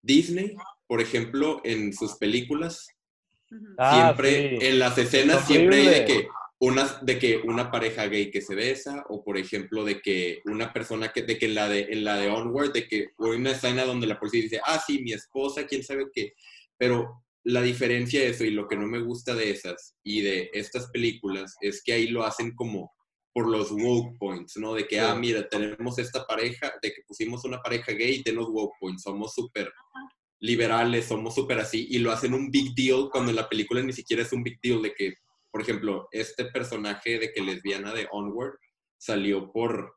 Disney 0.02 0.56
por 0.90 1.02
ejemplo, 1.02 1.62
en 1.64 1.94
sus 1.94 2.16
películas, 2.16 2.88
ah, 3.78 4.12
siempre, 4.16 4.70
en 4.70 4.80
las 4.80 4.98
escenas, 4.98 5.46
siempre 5.46 5.82
hay 5.82 5.86
de 6.00 6.06
que, 6.06 6.28
una, 6.58 7.00
de 7.04 7.20
que 7.20 7.38
una 7.38 7.70
pareja 7.70 8.08
gay 8.08 8.32
que 8.32 8.42
se 8.42 8.56
besa, 8.56 9.06
o 9.08 9.24
por 9.24 9.38
ejemplo, 9.38 9.86
de 9.86 10.02
que 10.02 10.42
una 10.46 10.74
persona 10.74 11.10
que, 11.10 11.22
de 11.22 11.38
que 11.38 11.46
en 11.46 11.54
la 11.54 11.70
de, 11.70 11.90
en 11.92 12.04
la 12.04 12.18
de 12.18 12.28
Onward, 12.28 12.74
de 12.74 12.88
que 12.88 13.10
hay 13.20 13.36
una 13.36 13.52
escena 13.52 13.86
donde 13.86 14.08
la 14.08 14.20
policía 14.20 14.42
dice, 14.42 14.62
ah, 14.66 14.82
sí, 14.84 15.04
mi 15.04 15.14
esposa, 15.14 15.68
quién 15.68 15.84
sabe 15.84 16.08
qué, 16.12 16.34
pero 16.76 17.24
la 17.44 17.62
diferencia 17.62 18.22
de 18.22 18.30
eso 18.30 18.44
y 18.44 18.50
lo 18.50 18.68
que 18.68 18.76
no 18.76 18.88
me 18.88 19.00
gusta 19.00 19.36
de 19.36 19.52
esas 19.52 19.96
y 20.04 20.22
de 20.22 20.50
estas 20.54 20.90
películas 20.90 21.56
es 21.62 21.84
que 21.84 21.94
ahí 21.94 22.08
lo 22.08 22.24
hacen 22.24 22.56
como 22.56 22.92
por 23.34 23.48
los 23.48 23.72
woke 23.72 24.18
points, 24.18 24.58
¿no? 24.58 24.74
De 24.74 24.88
que, 24.88 25.00
ah, 25.00 25.16
mira, 25.16 25.48
tenemos 25.48 26.00
esta 26.00 26.26
pareja, 26.26 26.74
de 26.82 26.92
que 26.92 27.02
pusimos 27.08 27.46
una 27.46 27.62
pareja 27.62 27.92
gay, 27.92 28.22
de 28.24 28.34
los 28.34 28.48
woke 28.50 28.76
points, 28.80 29.04
somos 29.04 29.34
súper 29.34 29.72
liberales, 30.40 31.06
somos 31.06 31.36
súper 31.36 31.60
así, 31.60 31.88
y 31.90 32.00
lo 32.00 32.12
hacen 32.12 32.34
un 32.34 32.50
big 32.50 32.74
deal 32.74 33.10
cuando 33.12 33.30
en 33.30 33.36
la 33.36 33.50
película 33.50 33.82
ni 33.82 33.94
siquiera 33.94 34.24
es 34.24 34.32
un 34.32 34.44
big 34.44 34.60
deal 34.62 34.82
de 34.82 34.94
que, 34.94 35.14
por 35.52 35.62
ejemplo, 35.62 36.08
este 36.12 36.46
personaje 36.46 37.20
de 37.20 37.32
que 37.32 37.42
lesbiana 37.42 37.94
de 37.94 38.08
Onward 38.12 38.54
salió 38.98 39.52
por 39.52 39.96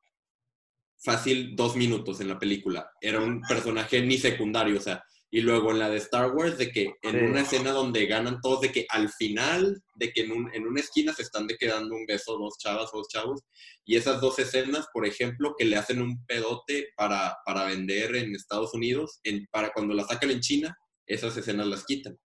fácil 0.98 1.56
dos 1.56 1.76
minutos 1.76 2.20
en 2.20 2.28
la 2.28 2.38
película. 2.38 2.90
Era 3.00 3.20
un 3.20 3.40
personaje 3.42 4.02
ni 4.02 4.18
secundario, 4.18 4.76
o 4.76 4.80
sea, 4.80 5.02
y 5.34 5.40
luego 5.40 5.70
en 5.70 5.78
la 5.78 5.88
de 5.88 5.96
Star 5.96 6.30
Wars, 6.32 6.58
de 6.58 6.70
que 6.70 6.94
en 7.00 7.30
una 7.30 7.40
escena 7.40 7.72
donde 7.72 8.04
ganan 8.04 8.42
todos, 8.42 8.60
de 8.60 8.70
que 8.70 8.84
al 8.90 9.08
final, 9.08 9.82
de 9.94 10.12
que 10.12 10.20
en, 10.20 10.50
en 10.52 10.66
una 10.66 10.80
esquina 10.80 11.14
se 11.14 11.22
están 11.22 11.46
de 11.46 11.56
quedando 11.56 11.94
un 11.94 12.04
beso 12.04 12.36
dos 12.36 12.58
chavas 12.58 12.90
o 12.92 12.98
dos 12.98 13.08
chavos. 13.08 13.40
Y 13.82 13.96
esas 13.96 14.20
dos 14.20 14.38
escenas, 14.38 14.88
por 14.92 15.06
ejemplo, 15.06 15.54
que 15.56 15.64
le 15.64 15.76
hacen 15.76 16.02
un 16.02 16.22
pedote 16.26 16.88
para, 16.98 17.34
para 17.46 17.64
vender 17.64 18.14
en 18.14 18.34
Estados 18.34 18.74
Unidos, 18.74 19.20
en, 19.24 19.46
para 19.50 19.72
cuando 19.72 19.94
la 19.94 20.04
sacan 20.04 20.30
en 20.30 20.40
China, 20.40 20.76
esas 21.06 21.34
escenas 21.34 21.66
las 21.66 21.86
quitan. 21.86 22.18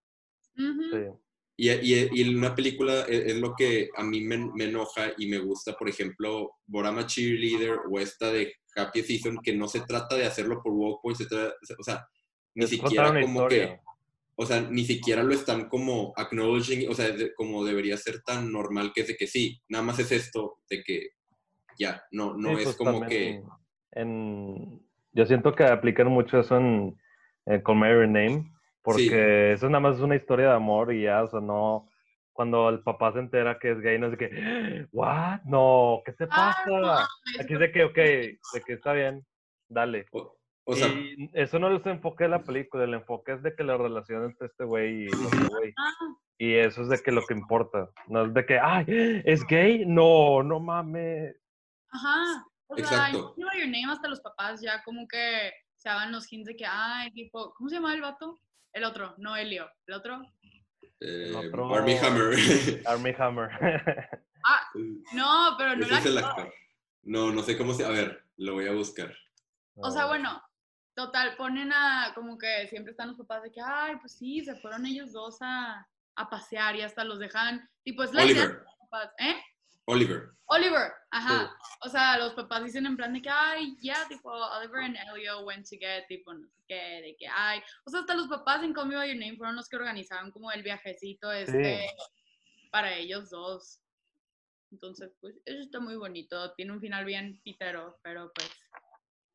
Y, 1.56 1.70
y, 1.70 2.08
y, 2.12 2.34
una 2.34 2.54
película 2.54 3.06
es, 3.08 3.36
lo 3.38 3.54
que 3.56 3.88
a 3.96 4.04
mí 4.04 4.20
me, 4.20 4.36
me, 4.54 4.64
enoja 4.64 5.12
y 5.16 5.28
me 5.28 5.38
gusta, 5.38 5.72
por 5.72 5.88
ejemplo, 5.88 6.50
Borama 6.66 7.06
Cheerleader 7.06 7.78
o 7.90 7.98
esta 7.98 8.30
de 8.30 8.52
Happy 8.76 9.02
Season, 9.02 9.38
que 9.42 9.54
no 9.54 9.66
se 9.66 9.80
trata 9.80 10.14
de 10.14 10.26
hacerlo 10.26 10.60
por 10.62 10.74
Walkpoint, 10.74 11.16
se 11.16 11.26
trata, 11.26 11.54
o 11.78 11.82
sea, 11.82 12.06
ni 12.58 12.66
siquiera 12.66 13.20
como 13.20 13.46
que, 13.46 13.78
o 14.34 14.44
sea, 14.44 14.60
ni 14.62 14.84
siquiera 14.84 15.22
lo 15.22 15.32
están 15.32 15.68
como 15.68 16.12
acknowledging, 16.16 16.90
o 16.90 16.94
sea, 16.94 17.06
como 17.36 17.64
debería 17.64 17.96
ser 17.96 18.22
tan 18.22 18.50
normal 18.50 18.92
que 18.92 19.02
es 19.02 19.08
de 19.08 19.16
que 19.16 19.28
sí, 19.28 19.60
nada 19.68 19.84
más 19.84 19.98
es 20.00 20.10
esto, 20.10 20.58
de 20.68 20.82
que 20.82 21.10
ya, 21.78 22.02
no, 22.10 22.34
no 22.34 22.58
es 22.58 22.64
pues 22.64 22.76
como 22.76 23.06
que... 23.06 23.42
En, 23.92 24.82
yo 25.12 25.26
siento 25.26 25.54
que 25.54 25.64
aplican 25.64 26.08
mucho 26.08 26.40
eso 26.40 26.56
en, 26.56 26.98
en 27.46 27.62
Call 27.62 28.12
Name, 28.12 28.52
porque 28.82 29.52
eso 29.52 29.68
nada 29.68 29.80
más 29.80 29.96
es 29.96 30.02
una 30.02 30.16
historia 30.16 30.48
de 30.48 30.54
amor 30.54 30.92
y 30.92 31.02
ya, 31.02 31.22
o 31.22 31.28
sea, 31.28 31.40
no... 31.40 31.88
Cuando 32.32 32.68
el 32.68 32.84
papá 32.84 33.12
se 33.12 33.18
entera 33.18 33.58
que 33.58 33.72
es 33.72 33.80
gay, 33.80 33.98
no 33.98 34.06
es 34.06 34.12
de 34.12 34.18
que, 34.18 34.86
¿what? 34.92 35.40
No, 35.44 36.02
¿qué 36.04 36.12
te 36.12 36.22
ah, 36.30 36.54
pasa? 36.64 37.08
Aquí 37.40 37.54
es 37.54 37.58
de 37.58 37.72
que, 37.72 37.82
ok, 37.82 37.96
de 37.96 38.62
que 38.64 38.74
está 38.74 38.92
bien, 38.92 39.26
dale. 39.68 40.06
O 40.12 40.37
sea, 40.74 40.88
y 40.88 41.30
eso 41.32 41.58
no 41.58 41.74
es 41.74 41.84
el 41.86 41.92
enfoque 41.92 42.24
de 42.24 42.30
la 42.30 42.42
película, 42.42 42.84
el 42.84 42.94
enfoque 42.94 43.32
es 43.32 43.42
de 43.42 43.54
que 43.54 43.64
la 43.64 43.76
relación 43.76 44.24
entre 44.24 44.48
este 44.48 44.64
güey 44.64 45.04
y 45.04 45.06
este 45.06 45.48
güey. 45.48 45.74
Ah. 45.78 45.92
Y 46.38 46.54
eso 46.54 46.82
es 46.82 46.88
de 46.88 46.98
que 46.98 47.10
lo 47.10 47.24
que 47.26 47.34
importa. 47.34 47.90
No 48.06 48.26
es 48.26 48.34
de 48.34 48.46
que, 48.46 48.58
ay, 48.58 48.84
¿es 49.24 49.44
gay? 49.46 49.84
No, 49.86 50.42
no 50.42 50.60
mames. 50.60 51.34
Ajá. 51.90 52.46
O 52.68 52.76
sea, 52.76 52.84
Exacto. 52.84 53.34
Your 53.36 53.64
Name 53.64 53.90
hasta 53.90 54.08
los 54.08 54.20
papás 54.20 54.60
ya 54.60 54.82
como 54.84 55.08
que 55.08 55.52
se 55.76 55.88
hagan 55.88 56.12
los 56.12 56.30
hints 56.30 56.46
de 56.46 56.56
que, 56.56 56.66
ay, 56.66 57.10
tipo, 57.12 57.54
¿cómo 57.54 57.68
se 57.68 57.76
llama 57.76 57.94
el 57.94 58.02
vato? 58.02 58.38
El 58.72 58.84
otro, 58.84 59.14
no 59.18 59.36
Helio. 59.36 59.68
¿El 59.86 59.94
otro? 59.94 60.22
Eh, 61.00 61.32
Army 61.34 61.96
Hammer. 61.96 62.36
Army 62.86 63.14
Hammer. 63.18 63.50
ah, 64.46 64.70
no, 65.14 65.54
pero 65.56 65.76
no 65.76 65.86
Ese 65.86 65.94
es 65.96 66.06
el 66.06 66.18
actor. 66.18 66.52
No, 67.02 67.32
no 67.32 67.42
sé 67.42 67.56
cómo 67.56 67.72
se... 67.72 67.86
A 67.86 67.88
ver, 67.88 68.24
lo 68.36 68.54
voy 68.54 68.68
a 68.68 68.72
buscar. 68.72 69.14
O 69.76 69.90
sea, 69.90 70.06
bueno, 70.06 70.42
Total, 70.98 71.36
ponen 71.36 71.72
a, 71.72 72.10
como 72.12 72.36
que 72.36 72.66
siempre 72.66 72.90
están 72.90 73.06
los 73.06 73.16
papás 73.16 73.44
de 73.44 73.52
que, 73.52 73.60
ay, 73.64 73.94
pues 74.00 74.14
sí, 74.14 74.44
se 74.44 74.56
fueron 74.56 74.84
ellos 74.84 75.12
dos 75.12 75.38
a, 75.40 75.88
a 76.16 76.28
pasear 76.28 76.74
y 76.74 76.82
hasta 76.82 77.04
los 77.04 77.20
dejan, 77.20 77.70
tipo, 77.84 78.02
es 78.02 78.12
la 78.12 78.24
Oliver. 78.24 78.64
¿eh? 79.20 79.36
Oliver. 79.84 80.30
Oliver, 80.46 80.92
ajá. 81.12 81.56
O 81.82 81.88
sea, 81.88 82.18
los 82.18 82.34
papás 82.34 82.64
dicen 82.64 82.84
en 82.84 82.96
plan 82.96 83.12
de 83.12 83.22
que, 83.22 83.30
ay, 83.30 83.76
ya, 83.80 84.08
tipo, 84.08 84.28
Oliver 84.28 84.80
and 84.80 84.96
Elio 84.96 85.42
went 85.42 85.68
to 85.68 85.76
get, 85.78 86.04
tipo, 86.08 86.34
no 86.34 86.48
sé 86.48 86.64
qué, 86.66 87.00
de 87.00 87.16
que, 87.16 87.28
ay. 87.28 87.62
O 87.84 87.90
sea, 87.90 88.00
hasta 88.00 88.16
los 88.16 88.26
papás 88.26 88.64
en 88.64 88.72
Call 88.72 88.88
Me 88.88 88.96
By 88.96 89.08
Your 89.08 89.24
Name 89.24 89.36
fueron 89.36 89.54
los 89.54 89.68
que 89.68 89.76
organizaron 89.76 90.32
como 90.32 90.50
el 90.50 90.64
viajecito 90.64 91.30
este 91.30 91.86
para 92.72 92.92
ellos 92.96 93.30
dos. 93.30 93.80
Entonces, 94.72 95.12
pues, 95.20 95.36
eso 95.44 95.60
está 95.60 95.78
muy 95.78 95.94
bonito. 95.94 96.52
Tiene 96.54 96.72
un 96.72 96.80
final 96.80 97.04
bien 97.04 97.40
pitero, 97.44 98.00
pero 98.02 98.32
pues 98.34 98.50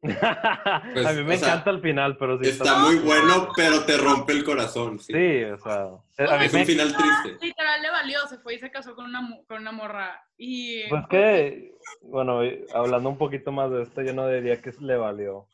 Pues, 0.04 1.06
a 1.06 1.14
mí 1.14 1.24
me 1.24 1.36
encanta 1.36 1.70
el 1.70 1.80
final, 1.80 2.18
pero 2.18 2.38
sí. 2.38 2.50
Está, 2.50 2.80
muy 2.80 2.98
bueno, 2.98 3.48
pero 3.56 3.86
te 3.86 3.98
rompe 3.98 4.34
el 4.34 4.44
corazón. 4.44 5.00
Sí, 5.00 5.44
o 5.44 5.58
sea. 5.58 5.88
A 6.18 6.44
es 6.44 6.54
un 6.54 6.66
final 6.66 6.94
triste. 6.96 7.46
Literal 7.46 7.82
le 7.82 7.90
valió, 7.90 8.20
se 8.28 8.38
fue 8.38 8.56
y 8.56 8.60
se 8.60 8.70
casó 8.70 8.96
con 8.96 9.06
una, 9.06 9.22
con 9.48 9.62
una 9.62 9.72
morra. 9.72 10.22
Y. 10.38 10.90
Pues 10.90 11.08
que, 11.10 11.76
bueno, 12.02 12.42
hablando 12.74 13.10
un 13.10 13.18
poquito 13.18 13.54
más 13.54 13.72
de 13.72 13.84
esto, 13.84 14.02
yo 14.02 14.14
no 14.14 14.28
diría 14.28 14.62
que 14.62 14.74
le 14.82 14.98
valió. 14.98 15.48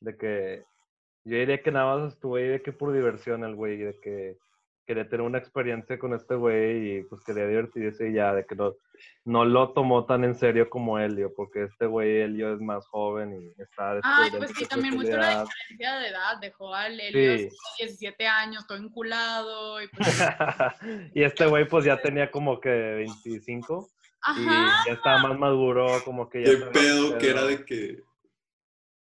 De 0.00 0.16
que. 0.16 0.64
Yo 1.24 1.38
diría 1.38 1.62
que 1.62 1.72
nada 1.72 1.96
más 1.96 2.12
estuve 2.12 2.42
ahí 2.42 2.48
de 2.48 2.62
que 2.62 2.72
por 2.72 2.92
diversión 2.92 3.44
el 3.44 3.54
güey, 3.54 3.78
de 3.78 3.98
que 4.00 4.36
quería 4.84 5.08
tener 5.08 5.22
una 5.22 5.38
experiencia 5.38 5.98
con 5.98 6.14
este 6.14 6.34
güey 6.34 6.98
y 6.98 7.02
pues 7.04 7.22
quería 7.24 7.46
divertirse 7.46 8.08
y 8.08 8.14
ya, 8.14 8.34
de 8.34 8.44
que 8.44 8.54
no, 8.54 8.74
no 9.24 9.44
lo 9.44 9.72
tomó 9.72 10.04
tan 10.04 10.24
en 10.24 10.34
serio 10.34 10.68
como 10.68 10.98
Helio, 10.98 11.32
porque 11.34 11.64
este 11.64 11.86
güey 11.86 12.20
Helio 12.20 12.54
es 12.54 12.60
más 12.60 12.86
joven 12.86 13.32
y 13.34 13.62
está 13.62 14.00
Ay, 14.02 14.30
pues 14.36 14.52
sí, 14.56 14.66
también 14.66 14.94
mucho 14.94 15.16
la 15.16 15.44
diferencia 15.44 15.98
de 15.98 16.08
edad, 16.08 16.38
dejó 16.40 16.74
al 16.74 17.00
Helio 17.00 17.50
17 17.78 18.26
años, 18.26 18.66
todo 18.66 18.78
enculado. 18.78 19.82
Y, 19.82 19.88
pues... 19.88 20.06
y 21.14 21.22
este 21.22 21.46
güey 21.46 21.66
pues 21.66 21.84
ya 21.84 22.00
tenía 22.00 22.30
como 22.30 22.60
que 22.60 22.70
25 22.70 23.88
Ajá. 24.22 24.82
y 24.84 24.88
ya 24.88 24.94
estaba 24.94 25.18
más 25.18 25.38
maduro, 25.38 25.86
como 26.04 26.28
que 26.28 26.44
ya... 26.44 26.50
Qué 26.50 26.56
pedo 26.66 27.18
que 27.18 27.30
era 27.30 27.44
de 27.44 27.64
que... 27.64 28.02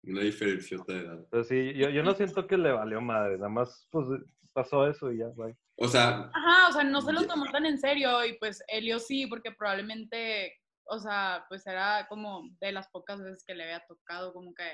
Una 0.01 0.21
diferencia 0.21 0.77
de 0.87 0.97
edad. 0.97 1.27
Pues 1.29 1.47
sí, 1.49 1.73
yo, 1.73 1.89
yo 1.89 2.01
no 2.03 2.13
siento 2.13 2.47
que 2.47 2.57
le 2.57 2.71
valió 2.71 3.01
madre, 3.01 3.35
nada 3.35 3.49
más 3.49 3.85
pues 3.91 4.07
pasó 4.53 4.87
eso 4.87 5.11
y 5.11 5.19
ya, 5.19 5.27
bye. 5.35 5.55
O 5.81 5.87
sea... 5.87 6.29
Ajá, 6.33 6.69
o 6.69 6.73
sea, 6.73 6.83
no 6.83 7.01
se 7.01 7.13
lo 7.13 7.25
tomó 7.25 7.45
tan 7.51 7.65
en 7.65 7.79
serio 7.79 8.25
y 8.25 8.37
pues 8.37 8.61
Helio 8.67 8.99
sí, 8.99 9.27
porque 9.27 9.51
probablemente, 9.51 10.53
o 10.83 10.99
sea, 10.99 11.45
pues 11.47 11.65
era 11.65 12.05
como 12.09 12.49
de 12.59 12.73
las 12.73 12.89
pocas 12.89 13.21
veces 13.21 13.43
que 13.47 13.55
le 13.55 13.63
había 13.63 13.85
tocado, 13.87 14.33
como 14.33 14.53
que... 14.53 14.69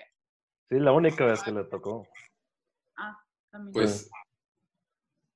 Sí, 0.67 0.79
la 0.79 0.93
única 0.93 1.23
vez 1.25 1.43
que 1.43 1.51
le 1.51 1.63
tocó. 1.65 2.07
Ah, 2.97 3.15
también. 3.51 3.73
Pues... 3.73 4.09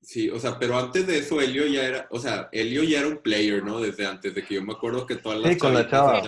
Sí, 0.02 0.30
o 0.30 0.40
sea, 0.40 0.58
pero 0.58 0.80
antes 0.80 1.06
de 1.06 1.20
eso 1.20 1.40
Helio 1.40 1.68
ya 1.68 1.84
era, 1.84 2.08
o 2.10 2.18
sea, 2.18 2.50
Helio 2.52 2.84
ya 2.84 3.00
era 3.00 3.10
un 3.10 3.22
player, 3.22 3.64
¿no? 3.64 3.80
Desde 3.80 4.08
antes 4.08 4.34
de 4.34 4.44
que 4.44 4.56
yo 4.56 4.64
me 4.64 4.74
acuerdo 4.74 5.06
que 5.06 5.18
todas 5.18 5.40
las... 5.40 5.54
Sí, 5.54 5.60
con 5.60 5.74
la 5.74 5.88
chava. 5.88 6.22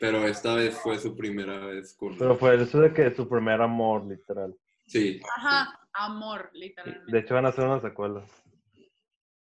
Pero 0.00 0.26
esta 0.26 0.54
vez 0.54 0.76
fue 0.80 0.98
su 0.98 1.14
primera 1.14 1.58
vez 1.66 1.94
con... 1.94 2.18
Pero 2.18 2.36
fue 2.36 2.60
eso 2.60 2.80
de 2.80 2.92
que 2.92 3.14
su 3.14 3.28
primer 3.28 3.60
amor, 3.62 4.04
literal. 4.06 4.56
Sí. 4.86 5.20
Ajá, 5.36 5.83
amor, 5.94 6.50
literalmente. 6.52 7.10
De 7.12 7.18
hecho, 7.20 7.34
van 7.34 7.46
a 7.46 7.48
hacer 7.48 7.64
una 7.64 7.80
secuela. 7.80 8.24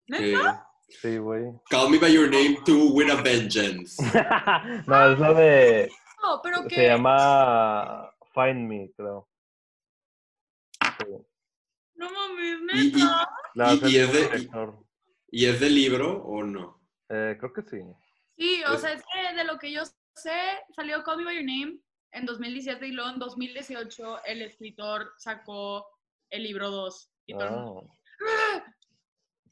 ¿Neta? 0.08 0.68
Sí, 0.89 1.18
güey. 1.18 1.45
Call 1.70 1.89
me 1.89 1.97
by 1.97 2.12
your 2.14 2.30
name 2.30 2.58
to 2.66 2.88
win 2.93 3.10
a 3.12 3.22
vengeance. 3.22 3.95
no, 4.88 5.12
es 5.12 5.20
la 5.20 5.34
de. 5.34 5.89
No, 6.22 6.41
pero 6.43 6.68
que... 6.68 6.76
Se 6.76 6.88
llama 6.88 8.12
Find 8.34 8.68
Me, 8.68 8.91
creo. 8.95 9.28
Sí. 10.99 11.06
No 11.95 12.10
mames, 12.12 12.60
Y- 12.74 12.88
y- 12.89 13.04
neta. 13.56 13.88
Y- 13.89 13.97
es 13.97 14.12
de-. 14.14 14.49
¿Y 15.30 15.45
es 15.45 15.60
de 15.60 15.70
libro 15.70 16.24
o 16.24 16.43
no? 16.43 16.82
Eh, 17.10 17.38
creo 17.39 17.54
que 17.54 17.62
sí. 17.64 17.80
Sí, 18.38 18.64
o 18.70 18.74
Es- 18.74 18.82
sea, 18.82 18.93
es 18.93 19.04
que 19.14 19.36
de 19.36 19.43
lo 19.45 19.58
que 19.58 19.72
yo 19.72 19.84
sé, 20.16 20.34
salió 20.76 21.04
Call 21.04 21.20
Me 21.20 21.26
By 21.26 21.36
Your 21.36 21.45
Name 21.45 21.80
en 22.12 22.26
2017 22.26 22.86
y 22.88 22.91
luego 22.91 23.12
en 23.12 23.20
2018 23.20 24.26
el 24.26 24.41
escritor 24.41 25.14
sacó 25.18 25.88
el 26.32 26.43
libro 26.43 26.69
2. 26.71 27.09
Y 27.27 27.34
todo 27.34 27.43
el 27.45 27.51
mundo, 27.51 27.95
Ah, 28.27 28.63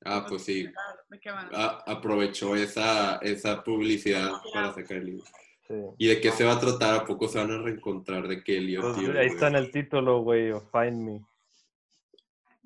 Ah, 0.05 0.25
pues 0.27 0.43
sí. 0.45 0.69
¿De 1.09 1.19
qué 1.19 1.30
van? 1.30 1.49
A- 1.53 1.84
aprovechó 1.86 2.55
esa, 2.55 3.17
esa 3.17 3.63
publicidad 3.63 4.32
para 4.53 4.73
sacar 4.73 4.97
el 4.97 5.05
libro. 5.07 5.25
sí. 5.67 5.73
¿Y 5.97 6.07
de 6.07 6.21
qué 6.21 6.32
se 6.32 6.45
va 6.45 6.53
a 6.53 6.59
tratar? 6.59 6.95
¿A 7.01 7.05
poco 7.05 7.27
se 7.27 7.38
van 7.38 7.51
a 7.51 7.57
reencontrar 7.61 8.27
de 8.27 8.43
Kelly 8.43 8.77
o 8.77 8.82
Pues, 8.82 8.97
tío? 8.97 9.11
ahí 9.19 9.27
está 9.27 9.47
en 9.49 9.55
el 9.55 9.71
título, 9.71 10.21
güey, 10.21 10.51
o 10.51 10.61
Find 10.61 10.97
Me. 11.05 11.21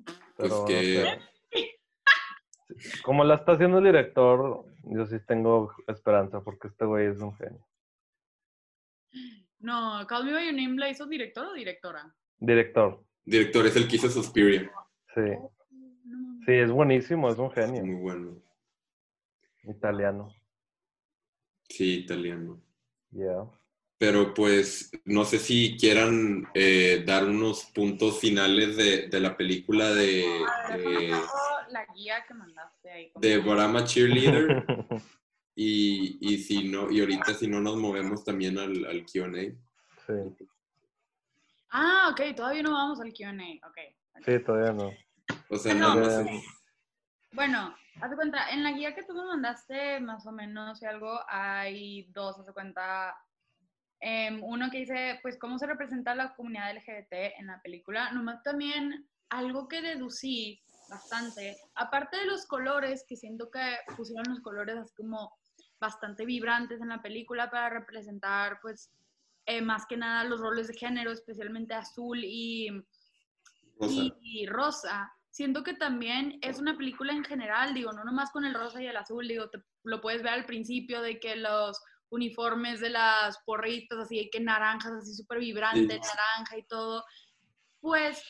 Pues 0.04 0.18
Pero, 0.36 0.58
no 0.60 0.64
que- 0.64 0.84
sé. 1.02 1.20
Como 3.04 3.24
la 3.24 3.34
está 3.36 3.52
haciendo 3.52 3.78
el 3.78 3.84
director, 3.84 4.64
yo 4.84 5.06
sí 5.06 5.16
tengo 5.26 5.72
esperanza 5.88 6.40
porque 6.40 6.68
este 6.68 6.84
güey 6.84 7.06
es 7.08 7.18
un 7.20 7.36
genio. 7.36 7.66
No, 9.58 10.06
Call 10.06 10.24
Me 10.24 10.32
By 10.32 10.46
Your 10.46 10.54
Name 10.54 10.78
la 10.78 10.88
hizo 10.90 11.06
director 11.06 11.46
o 11.46 11.52
directora. 11.52 12.14
Director, 12.38 13.02
Director 13.24 13.66
es 13.66 13.76
el 13.76 13.88
que 13.88 13.96
hizo 13.96 14.08
Suspiria. 14.10 14.70
sí. 15.14 15.20
Sí, 16.46 16.52
es 16.52 16.70
buenísimo, 16.70 17.30
es 17.30 17.38
un 17.38 17.50
genio. 17.50 17.82
Muy 17.86 17.94
bueno. 17.94 18.36
Italiano. 19.62 20.30
Sí, 21.70 22.00
italiano. 22.00 22.60
Yeah. 23.12 23.46
Pero 23.96 24.34
pues 24.34 24.90
no 25.06 25.24
sé 25.24 25.38
si 25.38 25.78
quieran 25.80 26.46
eh, 26.52 27.02
dar 27.06 27.24
unos 27.24 27.64
puntos 27.74 28.18
finales 28.20 28.76
de, 28.76 29.08
de 29.08 29.20
la 29.20 29.38
película 29.38 29.94
de, 29.94 30.26
Ah, 30.46 30.76
de, 30.76 31.10
saco 31.12 31.70
la 31.70 31.86
guía 31.94 32.22
que 32.28 32.34
mandaste 32.34 32.90
ahí. 32.90 33.12
de 33.14 33.38
Brahma 33.38 33.84
Cheerleader 33.84 34.66
y, 35.56 36.18
y 36.20 36.36
si 36.38 36.68
no, 36.68 36.90
y 36.90 37.00
ahorita 37.00 37.32
si 37.32 37.46
no 37.48 37.62
nos 37.62 37.76
movemos 37.76 38.22
también 38.22 38.58
al, 38.58 38.84
al 38.84 39.06
Q&A. 39.06 39.44
sí. 40.06 40.46
Ah, 41.76 42.08
ok, 42.12 42.36
todavía 42.36 42.62
no 42.62 42.70
vamos 42.70 43.00
al 43.00 43.12
Q&A. 43.12 43.66
Ok. 43.66 43.78
sí, 44.24 44.38
todavía 44.44 44.72
no. 44.72 44.92
O 45.50 45.56
sea, 45.56 45.74
no. 45.74 46.20
Eh, 46.20 46.40
Bueno, 47.32 47.74
haz 48.00 48.10
de 48.10 48.16
cuenta, 48.16 48.48
en 48.50 48.62
la 48.62 48.70
guía 48.70 48.94
que 48.94 49.02
tú 49.02 49.12
me 49.12 49.24
mandaste, 49.24 49.98
más 49.98 50.24
o 50.24 50.30
menos, 50.30 50.80
y 50.80 50.86
algo, 50.86 51.20
hay 51.26 52.04
dos, 52.12 52.38
haz 52.38 52.46
de 52.46 52.52
cuenta. 52.52 53.16
Em, 53.98 54.40
uno 54.44 54.70
que 54.70 54.78
dice, 54.78 55.18
pues, 55.20 55.36
cómo 55.36 55.58
se 55.58 55.66
representa 55.66 56.14
la 56.14 56.36
comunidad 56.36 56.70
LGBT 56.76 57.34
en 57.40 57.48
la 57.48 57.60
película. 57.60 58.12
Nomás 58.12 58.40
también 58.44 59.08
algo 59.28 59.66
que 59.66 59.82
deducí 59.82 60.62
bastante, 60.88 61.56
aparte 61.74 62.18
de 62.18 62.26
los 62.26 62.46
colores, 62.46 63.04
que 63.08 63.16
siento 63.16 63.50
que 63.50 63.78
pusieron 63.96 64.26
los 64.28 64.40
colores 64.42 64.76
así 64.76 64.94
como 64.94 65.36
bastante 65.80 66.24
vibrantes 66.24 66.80
en 66.80 66.90
la 66.90 67.02
película 67.02 67.50
para 67.50 67.68
representar, 67.70 68.60
pues, 68.62 68.92
eh, 69.46 69.60
más 69.62 69.86
que 69.86 69.96
nada 69.96 70.24
los 70.24 70.40
roles 70.40 70.68
de 70.68 70.74
género, 70.74 71.10
especialmente 71.12 71.74
azul 71.74 72.18
y, 72.24 72.68
Rosa. 73.78 73.94
y, 73.94 74.12
y 74.22 74.46
rosa. 74.46 75.12
Siento 75.30 75.62
que 75.64 75.74
también 75.74 76.38
es 76.42 76.58
una 76.60 76.76
película 76.76 77.12
en 77.12 77.24
general, 77.24 77.74
digo, 77.74 77.92
no 77.92 78.04
nomás 78.04 78.30
con 78.30 78.44
el 78.44 78.54
rosa 78.54 78.80
y 78.82 78.86
el 78.86 78.96
azul, 78.96 79.26
digo, 79.26 79.50
te- 79.50 79.62
lo 79.82 80.00
puedes 80.00 80.22
ver 80.22 80.32
al 80.32 80.46
principio 80.46 81.02
de 81.02 81.18
que 81.18 81.34
los 81.36 81.80
uniformes 82.10 82.80
de 82.80 82.90
las 82.90 83.38
porritas, 83.44 83.98
así 83.98 84.28
que 84.30 84.38
naranjas, 84.40 84.92
así 84.92 85.12
súper 85.14 85.40
vibrantes, 85.40 86.00
Sí. 86.00 86.08
naranja 86.16 86.58
y 86.58 86.66
todo, 86.68 87.04
pues, 87.80 88.22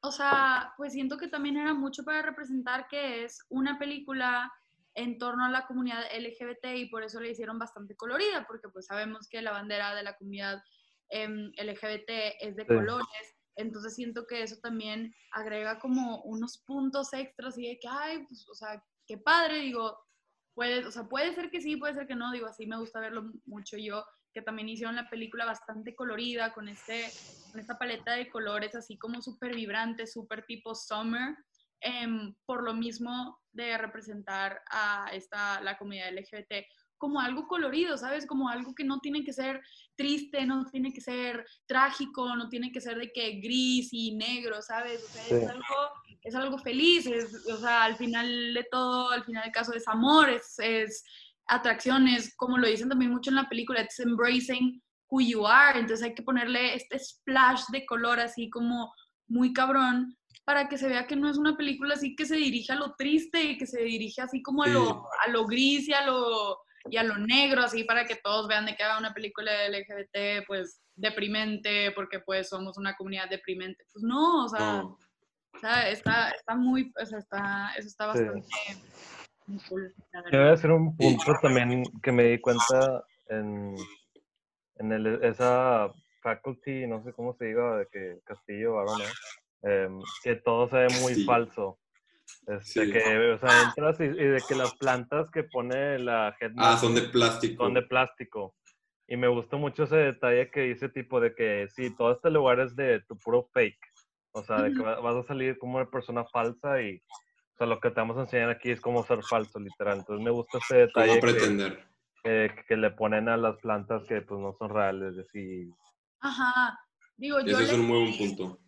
o 0.00 0.12
sea, 0.12 0.72
pues 0.76 0.92
siento 0.92 1.18
que 1.18 1.26
también 1.28 1.56
era 1.56 1.74
mucho 1.74 2.04
para 2.04 2.22
representar 2.22 2.86
que 2.88 3.24
es 3.24 3.40
una 3.48 3.78
película 3.78 4.50
en 4.98 5.16
torno 5.16 5.44
a 5.44 5.50
la 5.50 5.64
comunidad 5.66 6.02
LGBT 6.12 6.76
y 6.76 6.86
por 6.86 7.04
eso 7.04 7.20
le 7.20 7.30
hicieron 7.30 7.56
bastante 7.58 7.94
colorida, 7.94 8.44
porque 8.48 8.68
pues 8.68 8.86
sabemos 8.86 9.28
que 9.28 9.40
la 9.42 9.52
bandera 9.52 9.94
de 9.94 10.02
la 10.02 10.16
comunidad 10.16 10.60
em, 11.08 11.52
LGBT 11.56 12.36
es 12.40 12.56
de 12.56 12.64
Sí. 12.64 12.74
colores, 12.74 13.36
entonces 13.56 13.94
siento 13.94 14.26
que 14.26 14.42
eso 14.42 14.56
también 14.60 15.14
agrega 15.30 15.78
como 15.78 16.22
unos 16.22 16.58
puntos 16.66 17.12
extras 17.12 17.56
y 17.58 17.68
de 17.68 17.78
que, 17.78 17.88
ay, 17.88 18.24
pues, 18.26 18.46
o 18.48 18.54
sea, 18.54 18.84
qué 19.06 19.18
padre, 19.18 19.60
digo, 19.60 19.98
puede, 20.54 20.84
o 20.84 20.90
sea, 20.90 21.04
puede 21.04 21.32
ser 21.32 21.50
que 21.50 21.60
sí, 21.60 21.76
puede 21.76 21.94
ser 21.94 22.08
que 22.08 22.16
no, 22.16 22.32
digo, 22.32 22.46
así 22.48 22.66
me 22.66 22.76
gusta 22.76 22.98
verlo 23.00 23.30
mucho 23.46 23.76
yo, 23.76 24.04
que 24.34 24.42
también 24.42 24.68
hicieron 24.68 24.96
la 24.96 25.08
película 25.08 25.44
bastante 25.44 25.94
colorida, 25.94 26.52
con, 26.52 26.68
este, 26.68 27.10
con 27.52 27.60
esta 27.60 27.78
paleta 27.78 28.12
de 28.14 28.28
colores 28.28 28.74
así 28.74 28.98
como 28.98 29.22
súper 29.22 29.54
vibrante, 29.54 30.06
súper 30.08 30.44
tipo 30.44 30.74
summer, 30.74 31.36
em, 31.80 32.34
por 32.44 32.64
lo 32.64 32.74
mismo 32.74 33.40
de 33.52 33.76
representar 33.78 34.60
a 34.70 35.08
esta, 35.12 35.60
la 35.60 35.76
comunidad 35.78 36.12
LGBT 36.12 36.66
como 36.98 37.20
algo 37.20 37.46
colorido, 37.46 37.96
¿sabes? 37.96 38.26
Como 38.26 38.48
algo 38.48 38.74
que 38.74 38.84
no 38.84 38.98
tiene 38.98 39.24
que 39.24 39.32
ser 39.32 39.62
triste, 39.96 40.44
no 40.44 40.64
tiene 40.66 40.92
que 40.92 41.00
ser 41.00 41.46
trágico, 41.66 42.34
no 42.34 42.48
tiene 42.48 42.72
que 42.72 42.80
ser 42.80 42.98
de 42.98 43.12
que 43.12 43.40
gris 43.40 43.88
y 43.92 44.16
negro, 44.16 44.60
¿sabes? 44.60 45.02
O 45.04 45.08
sea, 45.08 45.22
Sí. 45.24 45.34
es, 45.36 45.48
algo, 45.48 45.64
es 46.22 46.34
algo 46.34 46.58
feliz, 46.58 47.06
es, 47.06 47.46
o 47.46 47.56
sea, 47.56 47.84
al 47.84 47.96
final 47.96 48.52
de 48.52 48.66
todo, 48.70 49.10
al 49.10 49.24
final 49.24 49.44
del 49.44 49.52
caso 49.52 49.72
es 49.72 49.86
amor, 49.86 50.28
es, 50.28 50.58
es 50.58 51.04
atracciones, 51.46 52.34
como 52.36 52.58
lo 52.58 52.66
dicen 52.66 52.88
también 52.88 53.12
mucho 53.12 53.30
en 53.30 53.36
la 53.36 53.48
película, 53.48 53.80
it's 53.80 54.00
embracing 54.00 54.82
who 55.10 55.20
you 55.20 55.46
are, 55.46 55.78
entonces 55.78 56.04
hay 56.04 56.14
que 56.14 56.22
ponerle 56.22 56.74
este 56.74 56.98
splash 56.98 57.62
de 57.72 57.86
color 57.86 58.20
así 58.20 58.50
como 58.50 58.92
muy 59.26 59.52
cabrón 59.52 60.17
para 60.48 60.66
que 60.66 60.78
se 60.78 60.88
vea 60.88 61.06
que 61.06 61.14
no 61.14 61.28
es 61.28 61.36
una 61.36 61.58
película 61.58 61.92
así 61.92 62.16
que 62.16 62.24
se 62.24 62.36
dirige 62.36 62.72
a 62.72 62.76
lo 62.76 62.94
triste 62.94 63.42
y 63.42 63.58
que 63.58 63.66
se 63.66 63.82
dirige 63.82 64.22
así 64.22 64.40
como 64.42 64.62
a, 64.62 64.66
Sí. 64.66 64.72
lo, 64.72 65.06
a 65.26 65.28
lo 65.28 65.44
gris 65.44 65.86
y 65.86 65.92
a 65.92 66.06
lo, 66.06 66.60
y 66.88 66.96
a 66.96 67.02
lo 67.02 67.18
negro, 67.18 67.60
así 67.60 67.84
para 67.84 68.06
que 68.06 68.16
todos 68.16 68.48
vean 68.48 68.64
de 68.64 68.74
que 68.74 68.82
haga 68.82 68.98
una 68.98 69.12
película 69.12 69.52
de 69.52 69.66
LGBT, 69.68 70.46
pues 70.46 70.80
deprimente, 70.96 71.92
porque 71.92 72.20
pues 72.20 72.48
somos 72.48 72.78
una 72.78 72.96
comunidad 72.96 73.28
deprimente. 73.28 73.84
Pues 73.92 74.02
no, 74.02 74.46
o 74.46 74.48
sea, 74.48 74.80
No. 74.84 74.98
o 75.52 75.58
sea, 75.60 75.90
está, 75.90 76.30
está 76.30 76.54
muy, 76.54 76.90
o 76.98 77.04
sea, 77.04 77.18
está, 77.18 77.72
eso 77.76 77.88
está 77.88 78.14
Sí. 78.14 78.24
bastante 78.24 78.48
muy 79.48 79.58
cool, 79.68 79.94
la 80.12 80.30
Yo 80.32 80.38
voy 80.40 80.48
a 80.48 80.52
hacer 80.54 80.70
un 80.70 80.96
punto 80.96 81.30
también 81.42 81.84
que 82.02 82.10
me 82.10 82.22
di 82.24 82.38
cuenta 82.40 83.04
en, 83.28 83.76
en 84.76 84.92
el- 84.92 85.22
esa 85.22 85.92
faculty, 86.22 86.86
no 86.86 87.02
sé 87.04 87.12
cómo 87.12 87.34
se 87.34 87.44
diga, 87.44 87.76
de 87.76 87.86
que 87.92 88.20
Castillo, 88.24 88.78
ahora 88.78 88.92
no, 88.96 89.04
em, 89.62 90.00
que 90.22 90.36
todo 90.36 90.68
se 90.68 90.76
ve 90.76 90.88
muy 91.02 91.14
Sí. 91.14 91.24
falso. 91.24 91.78
Este, 92.46 92.86
Sí. 92.86 92.92
que, 92.92 93.30
o 93.32 93.38
sea, 93.38 93.62
entras 93.62 93.98
y, 94.00 94.04
y 94.04 94.08
de 94.24 94.42
que 94.46 94.54
las 94.54 94.74
plantas 94.76 95.30
que 95.30 95.44
pone 95.44 95.98
la 95.98 96.28
Ah, 96.28 96.36
Headmaster 96.40 96.78
son 96.78 96.94
de 96.94 97.02
plástico. 97.02 97.64
son 97.64 97.74
de 97.74 97.82
plástico. 97.82 98.54
Y 99.06 99.16
me 99.16 99.28
gustó 99.28 99.58
mucho 99.58 99.84
ese 99.84 99.96
detalle 99.96 100.50
que 100.50 100.60
dice 100.62 100.88
tipo 100.90 101.18
de 101.20 101.34
que 101.34 101.66
sí, 101.74 101.94
todo 101.96 102.12
este 102.12 102.30
lugar 102.30 102.60
es 102.60 102.76
de 102.76 103.00
tu 103.08 103.16
puro 103.18 103.48
fake. 103.54 103.78
O 104.32 104.42
sea, 104.44 104.62
de 104.62 104.72
que 104.74 104.82
vas 104.82 105.16
a 105.16 105.22
salir 105.26 105.58
como 105.58 105.76
una 105.78 105.90
persona 105.90 106.24
falsa 106.26 106.80
y 106.82 106.96
o 107.54 107.56
sea, 107.58 107.66
lo 107.66 107.80
que 107.80 107.88
te 107.90 107.96
vamos 108.00 108.16
a 108.18 108.20
enseñar 108.20 108.50
aquí 108.50 108.70
es 108.70 108.80
cómo 108.80 109.02
ser 109.04 109.20
falso, 109.24 109.58
literal. 109.58 109.98
Entonces 109.98 110.22
me 110.24 110.30
gusta 110.30 110.58
este 110.58 110.76
detalle 110.76 111.08
¿Cómo 111.08 111.20
que, 111.20 111.26
pretender? 111.26 111.84
que, 112.22 112.54
que 112.68 112.76
le 112.76 112.90
ponen 112.90 113.28
a 113.28 113.36
las 113.36 113.56
plantas 113.56 114.04
que 114.04 114.20
pues 114.22 114.38
no 114.40 114.54
son 114.58 114.68
reales. 114.70 115.14
Así. 115.18 115.68
Ajá, 116.20 116.78
digo, 117.16 117.40
yo 117.40 117.58
Ese 117.58 117.64
es 117.64 117.72
un 117.72 117.86
muy 117.86 117.98
buen 118.04 118.18
punto. 118.18 118.60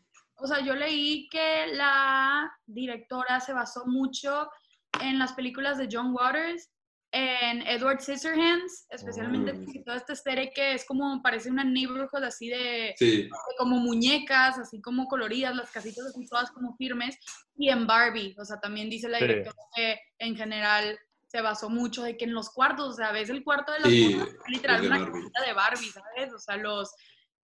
O 0.42 0.46
sea, 0.46 0.60
yo 0.60 0.74
leí 0.74 1.28
que 1.28 1.66
la 1.72 2.50
directora 2.66 3.40
se 3.40 3.52
basó 3.52 3.86
mucho 3.86 4.50
en 5.00 5.18
las 5.18 5.32
películas 5.34 5.78
de 5.78 5.88
John 5.90 6.14
Waters, 6.14 6.70
en 7.12 7.62
Edward 7.66 8.00
Scissorhands, 8.00 8.86
especialmente 8.90 9.52
porque 9.54 9.82
toda 9.84 9.96
esta 9.96 10.14
serie 10.14 10.52
que 10.54 10.74
es 10.74 10.84
como, 10.84 11.20
parece 11.22 11.50
una 11.50 11.64
neighborhood 11.64 12.22
así 12.22 12.48
de, 12.48 12.94
Sí, 12.96 13.22
de 13.24 13.30
como 13.58 13.78
muñecas, 13.78 14.58
así 14.58 14.80
como 14.80 15.06
coloridas, 15.08 15.56
las 15.56 15.70
casitas 15.70 16.06
así 16.06 16.24
todas 16.28 16.50
como 16.52 16.76
firmes, 16.76 17.18
y 17.56 17.68
en 17.68 17.86
Barbie, 17.86 18.36
o 18.38 18.44
sea, 18.44 18.60
también 18.60 18.88
dice 18.88 19.08
la 19.08 19.18
Sí. 19.18 19.24
directora 19.26 19.56
que 19.74 20.00
en 20.20 20.36
general 20.36 20.98
se 21.26 21.40
basó 21.42 21.68
mucho 21.68 22.02
de 22.04 22.16
que 22.16 22.24
en 22.24 22.32
los 22.34 22.50
cuartos, 22.50 22.88
o 22.90 22.92
sea, 22.96 23.12
ves 23.12 23.28
el 23.28 23.42
cuarto 23.44 23.72
de 23.72 23.80
las 23.80 23.88
Sí, 23.88 24.16
literal 24.48 24.86
una 24.86 24.98
casita 24.98 25.42
de 25.44 25.52
Barbie, 25.52 25.90
¿sabes? 25.90 26.32
O 26.32 26.38
sea, 26.38 26.56
los, 26.56 26.92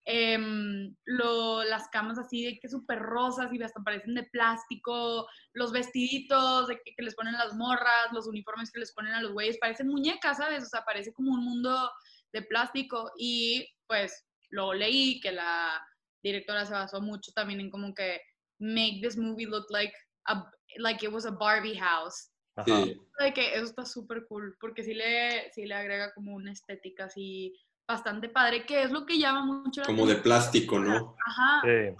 em, 0.06 0.96
lo- 1.06 1.64
las 1.64 1.88
camas 1.90 2.18
así 2.20 2.46
de 2.46 2.60
que 2.60 2.70
súper 2.70 3.00
rosas 3.00 3.52
y 3.52 3.62
hasta 3.62 3.82
parecen 3.84 4.14
de 4.16 4.24
plástico, 4.24 5.28
los 5.54 5.72
vestiditos 5.72 6.68
de 6.68 6.80
que, 6.84 6.94
que 6.96 7.04
les 7.04 7.16
ponen 7.16 7.34
las 7.34 7.54
morras, 7.56 8.12
los 8.14 8.28
uniformes 8.28 8.72
que 8.72 8.80
les 8.80 8.94
ponen 8.94 9.14
a 9.14 9.22
los 9.22 9.34
güeyes, 9.34 9.58
parecen 9.60 9.88
muñecas, 9.88 10.38
¿sabes? 10.38 10.64
O 10.64 10.68
sea, 10.68 10.84
parece 10.86 11.12
como 11.14 11.32
un 11.32 11.44
mundo 11.44 11.92
de 12.34 12.42
plástico 12.44 13.12
y 13.18 13.68
pues 13.88 14.26
luego 14.50 14.74
leí 14.74 15.20
que 15.22 15.32
la 15.32 15.82
directora 16.24 16.66
se 16.66 16.74
basó 16.74 17.02
mucho 17.02 17.32
también 17.34 17.60
en 17.60 17.70
como 17.70 17.94
que 17.94 18.22
make 18.60 19.00
this 19.02 19.18
movie 19.18 19.46
look 19.48 19.66
like 19.70 19.94
a, 20.28 20.50
like 20.78 21.06
it 21.06 21.12
was 21.12 21.26
a 21.26 21.32
Barbie 21.32 21.78
house. 21.78 22.32
Ajá. 22.58 22.84
Sí. 22.84 22.98
De 23.20 23.34
que 23.34 23.54
eso 23.56 23.66
está 23.66 23.86
súper 23.86 24.26
cool, 24.28 24.56
porque 24.60 24.84
sí 24.84 24.94
le, 24.94 25.52
sí 25.52 25.66
le 25.66 25.74
agrega 25.76 26.14
como 26.14 26.34
una 26.36 26.52
estética 26.52 27.06
así 27.06 27.54
bastante 27.88 28.30
padre, 28.30 28.66
que 28.66 28.84
es 28.84 28.92
lo 28.92 29.06
que 29.06 29.18
llama 29.18 29.46
mucho 29.46 29.82
la 29.82 29.88
Como 29.88 30.06
de 30.08 30.16
plástico, 30.16 30.80
¿no? 30.80 31.16
Ajá. 31.26 31.62
Sí. 31.64 31.96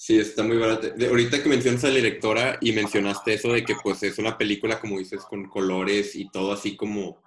Sí, 0.00 0.18
está 0.18 0.44
muy 0.44 0.56
barato. 0.58 0.90
De- 0.90 1.08
ahorita 1.08 1.42
que 1.42 1.48
mencionas 1.48 1.82
a 1.84 1.88
la 1.88 1.94
directora 1.96 2.56
y 2.60 2.72
mencionaste 2.72 3.34
eso 3.34 3.52
de 3.52 3.64
que 3.64 3.74
pues 3.82 4.02
es 4.04 4.18
una 4.18 4.38
película, 4.38 4.80
como 4.80 4.98
dices, 4.98 5.24
con 5.24 5.48
colores 5.48 6.14
y 6.14 6.30
todo 6.30 6.52
así 6.52 6.76
como, 6.76 7.20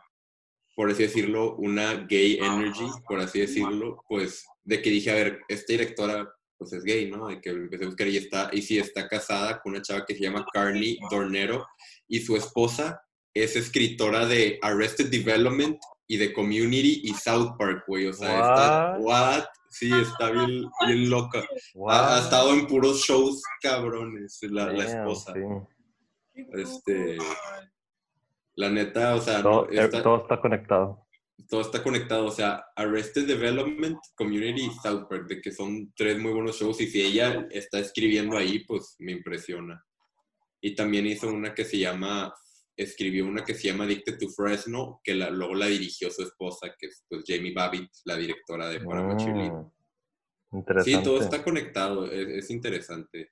por 0.73 0.89
así 0.89 1.03
decirlo, 1.03 1.55
una 1.57 1.93
gay 2.05 2.37
energy, 2.41 2.85
por 3.05 3.19
así 3.19 3.41
decirlo, 3.41 4.03
pues 4.07 4.45
de 4.63 4.81
que 4.81 4.89
dije, 4.89 5.11
a 5.11 5.15
ver, 5.15 5.41
esta 5.49 5.73
directora 5.73 6.33
pues 6.57 6.71
es 6.73 6.83
gay, 6.83 7.09
¿no? 7.11 7.27
De 7.27 7.41
que 7.41 7.49
empecé 7.49 7.83
a 7.83 7.87
buscar 7.87 8.07
y 8.07 8.17
está, 8.17 8.49
y 8.53 8.61
sí 8.61 8.77
está 8.77 9.07
casada 9.09 9.59
con 9.59 9.73
una 9.73 9.81
chava 9.81 10.05
que 10.05 10.13
se 10.15 10.21
llama 10.21 10.45
Carney 10.53 10.97
Dornero 11.09 11.67
y 12.07 12.19
su 12.21 12.37
esposa 12.37 13.01
es 13.33 13.55
escritora 13.55 14.25
de 14.27 14.59
Arrested 14.61 15.09
Development 15.09 15.77
y 16.11 16.17
de 16.17 16.33
Community 16.33 17.03
y 17.05 17.13
South 17.13 17.55
Park, 17.57 17.85
güey. 17.87 18.07
O 18.07 18.11
sea, 18.11 18.33
está, 18.35 18.97
what? 18.99 19.45
Sí, 19.69 19.89
está 19.93 20.29
bien, 20.29 20.65
bien 20.85 21.09
loca. 21.09 21.41
Ha, 21.87 22.19
estado 22.21 22.51
en 22.51 22.67
puros 22.67 22.97
shows 22.99 23.41
cabrones, 23.61 24.37
la, 24.41 24.73
esposa. 24.73 25.33
sí. 25.33 26.43
Este, 26.51 27.17
La 28.55 28.69
neta, 28.69 29.15
o 29.15 29.21
sea, 29.21 29.41
Todo, 29.41 29.69
eh, 29.71 29.85
está- 29.85 30.03
todo 30.03 30.17
está 30.17 30.41
conectado. 30.41 31.07
todo 31.47 31.61
está 31.61 31.81
conectado. 31.81 32.25
O 32.25 32.31
sea, 32.31 32.61
Arrested 32.75 33.25
Development, 33.25 33.97
Community 34.15 34.65
y 34.65 34.71
South 34.83 35.07
Park, 35.09 35.27
de 35.29 35.39
que 35.39 35.53
son 35.53 35.93
tres 35.95 36.19
muy 36.19 36.33
buenos 36.33 36.59
shows. 36.59 36.81
Y 36.81 36.87
si 36.87 37.01
ella 37.01 37.47
está 37.51 37.79
escribiendo 37.79 38.35
ahí, 38.37 38.65
pues 38.65 38.97
me 38.99 39.13
impresiona. 39.13 39.81
Y 40.59 40.75
también 40.75 41.07
hizo 41.07 41.29
una 41.29 41.53
que 41.53 41.63
se 41.63 41.77
llama, 41.79 42.33
escribió 42.75 43.25
una 43.25 43.43
que 43.43 43.53
se 43.53 43.67
llama 43.67 43.83
Addicted 43.83 44.17
to 44.17 44.29
Fresno, 44.29 44.99
que 45.03 45.15
la, 45.15 45.29
luego 45.29 45.55
la 45.55 45.67
dirigió 45.67 46.09
su 46.09 46.23
esposa, 46.23 46.73
que 46.77 46.87
es 46.87 47.05
pues, 47.09 47.23
Jamie 47.25 47.53
Babbitt, 47.53 47.89
la 48.05 48.15
directora 48.15 48.69
de 48.69 48.79
Cheerleader. 48.79 49.51
Mm, 49.51 50.57
Interesante. 50.57 50.97
Sí, 50.97 51.03
todo 51.03 51.19
está 51.21 51.43
conectado, 51.43 52.11
es, 52.11 52.27
es 52.27 52.49
interesante. 52.49 53.31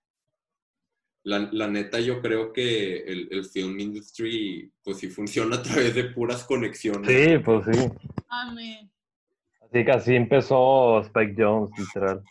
La, 1.24 1.50
la 1.52 1.68
neta, 1.68 2.00
yo 2.00 2.22
creo 2.22 2.54
que 2.54 3.00
el, 3.00 3.28
el 3.32 3.46
film 3.46 3.78
industry, 3.80 4.72
pues 4.82 4.98
sí 4.98 5.10
funciona 5.10 5.58
a 5.58 5.62
través 5.62 5.94
de 5.94 6.06
puras 6.06 6.46
conexiones. 6.46 7.10
Sí, 7.10 7.38
pues 7.40 7.66
sí. 7.66 7.90
Amén. 8.30 8.90
Así 9.62 9.86
que 9.86 9.92
así 9.92 10.16
empezó 10.16 11.02
Spike 11.02 11.36
Jones, 11.38 11.72
literal. 11.78 12.24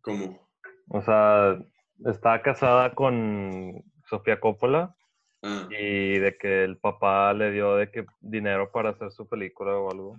Como, 0.00 0.48
O 0.88 1.02
sea, 1.02 1.58
estaba 2.06 2.42
casada 2.42 2.94
con 2.94 3.84
Sofía 4.08 4.40
Coppola 4.40 4.96
ah, 5.44 5.68
y 5.70 6.18
de 6.18 6.36
que 6.38 6.64
el 6.64 6.78
papá 6.78 7.32
le 7.34 7.50
dio 7.52 7.76
de 7.76 7.90
que 7.90 8.04
dinero 8.20 8.70
para 8.72 8.90
hacer 8.90 9.12
su 9.12 9.28
película 9.28 9.76
o 9.76 9.90
algo. 9.90 10.18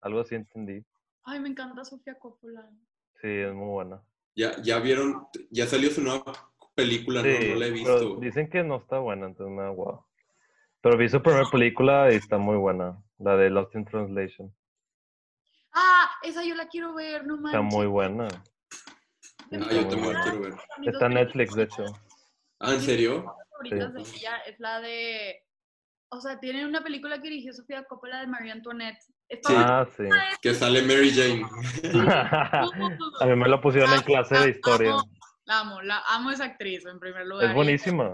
Algo 0.00 0.20
así 0.20 0.34
entendí. 0.36 0.84
Ay, 1.24 1.40
me 1.40 1.48
encanta 1.48 1.84
Sofía 1.84 2.14
Coppola. 2.18 2.68
Sí, 3.20 3.28
es 3.28 3.52
muy 3.52 3.66
buena. 3.68 4.00
ya, 4.36 4.60
ya 4.62 4.78
vieron, 4.78 5.26
ya 5.50 5.66
salió 5.66 5.90
su 5.90 6.00
nueva 6.02 6.22
película, 6.74 7.22
no, 7.22 7.28
Sí, 7.28 7.48
no 7.50 7.54
la 7.56 7.66
he 7.66 7.72
pero 7.72 7.98
visto. 7.98 8.16
dicen 8.20 8.48
que 8.48 8.62
no 8.62 8.76
está 8.76 8.98
buena, 9.00 9.26
entonces 9.26 9.54
me 9.56 9.62
da 9.62 9.70
guau. 9.70 10.04
Pero 10.80 10.96
vi 10.96 11.08
su 11.08 11.20
primera 11.20 11.44
película 11.50 12.12
y 12.12 12.16
está 12.16 12.38
muy 12.38 12.56
buena, 12.56 12.96
la 13.18 13.36
de 13.36 13.50
Lost 13.50 13.74
in 13.74 13.84
Translation. 13.84 14.54
Ah, 15.72 16.08
esa 16.22 16.44
yo 16.44 16.54
la 16.54 16.68
quiero 16.68 16.94
ver, 16.94 17.26
no 17.26 17.36
manches. 17.36 17.54
Está 17.60 17.62
muy 17.62 17.86
buena. 17.86 18.28
Ah, 18.28 18.44
está 19.50 19.74
yo 19.74 19.80
también 19.88 20.04
buena. 20.04 20.22
quiero 20.22 20.40
ver. 20.40 20.54
Está 20.84 21.06
en 21.06 21.14
Netflix, 21.14 21.54
de 21.54 21.62
hecho. 21.64 21.84
Ah, 22.60 22.74
¿en 22.74 22.80
serio? 22.80 23.34
Favoritas 23.58 23.92
de 23.94 24.00
ella 24.18 24.36
es 24.46 24.58
la 24.60 24.80
de. 24.80 25.42
O 26.10 26.20
sea, 26.20 26.38
tiene 26.40 26.64
una 26.64 26.82
película 26.82 27.16
que 27.20 27.28
dirigió 27.28 27.52
Sofía 27.52 27.84
Coppola 27.84 28.20
de 28.20 28.26
Marie 28.28 28.52
Antoinette. 28.52 28.98
Está 29.28 29.48
Sí. 29.50 29.54
Ah, 29.58 29.86
sí. 29.94 30.04
Que 30.40 30.54
sale 30.54 30.80
Mary 30.82 31.10
Jane. 31.12 31.42
A 33.20 33.26
mí 33.26 33.36
me 33.36 33.48
lo 33.48 33.60
pusieron 33.60 33.92
en 33.92 34.00
clase 34.02 34.38
de 34.38 34.50
historia. 34.50 34.92
Amo, 34.92 35.02
La 35.44 35.58
amo, 35.60 35.82
la 35.82 36.02
amo 36.08 36.30
esa 36.30 36.44
actriz 36.44 36.84
en 36.86 36.98
primer 36.98 37.26
lugar. 37.26 37.48
Es 37.50 37.54
buenísima. 37.54 38.10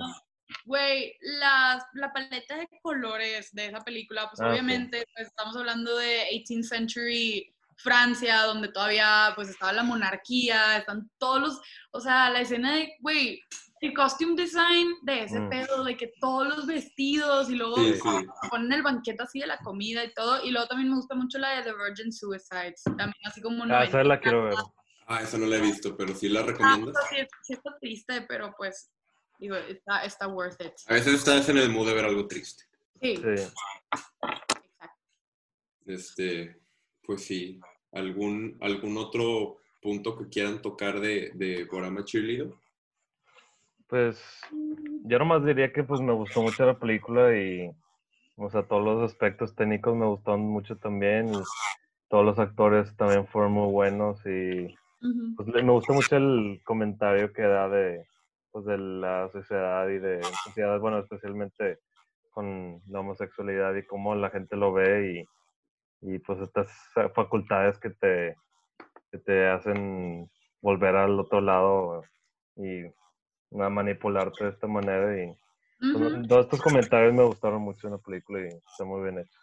Güey, 0.64 1.14
las- 1.40 1.84
la 1.94 2.12
paleta 2.12 2.56
de 2.56 2.68
colores 2.82 3.50
de 3.52 3.66
esa 3.66 3.80
película, 3.80 4.28
pues 4.28 4.40
Ah, 4.40 4.44
sí. 4.46 4.50
obviamente 4.50 5.04
pues, 5.14 5.28
estamos 5.28 5.56
hablando 5.56 5.96
de 5.96 6.26
18th 6.32 6.64
century 6.64 7.54
Francia, 7.76 8.42
donde 8.42 8.68
todavía 8.68 9.32
pues 9.34 9.48
estaba 9.48 9.72
la 9.72 9.82
monarquía, 9.82 10.76
están 10.78 11.10
todos 11.18 11.40
los, 11.40 11.60
o 11.92 12.00
sea, 12.00 12.30
la 12.30 12.40
escena 12.40 12.74
de, 12.74 12.92
güey, 13.00 13.40
el 13.86 13.94
costume 13.94 14.34
design 14.34 14.94
de 15.02 15.24
ese 15.24 15.40
Mm. 15.40 15.48
pedo, 15.50 15.84
de 15.84 15.96
que 15.96 16.12
todos 16.20 16.46
los 16.48 16.66
vestidos 16.66 17.50
y 17.50 17.56
luego 17.56 17.76
Sí, 17.76 17.94
sí. 17.96 18.08
ponen 18.50 18.72
el 18.72 18.82
banquete 18.82 19.22
así 19.22 19.40
de 19.40 19.46
la 19.46 19.58
comida 19.58 20.04
y 20.04 20.12
todo, 20.14 20.44
y 20.44 20.50
luego 20.50 20.66
también 20.68 20.90
me 20.90 20.96
gusta 20.96 21.14
mucho 21.14 21.38
la 21.38 21.50
de 21.56 21.62
The 21.64 21.72
Virgin 21.74 22.12
Suicides, 22.12 22.82
también 22.84 23.14
así 23.24 23.40
como 23.40 23.64
Ah, 23.64 23.84
esa 23.84 24.02
la 24.04 24.20
quiero 24.20 24.44
ver. 24.44 24.54
Ah, 25.06 25.20
esa 25.22 25.36
no 25.38 25.46
la 25.46 25.56
he 25.56 25.60
visto, 25.60 25.96
pero 25.96 26.14
sí 26.14 26.28
la 26.28 26.40
Ah, 26.40 26.44
recomiendas. 26.46 26.96
sí, 27.10 27.16
sí 27.42 27.52
está 27.52 27.76
triste, 27.78 28.22
pero 28.22 28.54
pues, 28.56 28.90
digo, 29.38 29.54
está, 29.56 30.04
está 30.04 30.28
worth 30.28 30.60
it. 30.62 30.72
A 30.86 30.94
veces 30.94 31.14
estás 31.14 31.48
en 31.50 31.58
el 31.58 31.68
mood 31.70 31.86
de 31.88 31.94
ver 31.94 32.04
algo 32.06 32.26
triste. 32.26 32.64
Sí, 33.02 33.16
Sí. 33.16 33.22
exacto. 33.22 33.54
Este, 35.86 36.56
pues 37.02 37.24
sí. 37.24 37.60
¿Algún, 37.92 38.58
algún 38.60 38.96
otro 38.96 39.58
punto 39.80 40.16
que 40.16 40.28
quieran 40.28 40.60
tocar 40.62 40.98
de, 41.00 41.30
de 41.34 41.64
Borama 41.64 42.04
Cheerleader? 42.04 42.52
Pues 43.88 44.40
yo 45.04 45.18
nomás 45.18 45.44
diría 45.44 45.72
que 45.72 45.84
pues 45.84 46.00
me 46.00 46.12
gustó 46.12 46.42
mucho 46.42 46.64
la 46.64 46.78
película 46.78 47.36
y, 47.36 47.70
o 48.36 48.50
sea, 48.50 48.62
todos 48.62 48.82
los 48.82 49.10
aspectos 49.10 49.54
técnicos 49.54 49.94
me 49.94 50.06
gustaron 50.06 50.40
mucho 50.40 50.76
también 50.78 51.28
y 51.28 51.42
todos 52.08 52.24
los 52.24 52.38
actores 52.38 52.96
también 52.96 53.26
fueron 53.26 53.52
muy 53.52 53.70
buenos 53.70 54.24
y 54.24 54.74
pues 55.36 55.48
me 55.48 55.70
gusta 55.70 55.92
mucho 55.92 56.16
el 56.16 56.62
comentario 56.64 57.32
que 57.32 57.42
da 57.42 57.68
de, 57.68 58.06
pues, 58.50 58.64
de 58.64 58.78
la 58.78 59.28
sociedad 59.30 59.86
y 59.88 59.98
de 59.98 60.22
sociedad, 60.44 60.80
bueno, 60.80 60.98
especialmente 61.00 61.78
con 62.30 62.80
la 62.88 63.00
homosexualidad 63.00 63.74
y 63.74 63.86
cómo 63.86 64.14
la 64.14 64.30
gente 64.30 64.56
lo 64.56 64.72
ve 64.72 65.26
y, 66.00 66.14
y 66.14 66.18
pues 66.20 66.40
estas 66.40 66.68
facultades 67.14 67.78
que 67.78 67.90
te, 67.90 68.36
que 69.10 69.18
te 69.18 69.48
hacen 69.48 70.30
volver 70.62 70.96
al 70.96 71.20
otro 71.20 71.40
lado 71.40 72.02
y 72.56 72.84
a 73.60 73.68
manipularte 73.68 74.44
de 74.44 74.50
esta 74.50 74.66
manera 74.66 75.22
y 75.22 75.34
pues, 75.80 76.28
todos 76.28 76.44
estos 76.44 76.62
comentarios 76.62 77.14
me 77.14 77.24
gustaron 77.24 77.62
mucho 77.62 77.86
en 77.86 77.94
la 77.94 77.98
película 77.98 78.40
y 78.40 78.48
está 78.48 78.84
muy 78.84 79.02
bien 79.02 79.18
hecho. 79.18 79.38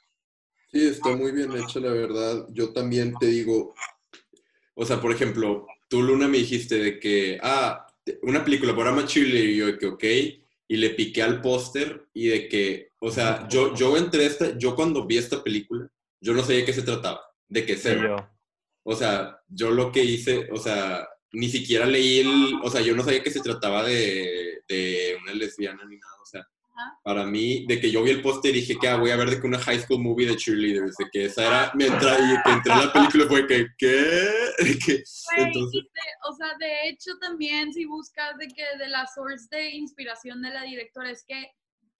Sí, 0.71 0.87
está 0.87 1.15
muy 1.15 1.31
bien 1.31 1.51
hecha, 1.55 1.79
la 1.79 1.91
verdad. 1.91 2.47
Yo 2.49 2.71
también 2.71 3.13
te 3.19 3.27
digo, 3.27 3.73
o 4.73 4.85
sea, 4.85 5.01
por 5.01 5.11
ejemplo, 5.11 5.67
tú, 5.89 6.01
Luna, 6.01 6.27
me 6.27 6.37
dijiste 6.37 6.75
de 6.75 6.99
que, 6.99 7.39
ah, 7.43 7.85
una 8.23 8.43
película, 8.43 8.73
Borama 8.73 9.05
Cheerleader, 9.05 9.49
y 9.49 9.57
yo 9.57 9.65
de 9.67 9.77
que, 9.77 9.87
ok, 9.87 10.03
y 10.67 10.77
le 10.77 10.91
piqué 10.91 11.21
al 11.21 11.41
póster 11.41 12.07
y 12.13 12.29
de 12.29 12.47
que, 12.47 12.91
o 12.99 13.11
sea, 13.11 13.47
yo, 13.49 13.75
yo 13.75 13.97
entré 13.97 14.25
esta, 14.25 14.57
yo 14.57 14.75
cuando 14.75 15.05
vi 15.05 15.17
esta 15.17 15.43
película, 15.43 15.91
yo 16.21 16.33
no 16.33 16.41
sabía 16.41 16.59
de 16.59 16.65
qué 16.65 16.73
se 16.73 16.83
trataba, 16.83 17.21
de 17.49 17.77
ser. 17.77 18.01
yo, 18.01 18.15
O 18.83 18.95
sea, 18.95 19.41
yo 19.49 19.71
lo 19.71 19.91
que 19.91 20.03
hice, 20.03 20.47
o 20.51 20.57
sea, 20.57 21.07
ni 21.33 21.49
siquiera 21.49 21.85
leí 21.85 22.19
el, 22.19 22.59
o 22.61 22.69
sea, 22.69 22.81
yo 22.81 22.95
no 22.95 23.03
sabía 23.03 23.23
que 23.23 23.31
se 23.31 23.41
trataba 23.41 23.83
de, 23.83 24.63
de 24.67 25.17
una 25.21 25.33
lesbiana 25.33 25.83
ni 25.85 25.97
nada, 25.97 26.13
o 26.21 26.25
sea, 26.25 26.41
Ajá. 26.41 26.99
para 27.03 27.25
mí, 27.25 27.65
de 27.67 27.79
que 27.79 27.91
yo 27.91 28.03
vi 28.03 28.11
el 28.11 28.21
póster 28.21 28.55
y 28.55 28.59
dije 28.59 28.77
que 28.79 28.87
ah, 28.87 28.97
voy 28.97 29.11
a 29.11 29.15
ver 29.15 29.29
de 29.29 29.39
que 29.39 29.47
una 29.47 29.59
high 29.59 29.79
school 29.79 30.01
movie 30.01 30.27
de 30.27 30.35
cheerleaders, 30.35 30.95
de 30.97 31.05
que 31.11 31.25
esa 31.25 31.47
era, 31.47 31.71
me 31.75 31.87
entra, 31.87 32.17
y 32.19 32.41
que 32.43 32.51
entré 32.51 32.73
a 32.73 32.85
la 32.85 32.93
película 32.93 33.25
fue 33.27 33.47
que, 33.47 33.67
¿qué? 33.77 34.29
Que, 34.85 35.03
entonces, 35.37 35.83
o 36.29 36.35
sea, 36.35 36.55
de 36.59 36.89
hecho 36.89 37.11
también 37.19 37.71
si 37.73 37.85
buscas 37.85 38.37
de 38.37 38.47
que 38.47 38.77
de 38.77 38.89
la 38.89 39.07
source 39.07 39.47
de 39.51 39.71
inspiración 39.71 40.41
de 40.41 40.49
la 40.49 40.63
directora 40.63 41.11
es 41.11 41.23
que 41.27 41.51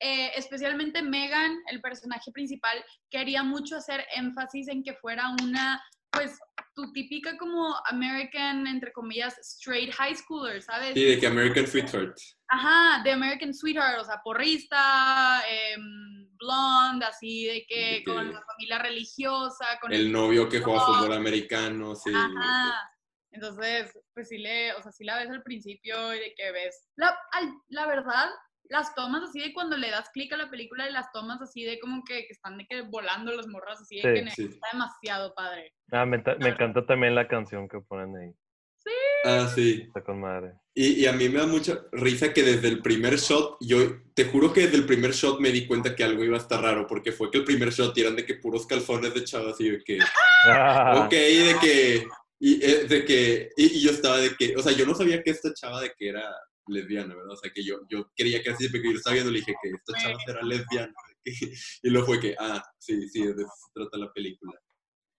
eh, 0.03 0.31
especialmente 0.35 1.03
Megan, 1.03 1.57
el 1.67 1.79
personaje 1.79 2.31
principal, 2.31 2.83
quería 3.11 3.43
mucho 3.43 3.75
hacer 3.75 4.03
énfasis 4.15 4.67
en 4.67 4.83
que 4.83 4.95
fuera 4.95 5.35
una, 5.43 5.79
pues, 6.11 6.37
tu 6.73 6.91
típica 6.93 7.37
como 7.37 7.75
American, 7.89 8.65
entre 8.67 8.91
comillas, 8.93 9.37
straight 9.39 9.93
high 9.93 10.15
schooler, 10.15 10.61
¿sabes? 10.61 10.93
sí, 10.93 11.03
de 11.03 11.19
que 11.19 11.27
American 11.27 11.67
Sweetheart. 11.67 12.17
Ajá, 12.47 13.03
de 13.03 13.11
American 13.11 13.53
Sweetheart, 13.53 13.99
o 13.99 14.05
sea, 14.05 14.21
porrista, 14.23 15.43
em, 15.49 16.27
blonde, 16.37 17.05
así 17.05 17.45
de 17.45 17.65
que 17.67 17.75
De 17.85 18.03
que- 18.03 18.13
con 18.13 18.33
la 18.33 18.41
familia 18.43 18.79
religiosa, 18.79 19.65
con 19.81 19.91
El 19.91 20.11
novio 20.11 20.47
que 20.49 20.59
juega 20.61 20.79
fútbol 20.81 21.13
americano, 21.13 21.95
sí. 21.95 22.11
Ajá. 22.13 22.89
Entonces, 23.33 23.97
pues 24.13 24.27
sí 24.27 24.37
le, 24.39 24.73
o 24.73 24.81
sea, 24.81 24.91
sí 24.91 25.03
la 25.05 25.17
ves 25.17 25.29
al 25.29 25.43
principio 25.43 26.13
y 26.13 26.19
de 26.19 26.33
que 26.35 26.51
ves. 26.51 26.89
La, 26.95 27.17
al- 27.31 27.53
la 27.69 27.85
verdad, 27.87 28.29
las 28.69 28.93
tomas 28.95 29.23
así 29.23 29.39
de 29.39 29.53
cuando 29.53 29.75
le 29.77 29.89
das 29.89 30.09
clic 30.13 30.31
a 30.33 30.37
la 30.37 30.49
película 30.49 30.87
y 30.89 30.93
las 30.93 31.11
tomas 31.11 31.41
así 31.41 31.63
de 31.63 31.79
como 31.79 32.03
que, 32.03 32.25
que 32.25 32.33
están 32.33 32.57
de 32.57 32.65
que 32.65 32.81
volando 32.83 33.33
los 33.33 33.47
morras 33.47 33.81
así 33.81 33.97
de 33.97 34.01
Sí, 34.01 34.23
que 34.25 34.31
sí. 34.31 34.43
está 34.53 34.67
demasiado 34.71 35.33
padre. 35.35 35.73
ah, 35.91 36.05
me, 36.05 36.19
ta- 36.19 36.35
me 36.39 36.49
encanta 36.49 36.85
también 36.85 37.15
la 37.15 37.27
canción 37.27 37.67
que 37.67 37.79
ponen 37.81 38.15
ahí. 38.17 38.31
Sí, 38.77 38.91
Ah, 39.25 39.47
sí. 39.53 39.83
Está 39.85 40.03
con 40.03 40.19
madre. 40.19 40.53
Y, 40.73 41.01
y 41.01 41.05
a 41.05 41.11
mí 41.13 41.29
me 41.29 41.39
da 41.39 41.45
mucha 41.45 41.79
risa 41.91 42.33
que 42.33 42.41
desde 42.43 42.69
el 42.69 42.81
primer 42.81 43.17
shot, 43.17 43.57
yo 43.59 43.77
te 44.15 44.25
juro 44.25 44.51
que 44.53 44.61
desde 44.61 44.77
el 44.77 44.85
primer 44.87 45.11
shot 45.11 45.39
me 45.39 45.51
di 45.51 45.67
cuenta 45.67 45.95
que 45.95 46.03
algo 46.03 46.23
iba 46.23 46.37
a 46.37 46.39
estar 46.39 46.59
raro, 46.61 46.87
porque 46.87 47.11
fue 47.11 47.29
que 47.29 47.37
el 47.39 47.43
primer 47.43 47.69
shot 47.69 47.95
eran 47.97 48.15
de 48.15 48.25
que 48.25 48.35
puros 48.35 48.65
calzones 48.65 49.13
de 49.13 49.23
chavas 49.23 49.59
y 49.61 49.69
de 49.69 49.83
que, 49.83 49.99
Ah, 50.47 50.93
ok, 51.05 51.11
de 51.11 51.55
que, 51.61 52.07
y, 52.39 52.65
eh, 52.65 52.85
de 52.87 53.05
que, 53.05 53.49
y, 53.57 53.65
y 53.77 53.81
yo 53.83 53.91
estaba 53.91 54.17
de 54.17 54.35
que, 54.35 54.55
o 54.55 54.61
sea, 54.63 54.71
yo 54.71 54.85
no 54.87 54.95
sabía 54.95 55.21
que 55.21 55.29
esta 55.29 55.53
chava 55.53 55.81
de 55.81 55.91
que 55.95 56.09
era 56.09 56.23
lesbiana, 56.67 57.15
¿verdad? 57.15 57.31
O 57.33 57.37
sea, 57.37 57.51
que 57.53 57.63
yo, 57.63 57.79
yo 57.89 58.09
creía 58.15 58.41
que 58.41 58.51
así, 58.51 58.69
porque 58.69 58.89
yo 58.91 58.97
estaba 58.97 59.13
viendo, 59.15 59.31
le 59.31 59.39
dije 59.39 59.53
que 59.61 59.69
esta 59.69 59.93
chava 60.01 60.19
era 60.27 60.41
lesbiana. 60.43 60.93
que- 61.23 61.31
y 61.83 61.89
luego 61.89 62.07
fue 62.07 62.19
que, 62.19 62.35
ah, 62.39 62.63
sí, 62.79 63.07
sí, 63.09 63.23
de 63.25 63.31
eso 63.31 63.51
se 63.67 63.71
trata 63.73 63.97
la 63.97 64.11
película. 64.11 64.53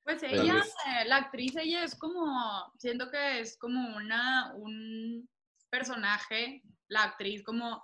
Pues 0.04 0.22
ella, 0.24 0.56
eh, 0.86 1.04
la 1.06 1.16
actriz, 1.16 1.54
ella 1.56 1.84
es 1.84 1.94
como, 1.96 2.72
siento 2.78 3.08
que 3.10 3.40
es 3.40 3.56
como 3.56 3.96
una, 3.96 4.52
un 4.56 5.28
personaje, 5.70 6.62
la 6.88 7.04
actriz 7.04 7.42
como 7.44 7.82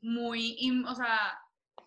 muy, 0.00 0.56
o 0.86 0.94
sea, 0.94 1.36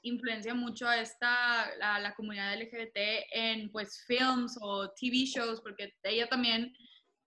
influencia 0.02 0.54
mucho 0.54 0.88
a 0.88 1.00
esta, 1.00 1.64
a 1.64 2.00
la 2.00 2.14
comunidad 2.16 2.54
LGBT 2.62 2.98
en 3.32 3.72
pues 3.72 4.04
films 4.06 4.58
o 4.62 4.90
TV 5.00 5.26
shows, 5.26 5.62
porque 5.62 5.94
ella 6.04 6.28
también 6.28 6.74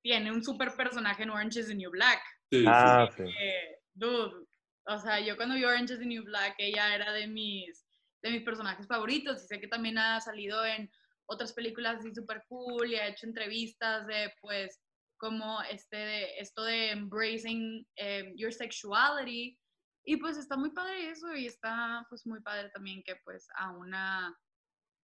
tiene 0.02 0.30
un 0.30 0.42
super 0.44 0.74
personaje 0.76 1.22
en 1.22 1.30
Orange 1.30 1.60
is 1.60 1.68
the 1.68 1.74
New 1.74 1.90
Black. 1.90 2.20
Sí, 2.50 2.60
sí. 2.60 2.64
Ah, 2.68 3.08
sí. 3.16 3.22
Eh, 3.22 3.78
dude, 3.94 4.46
o 4.86 4.98
sea, 4.98 5.20
yo 5.20 5.36
cuando 5.36 5.54
vi 5.54 5.64
Orange 5.64 5.94
is 5.94 6.00
the 6.00 6.06
New 6.06 6.24
Black, 6.24 6.54
ella 6.58 6.94
era 6.94 7.12
de 7.12 7.26
mis, 7.26 7.86
de 8.22 8.30
mis 8.30 8.42
personajes 8.42 8.86
favoritos 8.86 9.42
y 9.42 9.46
sé 9.46 9.60
que 9.60 9.68
también 9.68 9.98
ha 9.98 10.20
salido 10.20 10.64
en 10.64 10.90
otras 11.26 11.52
películas 11.52 11.98
así 11.98 12.14
súper 12.14 12.44
cool 12.48 12.90
y 12.90 12.96
ha 12.96 13.08
hecho 13.08 13.26
entrevistas 13.26 14.06
de, 14.06 14.32
pues, 14.40 14.80
como 15.18 15.62
este, 15.62 15.96
de, 15.96 16.38
esto 16.38 16.64
de 16.64 16.90
embracing 16.90 17.86
eh, 17.96 18.32
your 18.36 18.52
sexuality. 18.52 19.56
Y 20.04 20.16
pues 20.16 20.36
está 20.36 20.56
muy 20.56 20.70
padre 20.70 21.10
eso 21.10 21.32
y 21.32 21.46
está 21.46 22.04
pues 22.08 22.26
muy 22.26 22.40
padre 22.40 22.70
también 22.70 23.04
que 23.04 23.14
pues 23.22 23.46
a 23.54 23.70
una, 23.70 24.36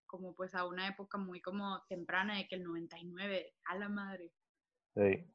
como 0.05 0.35
pues 0.35 0.53
a 0.55 0.65
una 0.65 0.89
época 0.89 1.17
muy 1.17 1.39
como 1.39 1.81
temprana 1.87 2.35
de 2.35 2.49
que 2.49 2.55
el 2.55 2.63
99, 2.63 3.53
a 3.63 3.77
la 3.77 3.87
madre. 3.87 4.33
Sí. 4.93 5.25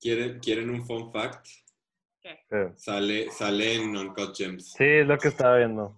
¿Quieren, 0.00 0.38
¿Quieren 0.38 0.70
un 0.70 0.86
fun 0.86 1.10
fact? 1.10 1.48
Sí. 2.48 2.56
Sale, 2.76 3.30
sale 3.30 3.74
en 3.74 3.96
Uncut 3.96 4.36
Gems. 4.36 4.72
Sí, 4.72 4.84
es 4.84 5.06
lo 5.06 5.18
que 5.18 5.28
estaba 5.28 5.56
viendo. 5.58 5.96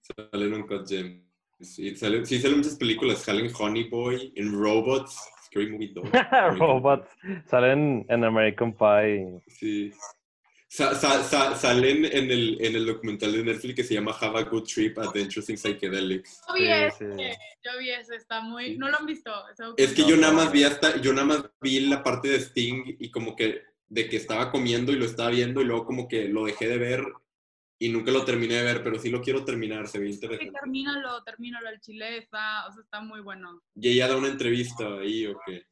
Sale 0.00 0.46
en 0.46 0.54
Uncut 0.54 0.88
Gems. 0.88 1.22
Sí, 1.60 1.94
sale, 1.96 2.24
sí, 2.26 2.38
salen 2.40 2.58
muchas 2.58 2.76
películas. 2.76 3.18
Salen 3.20 3.50
Honey 3.58 3.88
Boy, 3.88 4.32
en 4.36 4.52
Robots, 4.52 5.18
Scary 5.46 5.70
Movie 5.70 5.92
2. 5.94 6.04
American 6.12 6.58
Robots. 6.58 7.08
Salen 7.46 8.04
en 8.08 8.24
American 8.24 8.72
Pie. 8.76 9.40
Sí. 9.48 9.92
Sa- 10.68 10.92
sa- 10.96 11.22
sa- 11.22 11.54
salen 11.54 12.04
en 12.04 12.30
el, 12.32 12.58
en 12.60 12.74
el 12.74 12.84
documental 12.86 13.30
de 13.32 13.44
Netflix 13.44 13.76
que 13.76 13.84
se 13.84 13.94
llama 13.94 14.10
Have 14.20 14.40
a 14.40 14.42
Good 14.42 14.64
Trip, 14.64 14.98
Adventures 14.98 15.48
in 15.48 15.56
Psychedelics. 15.56 16.40
Yo 16.48 16.54
vi 16.54 16.66
ese, 16.66 17.12
sí. 17.16 17.22
yo 17.62 17.78
vi 17.78 17.90
ese, 17.90 18.16
está 18.16 18.40
muy, 18.40 18.76
no 18.76 18.88
lo 18.88 18.98
han 18.98 19.06
visto. 19.06 19.30
ese 19.52 19.62
Es 19.76 19.92
que 19.92 20.04
yo 20.04 20.16
nada 20.16 20.32
más 20.32 20.50
vi 20.50 20.64
hasta, 20.64 21.00
yo 21.00 21.12
nada 21.12 21.26
más 21.28 21.44
vi 21.60 21.78
la 21.80 22.02
parte 22.02 22.26
de 22.28 22.38
Sting 22.40 22.96
y 22.98 23.08
como 23.12 23.36
que 23.36 23.62
de 23.88 24.08
que 24.08 24.16
estaba 24.16 24.50
comiendo 24.50 24.92
y 24.92 24.96
lo 24.96 25.04
estaba 25.04 25.30
viendo 25.30 25.60
y 25.60 25.64
luego 25.64 25.84
como 25.84 26.08
que 26.08 26.28
lo 26.28 26.44
dejé 26.44 26.68
de 26.68 26.78
ver 26.78 27.04
y 27.78 27.88
nunca 27.88 28.10
lo 28.12 28.24
terminé 28.24 28.54
de 28.54 28.62
ver, 28.64 28.82
pero 28.82 28.98
sí 28.98 29.10
lo 29.10 29.20
quiero 29.20 29.44
terminar, 29.44 29.88
se 29.88 29.98
ve 29.98 30.08
Sí, 30.08 30.14
interesante. 30.14 30.52
termínalo, 30.52 31.22
termínalo, 31.24 31.68
el 31.68 31.80
chile 31.80 32.18
está, 32.18 32.66
o 32.66 32.72
sea, 32.72 32.82
está 32.82 33.00
muy 33.00 33.20
bueno. 33.20 33.62
Y 33.74 33.90
ella 33.90 34.08
da 34.08 34.16
una 34.16 34.28
entrevista 34.28 34.84
ahí 35.00 35.26
o 35.26 35.38
qué, 35.44 35.66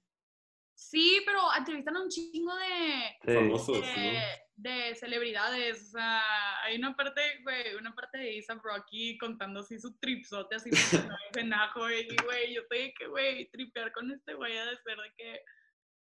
Sí, 0.75 1.23
pero 1.25 1.41
entrevistan 1.57 1.97
a 1.97 2.03
un 2.03 2.09
chingo 2.09 2.55
de, 2.57 3.17
Sí. 3.25 3.35
famosos, 3.35 3.81
de, 3.81 3.97
¿no? 3.97 4.21
de 4.57 4.95
celebridades, 4.97 5.81
o 5.81 5.91
sea, 5.93 6.61
hay 6.65 6.77
una 6.77 6.95
parte, 6.97 7.21
güey, 7.45 7.75
una 7.77 7.95
parte 7.95 8.19
de 8.19 8.45
A$AP 8.49 8.61
Rocky 8.63 9.17
contando 9.17 9.61
así 9.61 9.79
su 9.79 9.97
tripsote, 9.99 10.57
así 10.57 10.71
en 11.37 11.53
ajo, 11.55 11.89
y 11.89 12.09
güey, 12.25 12.55
yo 12.55 12.63
estoy 12.63 12.79
de 12.79 12.95
que, 12.95 13.07
güey, 13.07 13.49
tripear 13.51 13.93
con 13.93 14.11
este 14.11 14.35
güey 14.35 14.59
ha 14.59 14.67
de 14.67 14.77
ser 14.79 14.99
de 14.99 15.13
que 15.17 15.41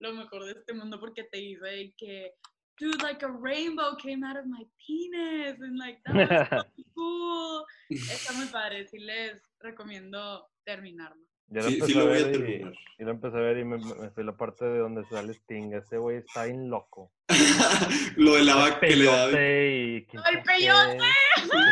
lo 0.00 0.12
mejor 0.14 0.44
de 0.44 0.52
este 0.52 0.72
mundo 0.74 0.98
porque 1.00 1.24
te 1.24 1.38
dice 1.38 1.94
que, 1.96 2.32
dude, 2.78 3.02
like 3.02 3.24
a 3.24 3.28
rainbow 3.28 3.96
came 3.96 4.24
out 4.26 4.36
of 4.36 4.46
my 4.46 4.64
penis, 4.86 5.60
and 5.60 5.78
like, 5.78 6.00
that 6.04 6.14
was 6.14 6.48
so 6.48 6.84
cool. 6.94 7.64
Está 7.90 8.32
muy 8.34 8.46
padre, 8.46 8.86
sí 8.86 8.98
les 8.98 9.42
recomiendo 9.60 10.48
terminarlo. 10.64 11.22
Yo 11.50 11.62
lo 11.62 11.68
Sí, 11.68 11.74
empecé 11.74 11.92
sí 11.94 11.98
a 11.98 12.02
lo 12.02 12.08
voy 12.10 12.14
ver 12.14 12.26
a 12.26 12.28
y, 12.28 12.32
terminar. 12.32 12.72
y 12.98 13.04
lo 13.04 13.10
empecé 13.10 13.36
a 13.38 13.40
ver 13.40 13.58
y 13.58 13.64
me, 13.64 13.78
me 13.78 14.10
fui 14.10 14.22
la 14.24 14.36
parte 14.36 14.66
de 14.66 14.78
donde 14.80 15.04
sale 15.06 15.32
Sting. 15.32 15.72
Ese 15.72 15.96
güey 15.96 16.18
está 16.18 16.44
bien 16.44 16.68
loco. 16.68 17.10
lo 18.16 18.34
de 18.34 18.44
la 18.44 18.54
vaca 18.56 18.80
que 18.80 18.96
le 18.96 19.04
da... 19.06 19.30
Y 19.30 20.06
¡El 20.30 20.42
peyote! 20.42 20.98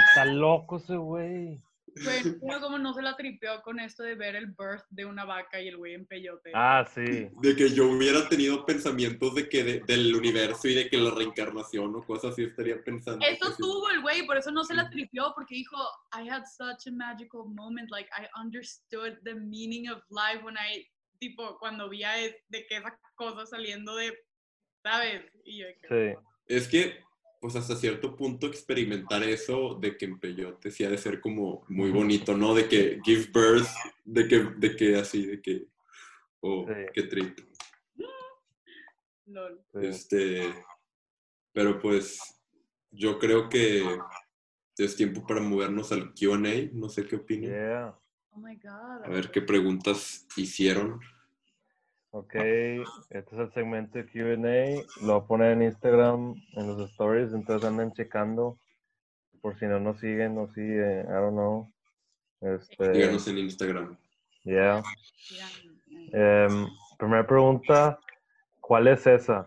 Está 0.08 0.24
loco 0.24 0.78
ese 0.78 0.96
güey. 0.96 1.60
Güey, 2.04 2.22
uno 2.42 2.60
como 2.60 2.78
no 2.78 2.92
se 2.94 3.02
la 3.02 3.16
tripeó 3.16 3.62
con 3.62 3.80
esto 3.80 4.02
de 4.02 4.14
ver 4.14 4.36
el 4.36 4.46
birth 4.46 4.84
de 4.90 5.04
una 5.04 5.24
vaca 5.24 5.60
y 5.60 5.68
el 5.68 5.76
güey 5.76 5.94
en 5.94 6.06
peyote. 6.06 6.50
Ah, 6.54 6.86
sí. 6.94 7.28
De 7.40 7.56
que 7.56 7.70
yo 7.70 7.88
hubiera 7.88 8.28
tenido 8.28 8.64
pensamientos 8.66 9.34
de 9.34 9.48
que 9.48 9.64
de- 9.64 9.80
del 9.80 10.14
universo 10.14 10.68
y 10.68 10.74
de 10.74 10.88
que 10.88 10.98
la 10.98 11.10
reencarnación 11.10 11.94
o 11.94 12.04
cosas 12.04 12.32
así 12.32 12.44
estaría 12.44 12.82
pensando. 12.82 13.24
Eso 13.26 13.54
tuvo 13.56 13.90
el 13.90 14.02
güey, 14.02 14.26
por 14.26 14.36
eso 14.36 14.50
no 14.50 14.64
se 14.64 14.74
la 14.74 14.88
tripeó, 14.90 15.32
porque 15.34 15.54
dijo, 15.54 15.76
I 16.14 16.28
had 16.28 16.44
such 16.44 16.86
a 16.86 16.92
magical 16.92 17.44
moment, 17.46 17.90
like 17.90 18.10
I 18.12 18.26
understood 18.40 19.18
the 19.24 19.34
meaning 19.34 19.88
of 19.90 20.02
life 20.10 20.44
when 20.44 20.56
I, 20.56 20.86
tipo, 21.18 21.58
cuando 21.58 21.88
vi 21.88 22.02
a 22.04 22.18
es- 22.18 22.36
de 22.48 22.66
que 22.66 22.76
esa 22.76 22.98
cosa 23.14 23.46
saliendo 23.46 23.96
de, 23.96 24.12
¿sabes? 24.82 25.22
Y 25.44 25.58
yo, 25.58 25.66
Sí. 25.88 26.14
Es 26.48 26.68
que, 26.68 27.00
pues 27.40 27.56
hasta 27.56 27.76
cierto 27.76 28.16
punto 28.16 28.46
experimentar 28.46 29.22
eso 29.22 29.74
de 29.74 29.96
que 29.96 30.06
en 30.06 30.18
peyote 30.18 30.70
sí 30.70 30.84
ha 30.84 30.90
de 30.90 30.98
ser 30.98 31.20
como 31.20 31.64
muy 31.68 31.90
bonito, 31.90 32.36
¿no? 32.36 32.54
De 32.54 32.68
que 32.68 33.00
give 33.04 33.30
birth, 33.32 33.68
de 34.04 34.26
que, 34.26 34.38
de 34.56 34.76
que 34.76 34.96
así, 34.96 35.26
de 35.26 35.40
que, 35.40 35.66
oh, 36.40 36.66
Sí. 36.66 36.72
qué. 36.94 37.36
Este, 39.74 40.42
pero 41.52 41.80
pues 41.80 42.20
yo 42.90 43.18
creo 43.18 43.48
que 43.48 43.82
es 44.78 44.96
tiempo 44.96 45.26
para 45.26 45.40
movernos 45.40 45.92
al 45.92 46.12
Q&A, 46.14 46.70
no 46.72 46.88
sé 46.88 47.06
qué 47.06 47.16
opinan. 47.16 47.50
Yeah. 47.50 47.98
Oh 48.30 48.38
my 48.38 48.56
god. 48.56 49.04
A 49.04 49.08
ver 49.08 49.30
qué 49.30 49.42
preguntas 49.42 50.26
hicieron. 50.36 51.00
Ok, 52.18 52.34
este 52.34 52.86
es 53.10 53.32
el 53.32 53.52
segmento 53.52 53.98
de 53.98 54.06
QA. 54.06 54.82
Lo 55.02 55.12
voy 55.12 55.22
a 55.22 55.26
poner 55.26 55.52
en 55.52 55.64
Instagram, 55.64 56.34
en 56.54 56.66
los 56.66 56.90
stories, 56.92 57.34
entonces 57.34 57.68
anden 57.68 57.92
checando. 57.92 58.58
Por 59.42 59.58
si 59.58 59.66
no 59.66 59.78
nos 59.80 60.00
siguen 60.00 60.38
o 60.38 60.48
si, 60.54 60.62
eh, 60.62 61.04
I 61.06 61.12
don't 61.12 61.32
know. 61.32 61.70
Este, 62.40 62.90
Díganos 62.90 63.28
en 63.28 63.36
Instagram. 63.36 63.98
yeah. 64.44 64.82
Em, 66.14 66.66
primera 66.98 67.26
pregunta, 67.26 68.00
¿cuál 68.62 68.88
es 68.88 69.06
esa? 69.06 69.46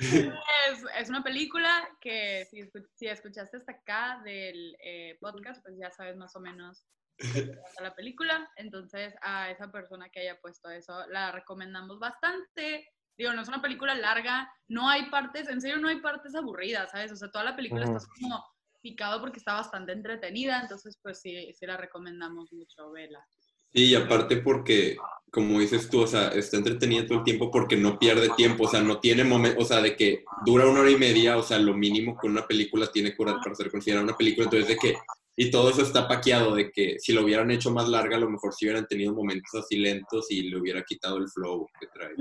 Es, 0.00 0.84
es 0.98 1.08
una 1.08 1.22
película 1.22 1.88
que 2.00 2.44
si, 2.50 2.68
si 2.96 3.06
escuchaste 3.06 3.58
hasta 3.58 3.72
acá 3.72 4.20
del 4.24 4.76
eh, 4.82 5.16
podcast, 5.20 5.62
pues 5.62 5.76
ya 5.78 5.92
sabes 5.92 6.16
más 6.16 6.34
o 6.34 6.40
menos 6.40 6.84
la 7.80 7.94
película. 7.94 8.50
Entonces, 8.56 9.14
a 9.22 9.50
esa 9.50 9.70
persona 9.70 10.08
que 10.10 10.20
haya 10.20 10.40
puesto 10.40 10.70
eso, 10.70 11.06
la 11.08 11.32
recomendamos 11.32 11.98
bastante. 11.98 12.86
Digo, 13.16 13.32
no 13.32 13.42
es 13.42 13.48
una 13.48 13.62
película 13.62 13.94
larga, 13.94 14.50
no 14.68 14.88
hay 14.88 15.10
partes, 15.10 15.48
en 15.48 15.60
serio 15.60 15.78
no 15.78 15.88
hay 15.88 16.00
partes 16.00 16.34
aburridas, 16.34 16.90
¿sabes? 16.90 17.12
O 17.12 17.16
sea, 17.16 17.30
toda 17.30 17.44
la 17.44 17.56
película 17.56 17.84
Ujú. 17.84 17.96
estás 17.96 18.08
como 18.08 18.42
picado 18.80 19.20
porque 19.20 19.38
está 19.38 19.54
bastante 19.54 19.92
entretenida, 19.92 20.60
entonces 20.60 20.98
pues 21.00 21.20
sí, 21.20 21.52
sí 21.52 21.66
la 21.66 21.76
recomendamos 21.76 22.52
mucho, 22.52 22.90
vela. 22.90 23.24
Sí, 23.72 23.84
y 23.84 23.94
aparte 23.94 24.36
porque, 24.38 24.96
como 25.30 25.60
dices 25.60 25.88
tú, 25.88 26.02
o 26.02 26.06
sea, 26.06 26.28
está 26.28 26.58
entretenida 26.58 27.06
todo 27.06 27.18
el 27.18 27.24
tiempo 27.24 27.50
porque 27.50 27.76
no 27.76 27.98
pierde 27.98 28.28
tiempo, 28.36 28.64
o 28.64 28.68
sea, 28.68 28.82
no 28.82 28.98
tiene 29.00 29.24
momento, 29.24 29.62
o 29.62 29.64
sea, 29.64 29.80
de 29.80 29.96
que 29.96 30.24
dura 30.44 30.66
una 30.66 30.80
hora 30.80 30.90
y 30.90 30.96
media, 30.96 31.38
o 31.38 31.42
sea, 31.42 31.58
lo 31.58 31.72
mínimo 31.72 32.18
que 32.20 32.26
una 32.26 32.46
película 32.46 32.90
tiene 32.92 33.12
para 33.12 33.54
ser 33.54 33.70
considerada 33.70 34.04
una 34.04 34.16
película, 34.16 34.44
entonces 34.44 34.68
de 34.68 34.76
que, 34.76 34.96
y 35.36 35.50
todo 35.50 35.70
eso 35.70 35.82
está 35.82 36.06
paqueado, 36.06 36.54
de 36.54 36.70
que 36.70 36.98
si 36.98 37.12
lo 37.12 37.22
hubieran 37.22 37.50
hecho 37.50 37.70
más 37.70 37.88
larga, 37.88 38.16
a 38.16 38.20
lo 38.20 38.30
mejor 38.30 38.52
sí 38.52 38.66
hubieran 38.66 38.86
tenido 38.86 39.14
momentos 39.14 39.54
así 39.54 39.76
lentos 39.76 40.30
y 40.30 40.50
le 40.50 40.58
hubiera 40.58 40.82
quitado 40.82 41.16
el 41.16 41.28
flow 41.28 41.66
que 41.80 41.86
trae. 41.86 42.14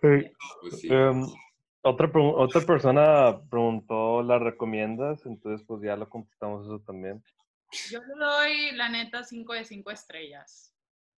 Sí. 0.00 0.30
Pues 0.60 0.80
sí. 0.80 0.88
Em, 0.90 1.26
otra, 1.82 2.10
otra 2.14 2.60
persona 2.60 3.40
preguntó, 3.48 4.22
¿la 4.22 4.38
recomiendas? 4.38 5.24
Entonces, 5.24 5.66
pues 5.66 5.82
ya 5.82 5.96
lo 5.96 6.08
contestamos 6.08 6.66
eso 6.66 6.80
también. 6.80 7.22
Yo 7.90 8.00
le 8.00 8.14
doy, 8.18 8.72
la 8.72 8.88
neta, 8.88 9.24
5 9.24 9.52
de 9.54 9.64
5 9.64 9.90
estrellas. 9.90 10.74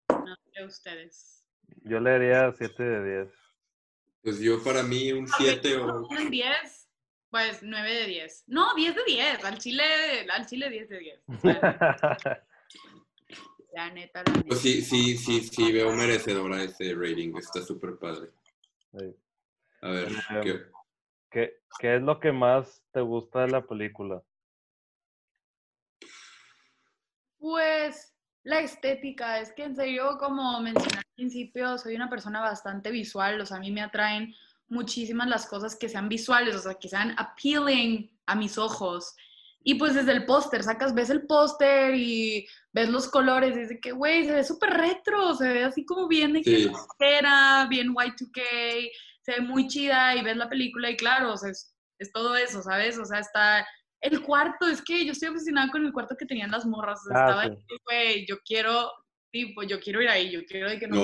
No 0.09 0.36
sé 0.53 0.64
ustedes. 0.64 1.45
Yo 1.84 2.01
le 2.01 2.11
daría 2.11 2.53
7 2.53 2.82
de 2.82 3.24
10. 3.24 3.32
Pues 4.22 4.41
yo 4.41 4.62
para 4.62 4.82
mí 4.82 5.12
un 5.12 5.26
7 5.26 5.76
o... 5.76 6.07
Un 6.07 6.30
10, 6.30 6.88
pues 7.31 7.62
9 7.62 7.93
de 7.93 8.07
10. 8.07 8.45
No, 8.49 8.74
10 8.74 8.95
de 8.95 9.05
10. 9.07 9.45
Al 9.45 9.59
chile, 9.59 9.85
al 10.31 10.47
chile 10.47 10.70
10 10.70 10.89
de 10.89 10.99
10. 10.99 11.20
O 11.26 11.41
sea, 11.41 12.43
La 13.72 13.91
neta, 13.91 14.22
la 14.24 14.33
neta. 14.33 14.47
Pues 14.49 14.61
sí, 14.61 14.83
sí, 14.83 15.16
sí, 15.16 15.41
sí, 15.43 15.72
veo 15.72 15.93
merecedora 15.93 16.62
ese 16.62 16.95
rating. 16.95 17.37
Está 17.37 17.61
súper 17.62 17.97
padre. 17.99 18.31
Sí. 18.93 19.14
A 19.83 19.91
ver, 19.91 20.09
Em, 20.09 20.43
¿qué? 20.43 20.62
¿Qué, 21.31 21.61
¿Qué 21.79 21.97
es 21.97 22.03
lo 22.03 22.18
que 22.18 22.33
más 22.33 22.83
te 22.93 23.01
gusta 23.01 23.43
de 23.43 23.49
la 23.49 23.66
película? 23.66 24.22
Pues 27.39 28.14
la 28.43 28.61
estética, 28.61 29.41
es 29.41 29.53
que 29.53 29.64
en 29.64 29.76
serio, 29.76 30.16
como 30.18 30.61
mencioné 30.61 30.99
al 30.99 31.14
principio, 31.14 31.79
soy 31.79 31.95
una 31.95 32.09
persona 32.09 32.41
bastante 32.41 32.91
visual, 32.91 33.41
o 33.41 33.47
sea, 33.47 33.59
a 33.59 33.61
mí 33.61 33.70
me 33.70 33.83
atraen 33.83 34.35
muchísimas 34.68 35.28
las 35.28 35.46
cosas 35.46 35.76
que 35.76 35.88
sean 35.88 36.08
visuales, 36.08 36.54
o 36.56 36.60
sea, 36.60 36.74
que 36.74 36.88
sean 36.88 37.14
appealing 37.18 38.10
a 38.26 38.34
mis 38.34 38.58
ojos. 38.58 39.14
Y 39.64 39.74
pues 39.74 39.94
desde 39.94 40.12
el 40.12 40.24
póster, 40.24 40.62
sacas, 40.62 40.94
ves 40.94 41.10
el 41.10 41.26
póster 41.26 41.94
y 41.94 42.46
ves 42.72 42.88
los 42.88 43.08
colores, 43.08 43.56
y 43.56 43.60
es 43.60 43.68
de 43.70 43.80
que, 43.80 43.92
güey, 43.92 44.24
se 44.24 44.32
ve 44.32 44.44
súper 44.44 44.70
retro, 44.70 45.34
se 45.34 45.48
ve 45.48 45.64
así 45.64 45.84
como 45.84 46.06
bien 46.08 46.32
de 46.32 46.42
que 46.42 46.56
Sí. 46.64 46.70
era, 47.00 47.66
bien 47.68 47.92
Y2K, 47.94 48.90
se 49.22 49.32
ve 49.32 49.40
muy 49.40 49.66
chida 49.66 50.14
y 50.16 50.22
ves 50.22 50.36
la 50.36 50.48
película 50.48 50.90
y 50.90 50.96
claro, 50.96 51.32
o 51.32 51.36
sea, 51.36 51.50
es, 51.50 51.74
es 51.98 52.12
todo 52.12 52.36
eso, 52.36 52.62
¿sabes? 52.62 52.98
O 52.98 53.04
sea, 53.04 53.18
está 53.18 53.66
el 54.00 54.22
cuarto, 54.22 54.68
es 54.68 54.80
que 54.80 55.04
yo 55.04 55.12
estoy 55.12 55.28
obsesionada 55.30 55.70
con 55.70 55.84
el 55.84 55.92
cuarto 55.92 56.16
que 56.16 56.24
tenían 56.24 56.50
las 56.52 56.64
morras, 56.64 57.00
o 57.04 57.08
sea, 57.12 57.16
Ah, 57.26 57.30
estaba 57.44 57.56
sí. 57.56 57.76
güey, 57.84 58.26
yo 58.26 58.36
quiero, 58.46 58.90
tipo, 59.32 59.64
yo 59.64 59.80
quiero 59.80 60.00
ir 60.00 60.08
ahí, 60.08 60.30
yo 60.30 60.44
quiero 60.46 60.70
de 60.70 60.78
que 60.78 60.86
No, 60.86 61.02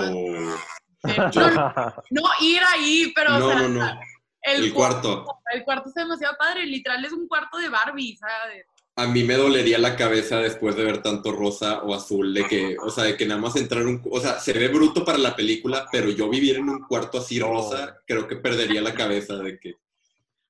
no, 1.04 1.94
no 2.10 2.22
ir 2.40 2.60
ahí, 2.72 3.12
pero 3.14 3.36
o 3.36 3.38
no, 3.38 3.48
sea, 3.48 3.58
no, 3.60 3.68
no. 3.68 4.00
el, 4.42 4.64
El 4.64 4.74
cuarto. 4.74 5.26
el 5.52 5.64
cuarto 5.64 5.88
está 5.88 6.02
demasiado 6.02 6.36
padre, 6.38 6.66
literal 6.66 7.04
es 7.04 7.12
un 7.12 7.28
cuarto 7.28 7.58
de 7.58 7.68
Barbie, 7.68 8.16
¿sabes? 8.16 8.66
A 8.96 9.06
mí 9.06 9.24
me 9.24 9.34
dolería 9.34 9.78
la 9.78 9.96
cabeza 9.96 10.38
después 10.38 10.76
de 10.76 10.84
ver 10.84 11.02
tanto 11.02 11.32
rosa 11.32 11.82
o 11.82 11.94
azul, 11.94 12.32
de 12.32 12.44
que, 12.44 12.76
o 12.78 12.90
sea, 12.90 13.04
de 13.04 13.16
que 13.16 13.26
nada 13.26 13.40
más 13.40 13.56
entrar 13.56 13.82
en 13.82 13.88
un, 13.88 14.02
o 14.08 14.20
sea, 14.20 14.38
se 14.38 14.52
ve 14.52 14.68
bruto 14.68 15.04
para 15.04 15.18
la 15.18 15.34
película, 15.34 15.88
pero 15.90 16.10
yo 16.10 16.28
vivir 16.28 16.56
en 16.56 16.68
un 16.68 16.86
cuarto 16.86 17.18
así 17.18 17.40
rosa, 17.40 17.98
creo 18.06 18.28
que 18.28 18.36
perdería 18.36 18.80
la 18.80 18.94
cabeza 18.94 19.34
de 19.36 19.58
que, 19.58 19.74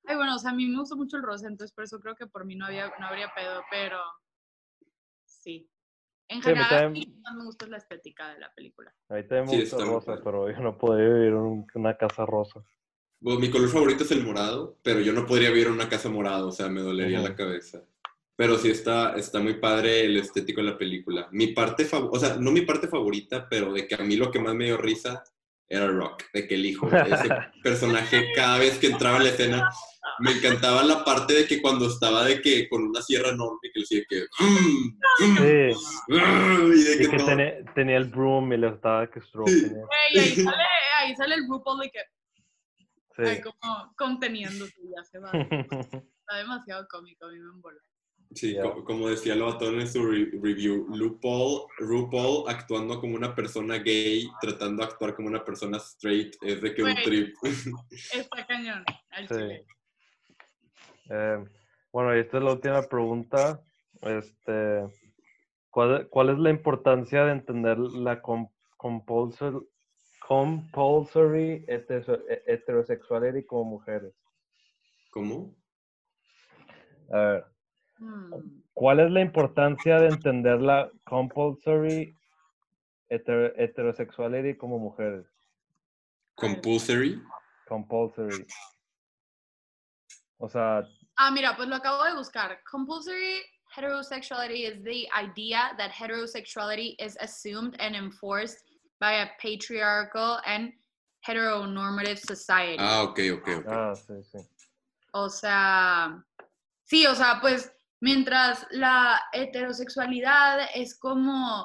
Ay, 0.07 0.17
bueno, 0.17 0.37
o 0.37 0.39
sea, 0.39 0.51
a 0.51 0.55
mí 0.55 0.67
me 0.67 0.79
gusta 0.79 0.95
mucho 0.95 1.17
el 1.17 1.23
rosa, 1.23 1.47
entonces 1.47 1.75
por 1.75 1.85
eso 1.85 1.99
creo 1.99 2.15
que 2.15 2.27
por 2.27 2.45
mí 2.45 2.55
no, 2.57 2.67
había, 2.67 2.93
no 3.01 3.07
habría 3.07 3.33
pedo, 3.35 3.63
pero 3.71 3.99
sí. 5.25 5.67
En 6.29 6.43
Sí, 6.43 6.51
a 6.51 6.53
mí 6.53 6.59
general, 6.59 6.85
también- 6.85 7.05
sí, 7.07 7.21
más 7.23 7.35
me 7.37 7.45
gusta 7.45 7.67
la 7.67 7.77
estética 7.77 8.33
de 8.35 8.41
la 8.41 8.53
película. 8.55 8.95
A 9.09 9.15
mí 9.15 9.23
también 9.23 9.45
me 9.45 9.51
Sí, 9.51 9.61
gusta 9.61 9.77
está 9.77 9.85
muy 9.85 9.95
rosa, 9.95 10.21
pero 10.25 10.51
yo 10.51 10.61
no 10.61 10.79
podría 10.79 11.09
vivir 11.09 11.29
en 11.29 11.35
un- 11.37 11.67
una 11.75 11.97
casa 11.97 12.25
rosa. 12.27 12.65
bueno, 13.21 13.41
mi 13.41 13.51
color 13.51 13.69
favorito 13.71 14.05
es 14.05 14.11
el 14.11 14.23
morado, 14.25 14.77
pero 14.83 15.01
yo 15.01 15.13
no 15.15 15.25
podría 15.27 15.49
vivir 15.51 15.69
en 15.69 15.73
una 15.75 15.89
casa 15.89 16.11
morada, 16.11 16.45
o 16.45 16.53
sea, 16.53 16.69
me 16.69 16.83
dolería 16.83 17.21
la 17.21 17.35
cabeza. 17.35 17.83
Pero 18.37 18.59
sí 18.59 18.69
está, 18.69 19.15
está 19.17 19.39
muy 19.41 19.55
padre 19.55 20.05
el 20.05 20.17
estético 20.19 20.61
de 20.61 20.71
la 20.71 20.77
película. 20.77 21.29
Mi 21.31 21.49
parte 21.49 21.85
favorita, 21.87 22.17
o 22.17 22.21
sea, 22.21 22.37
no 22.37 22.51
mi 22.51 22.63
parte 22.63 22.87
favorita, 22.89 23.49
pero 23.49 23.73
de 23.73 23.87
que 23.87 23.95
a 23.95 24.05
mí 24.05 24.17
lo 24.17 24.31
que 24.31 24.41
más 24.41 24.55
me 24.55 24.65
dio 24.67 24.77
risa 24.77 25.25
era 25.69 25.87
Rock, 25.89 26.25
de 26.33 26.47
que 26.47 26.55
el 26.55 26.67
hijo, 26.67 26.89
ese 26.93 27.29
personaje, 27.63 28.33
cada 28.35 28.59
vez 28.59 28.79
que 28.79 28.89
entraba 28.89 29.17
en 29.19 29.25
la 29.25 29.31
escena, 29.31 29.71
me 30.21 30.33
encantaba 30.33 30.83
la 30.85 31.03
parte 31.05 31.33
de 31.35 31.47
que 31.47 31.61
cuando 31.63 31.87
estaba 31.89 32.25
de 32.25 32.41
que 32.43 32.69
con 32.69 32.85
una 32.85 33.01
sierra 33.03 33.31
enorme, 33.31 33.59
que 33.63 33.81
le 33.81 33.83
decía 33.83 34.03
que... 34.09 34.25
Sí, 34.39 34.97
y 35.21 35.35
de 35.43 35.75
y 36.95 36.99
que 36.99 37.11
que 37.11 37.17
todo- 37.17 37.27
tenía, 37.27 37.65
tenía 37.75 37.97
el 37.97 38.05
broom 38.05 38.53
y 38.53 38.57
le 38.59 38.69
estaba 38.69 39.11
que 39.11 39.21
stroking. 39.21 39.71
Güey, 39.71 39.87
y 40.13 40.19
ahí 40.19 40.31
sale, 40.37 40.63
ahí 40.99 41.17
sale 41.17 41.35
el 41.37 41.49
RuPaul 41.49 41.81
de 41.81 41.91
que, 41.91 41.99
ay, 41.99 43.37
Sí. 43.37 43.43
como 43.43 43.95
conteniéndose, 43.97 44.75
ya 44.95 45.05
se 45.05 45.19
va. 45.19 45.31
Está 46.25 46.37
demasiado 46.39 46.87
cómico, 46.91 47.27
a 47.27 47.29
mí 47.31 47.39
me 47.39 47.51
embola. 47.51 47.81
Sí, 48.35 48.57
como 48.85 49.09
decía 49.09 49.35
Lobatón 49.37 49.81
en 49.81 49.87
su 49.89 50.05
re- 50.05 50.31
review, 50.43 50.87
RuPaul, 50.89 51.67
RuPaul 51.79 52.45
actuando 52.49 53.01
como 53.01 53.15
una 53.17 53.35
persona 53.35 53.79
gay, 53.79 54.27
tratando 54.41 54.83
de 54.85 54.89
actuar 54.91 55.15
como 55.15 55.29
una 55.29 55.45
persona 55.45 55.79
straight, 55.79 56.35
es 56.43 56.61
de 56.61 56.75
que 56.75 56.83
un 56.83 56.95
trip. 57.05 57.35
Está 58.13 58.47
cañón, 58.47 58.85
al 59.11 59.29
Sí. 59.29 59.65
Eh, 61.11 61.45
bueno, 61.93 62.17
y 62.17 62.21
esta 62.21 62.39
es 62.39 62.45
la 62.45 62.53
última 62.53 62.83
pregunta. 62.83 63.63
Este, 64.03 64.83
¿cuál, 65.71 66.09
cuál 66.09 66.31
es 66.31 66.39
la 66.39 66.51
importancia 66.51 67.25
de 67.25 67.33
entender 67.33 67.79
la 67.79 68.21
com- 68.21 68.51
compulsory, 68.77 69.59
compulsory 70.27 71.65
heterosexuality 71.69 73.45
como 73.47 73.65
mujeres? 73.65 74.13
¿Cómo? 75.11 75.55
A 77.13 77.19
ver. 77.19 77.45
¿Cuál 78.73 79.01
es 79.01 79.11
la 79.11 79.21
importancia 79.21 79.99
de 80.01 80.09
entender 80.09 80.61
la 80.61 80.91
compulsory 81.05 82.17
heter- 83.09 83.55
heterosexuality 83.57 84.57
como 84.57 84.79
mujeres? 84.79 85.27
Compulsory. 86.37 87.23
Compulsory. 87.67 88.47
O 90.39 90.49
sea, 90.49 90.83
Ah, 91.17 91.31
mira, 91.31 91.55
pues 91.57 91.69
lo 91.69 91.77
acabo 91.77 92.03
de 92.05 92.15
buscar. 92.15 92.61
Compulsory 92.69 93.41
heterosexuality 93.77 94.67
is 94.67 94.83
the 94.83 95.07
idea 95.17 95.73
that 95.79 95.93
heterosexuality 95.93 96.97
is 96.99 97.17
assumed 97.21 97.77
and 97.79 97.95
enforced 97.95 98.59
by 99.01 99.23
a 99.23 99.29
patriarchal 99.41 100.41
and 100.45 100.73
heteronormative 101.27 102.19
society. 102.19 102.79
Ah, 102.81 103.03
ok, 103.05 103.19
ok, 103.35 103.49
ok. 103.61 103.67
ah, 103.69 103.95
sí, 103.95 104.23
sí. 104.25 104.39
O 105.13 105.29
sea, 105.31 106.21
sí, 106.85 107.07
o 107.07 107.15
sea, 107.15 107.39
pues 107.41 107.73
mientras 108.05 108.67
la 108.71 109.19
heterosexualidad 109.33 110.69
es 110.75 110.95
como, 110.99 111.63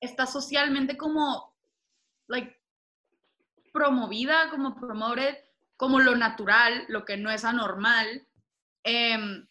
está 0.00 0.24
socialmente 0.24 0.96
como, 0.96 1.52
like, 2.28 2.56
promovida, 3.72 4.50
como 4.50 4.76
promoted, 4.76 5.36
como 5.76 5.98
lo 5.98 6.14
natural, 6.14 6.84
lo 6.86 7.04
que 7.04 7.16
no 7.16 7.28
es 7.28 7.44
anormal, 7.44 8.24
em, 8.84 9.48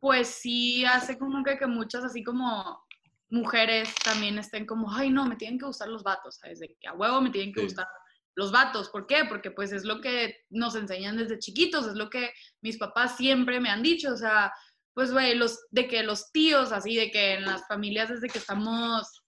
pues 0.00 0.28
sí 0.28 0.84
hace 0.84 1.18
como 1.18 1.42
que, 1.42 1.56
que 1.56 1.66
muchas 1.66 2.04
así 2.04 2.22
como 2.22 2.84
mujeres 3.30 3.94
también 4.04 4.38
estén 4.38 4.66
como, 4.66 4.92
ay 4.92 5.08
no, 5.08 5.24
me 5.24 5.36
tienen 5.36 5.58
que 5.58 5.64
gustar 5.64 5.88
los 5.88 6.02
vatos, 6.02 6.36
¿sabes? 6.36 6.58
De 6.60 6.76
que 6.78 6.88
a 6.88 6.92
huevo 6.92 7.22
me 7.22 7.30
tienen 7.30 7.54
que 7.54 7.60
Sí. 7.60 7.66
gustar 7.68 7.88
los 8.34 8.52
vatos. 8.52 8.90
¿Por 8.90 9.06
qué? 9.06 9.24
Porque 9.24 9.50
pues 9.50 9.72
es 9.72 9.84
lo 9.84 10.02
que 10.02 10.44
nos 10.50 10.74
enseñan 10.74 11.16
desde 11.16 11.38
chiquitos, 11.38 11.86
es 11.86 11.94
lo 11.94 12.10
que 12.10 12.32
mis 12.60 12.76
papás 12.76 13.16
siempre 13.16 13.60
me 13.60 13.70
han 13.70 13.82
dicho, 13.82 14.12
o 14.12 14.16
sea, 14.16 14.52
pues 15.00 15.12
güey, 15.14 15.34
los, 15.34 15.66
de 15.70 15.88
que 15.88 16.02
los 16.02 16.30
tíos 16.30 16.72
así, 16.72 16.94
de 16.94 17.10
que 17.10 17.32
en 17.32 17.46
las 17.46 17.66
familias 17.66 18.10
desde 18.10 18.28
que 18.28 18.36
estamos, 18.36 19.24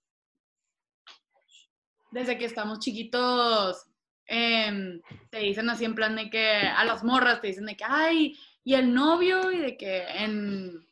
desde 2.10 2.36
que 2.36 2.44
estamos 2.44 2.78
chiquitos, 2.78 3.82
em, 4.26 5.00
te 5.30 5.38
dicen 5.38 5.70
así 5.70 5.86
en 5.86 5.94
plan 5.94 6.14
de 6.14 6.28
que 6.28 6.58
a 6.58 6.84
las 6.84 7.02
morras 7.02 7.40
te 7.40 7.46
dicen 7.46 7.64
de 7.64 7.74
que, 7.74 7.84
ay, 7.88 8.38
y 8.62 8.74
el 8.74 8.92
novio, 8.92 9.50
y 9.50 9.60
de 9.60 9.78
que 9.78 10.02
en, 10.08 10.86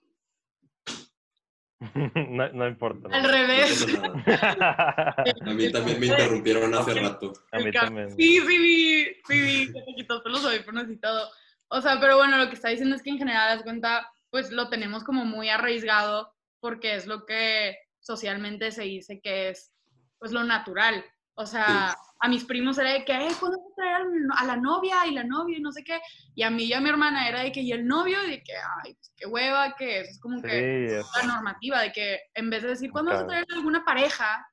no, 2.30 2.48
no 2.48 2.66
importa. 2.66 3.06
no. 3.06 3.14
al 3.14 3.24
revés. 3.24 3.86
No. 3.86 4.02
A 4.24 5.24
mí 5.54 5.70
también 5.70 6.00
me 6.00 6.06
interrumpieron 6.06 6.74
hace 6.74 6.94
rato. 6.94 7.34
A 7.52 7.58
mí 7.58 7.70
también. 7.70 8.16
Sí, 8.16 8.40
sí, 8.40 8.58
vi, 8.58 9.04
sí, 9.26 9.40
vi, 9.42 9.72
que 9.74 9.82
te 9.82 9.94
quitó 9.94 10.22
los 10.24 10.42
audífonos 10.42 10.88
y 10.88 10.96
todo. 10.96 11.28
O 11.68 11.82
sea, 11.82 12.00
pero 12.00 12.16
bueno, 12.16 12.38
lo 12.38 12.48
que 12.48 12.54
está 12.54 12.70
diciendo 12.70 12.96
es 12.96 13.02
que 13.02 13.10
en 13.10 13.18
general, 13.18 13.56
das 13.56 13.62
cuenta, 13.62 14.10
pues 14.30 14.50
lo 14.50 14.68
tenemos 14.68 15.04
como 15.04 15.24
muy 15.24 15.48
arraigado 15.48 16.32
porque 16.60 16.94
es 16.94 17.06
lo 17.06 17.26
que 17.26 17.76
socialmente 18.00 18.70
se 18.72 18.82
dice 18.82 19.20
que 19.20 19.50
es, 19.50 19.72
pues 20.18 20.32
lo 20.32 20.44
natural. 20.44 21.04
O 21.34 21.46
sea, 21.46 21.96
a 22.20 22.28
mis 22.28 22.44
primos 22.44 22.76
era 22.78 22.92
de 22.92 23.04
que, 23.04 23.12
eh, 23.12 23.30
¿cuándo 23.38 23.58
vas 23.58 23.72
a 23.72 23.74
traer 23.76 24.06
a 24.36 24.44
la 24.44 24.56
novia 24.56 25.06
y 25.06 25.12
la 25.12 25.24
novia 25.24 25.56
y 25.56 25.62
no 25.62 25.72
sé 25.72 25.82
qué? 25.82 25.98
Y 26.34 26.42
a 26.42 26.50
mí 26.50 26.64
y 26.64 26.72
a 26.74 26.80
mi 26.80 26.90
hermana 26.90 27.28
era 27.28 27.40
de 27.40 27.50
que, 27.50 27.62
¿y 27.62 27.72
el 27.72 27.86
novio? 27.86 28.22
Y 28.26 28.30
de 28.30 28.42
que, 28.42 28.52
ay, 28.84 28.94
pues 28.94 29.12
qué 29.16 29.26
hueva, 29.26 29.74
que 29.74 30.00
eso 30.00 30.10
es 30.10 30.20
como 30.20 30.42
que 30.42 31.02
Sí, 31.02 31.18
la 31.18 31.34
normativa, 31.34 31.80
de 31.80 31.92
que 31.92 32.20
en 32.34 32.50
vez 32.50 32.62
de 32.62 32.68
decir, 32.68 32.90
¿cuándo 32.90 33.12
vas 33.12 33.22
a 33.22 33.26
traer 33.26 33.46
alguna 33.54 33.84
pareja? 33.84 34.46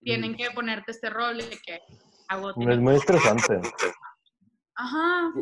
Tienen 0.00 0.34
que 0.34 0.50
ponerte 0.52 0.90
este 0.92 1.10
rol 1.10 1.36
de 1.36 1.58
que 1.64 1.80
hago 2.28 2.50
es 2.50 2.78
muy 2.78 2.94
estresante. 2.94 3.60
Ajá. 4.74 5.32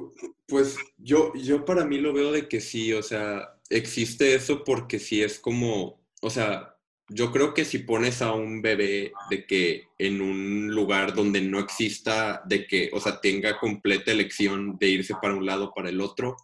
Pues 0.49 0.77
yo, 0.99 1.33
yo 1.35 1.65
para 1.65 1.85
mí 1.85 1.99
lo 1.99 2.13
veo 2.13 2.33
de 2.33 2.49
que 2.49 2.61
sí, 2.61 2.93
o 2.93 3.03
sea, 3.03 3.60
existe 3.71 4.35
eso 4.35 4.65
porque 4.65 4.99
sí 4.99 5.23
es 5.23 5.39
como, 5.39 6.03
o 6.21 6.31
sea, 6.31 6.77
yo 7.09 7.33
creo 7.33 7.55
que 7.55 7.65
si 7.65 7.79
pones 7.79 8.23
a 8.23 8.33
un 8.33 8.63
bebé 8.63 9.13
de 9.31 9.47
que 9.47 9.89
en 9.99 10.21
un 10.21 10.69
lugar 10.69 11.15
donde 11.15 11.41
no 11.41 11.59
exista, 11.59 12.43
de 12.47 12.67
que, 12.67 12.91
o 12.93 13.01
sea, 13.01 13.21
tenga 13.21 13.59
completa 13.59 14.13
elección 14.13 14.77
de 14.79 14.89
irse 14.89 15.15
para 15.21 15.35
un 15.35 15.47
lado 15.47 15.67
o 15.67 15.75
para 15.75 15.89
el 15.89 16.01
otro, 16.01 16.37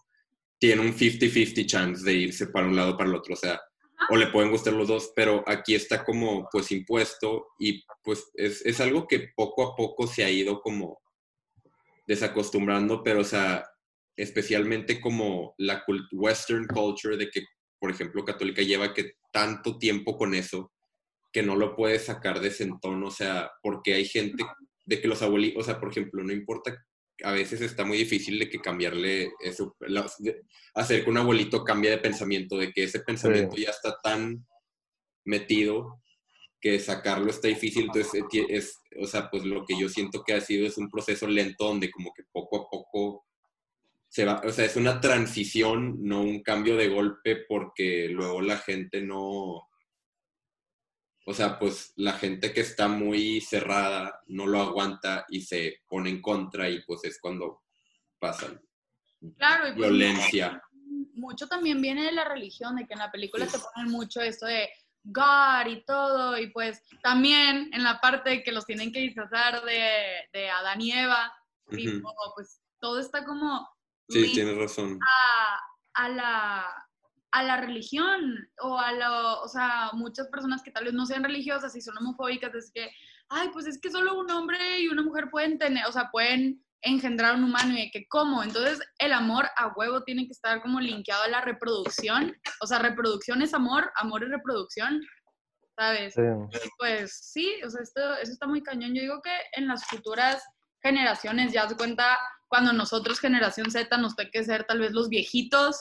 tiene 0.59 0.81
un 0.81 0.93
50-50 0.93 1.65
chance 1.65 2.03
de 2.03 2.13
irse 2.13 2.47
para 2.47 2.67
un 2.67 2.75
lado 2.75 2.93
o 2.93 2.97
para 2.97 3.09
el 3.09 3.15
otro, 3.15 3.33
o 3.33 3.37
sea, 3.37 3.61
o 4.09 4.15
le 4.15 4.27
pueden 4.27 4.51
gustar 4.51 4.73
los 4.73 4.87
dos, 4.87 5.11
pero 5.15 5.43
aquí 5.47 5.73
está 5.75 6.03
como 6.03 6.47
pues 6.51 6.71
impuesto 6.71 7.47
y 7.59 7.83
pues 8.03 8.29
es, 8.35 8.65
es 8.65 8.79
algo 8.79 9.07
que 9.07 9.31
poco 9.35 9.63
a 9.63 9.75
poco 9.75 10.05
se 10.07 10.23
ha 10.23 10.29
ido 10.29 10.61
como 10.61 10.99
desacostumbrando, 12.05 13.03
pero 13.03 13.21
o 13.21 13.25
sea, 13.25 13.65
especialmente 14.17 14.99
como 14.99 15.53
la 15.57 15.85
cult- 15.85 16.09
western 16.11 16.67
culture 16.67 17.15
de 17.15 17.29
que, 17.29 17.43
por 17.79 17.91
ejemplo, 17.91 18.25
católica 18.25 18.63
lleva 18.63 18.93
que 18.93 19.13
tanto 19.31 19.77
tiempo 19.77 20.17
con 20.17 20.33
eso, 20.33 20.73
que 21.31 21.43
no 21.43 21.55
lo 21.55 21.75
puedes 21.75 22.05
sacar 22.05 22.39
de 22.41 22.51
sentón, 22.51 23.03
o 23.03 23.11
sea, 23.11 23.51
porque 23.61 23.93
hay 23.93 24.05
gente 24.05 24.43
de 24.85 24.99
que 24.99 25.07
los 25.07 25.21
abuelitos, 25.21 25.61
o 25.61 25.65
sea, 25.65 25.79
por 25.79 25.91
ejemplo, 25.91 26.23
no 26.23 26.33
importa, 26.33 26.83
a 27.23 27.31
veces 27.31 27.61
está 27.61 27.83
muy 27.85 27.97
difícil 27.97 28.39
de 28.39 28.49
que 28.49 28.59
cambiarle 28.59 29.31
eso, 29.39 29.75
hacer 30.73 31.03
que 31.03 31.09
un 31.09 31.17
abuelito 31.17 31.63
cambie 31.63 31.91
de 31.91 31.97
pensamiento, 31.97 32.57
de 32.57 32.71
que 32.71 32.83
ese 32.83 33.01
pensamiento 33.01 33.55
ya 33.55 33.69
está 33.69 33.97
tan 34.01 34.45
metido 35.25 36.01
que 36.59 36.79
sacarlo 36.79 37.29
está 37.29 37.47
difícil, 37.47 37.83
entonces 37.85 38.23
eh, 38.33 38.45
es, 38.49 38.79
o 38.99 39.05
sea, 39.05 39.29
pues 39.29 39.43
lo 39.43 39.63
que 39.65 39.79
yo 39.79 39.89
siento 39.89 40.23
que 40.23 40.33
ha 40.33 40.41
sido 40.41 40.65
es 40.65 40.77
un 40.77 40.89
proceso 40.89 41.27
lento 41.27 41.65
donde 41.65 41.91
como 41.91 42.11
que 42.15 42.23
poco 42.31 42.57
a 42.57 42.69
poco 42.69 43.26
se 44.07 44.25
va, 44.25 44.41
o 44.45 44.51
sea, 44.51 44.65
es 44.65 44.75
una 44.75 44.99
transición, 44.99 45.97
no 46.01 46.21
un 46.21 46.41
cambio 46.41 46.75
de 46.77 46.87
golpe 46.87 47.45
porque 47.47 48.07
luego 48.09 48.41
la 48.41 48.57
gente 48.57 49.01
no, 49.01 49.67
o 51.29 51.33
sea, 51.33 51.59
pues 51.59 51.91
la 51.97 52.13
gente 52.13 52.53
que 52.53 52.61
está 52.61 52.87
muy 52.87 53.41
cerrada 53.41 54.21
no 54.27 54.47
lo 54.47 54.61
aguanta 54.61 55.25
y 55.27 55.41
se 55.41 55.81
pone 55.87 56.09
en 56.09 56.21
contra 56.21 56.69
y 56.69 56.81
pues 56.83 57.03
es 57.03 57.19
cuando 57.19 57.63
pasan. 58.17 58.61
Claro, 59.37 59.67
y 59.67 59.73
pues, 59.73 59.89
violencia. 59.89 60.61
Mucho 61.15 61.47
también 61.47 61.81
viene 61.81 62.05
de 62.05 62.13
la 62.13 62.23
religión, 62.23 62.77
de 62.77 62.87
que 62.87 62.93
en 62.93 62.99
la 62.99 63.11
película 63.11 63.45
se 63.45 63.59
ponen 63.59 63.91
mucho 63.91 64.21
esto 64.21 64.45
de 64.45 64.69
God 65.03 65.67
y 65.67 65.83
todo, 65.83 66.37
y 66.37 66.47
pues 66.51 66.81
también 67.03 67.71
en 67.73 67.83
la 67.83 67.99
parte 67.99 68.41
que 68.41 68.53
los 68.53 68.65
tienen 68.65 68.93
que 68.93 69.01
disfrazar 69.01 69.63
de, 69.65 70.29
de 70.31 70.49
Adán 70.49 70.79
y 70.79 70.93
Eva, 70.93 71.33
pues 71.65 72.61
todo 72.79 72.99
está 72.99 73.25
como... 73.25 73.67
Sí, 74.09 74.33
tienes 74.33 74.57
razón. 74.57 74.99
A, 75.95 76.09
la, 76.09 76.65
a 77.31 77.43
la 77.43 77.57
religión 77.57 78.47
o 78.61 78.77
a 78.77 78.91
lo, 78.93 79.41
o 79.41 79.47
sea, 79.47 79.91
muchas 79.93 80.27
personas 80.27 80.61
que 80.63 80.71
tal 80.71 80.85
vez 80.85 80.93
no 80.93 81.05
sean 81.05 81.23
religiosas 81.23 81.75
y 81.75 81.81
son 81.81 81.97
homofóbicas, 81.97 82.53
es 82.55 82.71
que, 82.73 82.89
ay, 83.29 83.49
pues 83.51 83.65
es 83.67 83.79
que 83.81 83.91
solo 83.91 84.17
un 84.19 84.29
hombre 84.31 84.79
y 84.79 84.87
una 84.87 85.01
mujer 85.01 85.29
pueden 85.29 85.57
tener, 85.57 85.85
o 85.85 85.91
sea, 85.91 86.09
pueden 86.11 86.63
engendrar 86.81 87.35
un 87.35 87.43
humano 87.43 87.73
y 87.73 87.85
de 87.85 87.91
que 87.91 88.07
cómo. 88.07 88.43
Entonces, 88.43 88.79
el 88.99 89.13
amor 89.13 89.47
a 89.55 89.73
huevo 89.75 90.03
tiene 90.03 90.25
que 90.25 90.31
estar 90.31 90.61
como 90.61 90.79
linkeado 90.79 91.23
a 91.23 91.27
la 91.27 91.41
reproducción. 91.41 92.35
O 92.61 92.67
sea, 92.67 92.79
reproducción 92.79 93.41
es 93.41 93.53
amor, 93.53 93.91
amor 93.95 94.23
es 94.23 94.29
reproducción, 94.29 95.01
¿sabes? 95.75 96.13
Pues 96.77 97.17
sí, 97.31 97.55
o 97.65 97.69
sea, 97.69 97.81
esto, 97.81 98.13
eso 98.17 98.31
está 98.31 98.47
muy 98.47 98.61
cañón. 98.61 98.93
Yo 98.93 99.01
digo 99.01 99.21
que 99.21 99.35
en 99.53 99.67
las 99.67 99.85
futuras 99.85 100.43
generaciones, 100.81 101.51
ya 101.51 101.67
se 101.67 101.75
cuenta, 101.75 102.17
cuando 102.47 102.73
nosotros, 102.73 103.19
generación 103.19 103.71
Z, 103.71 103.97
nos 103.97 104.15
toque 104.15 104.43
ser 104.43 104.63
tal 104.65 104.79
vez 104.79 104.91
los 104.91 105.09
viejitos 105.09 105.77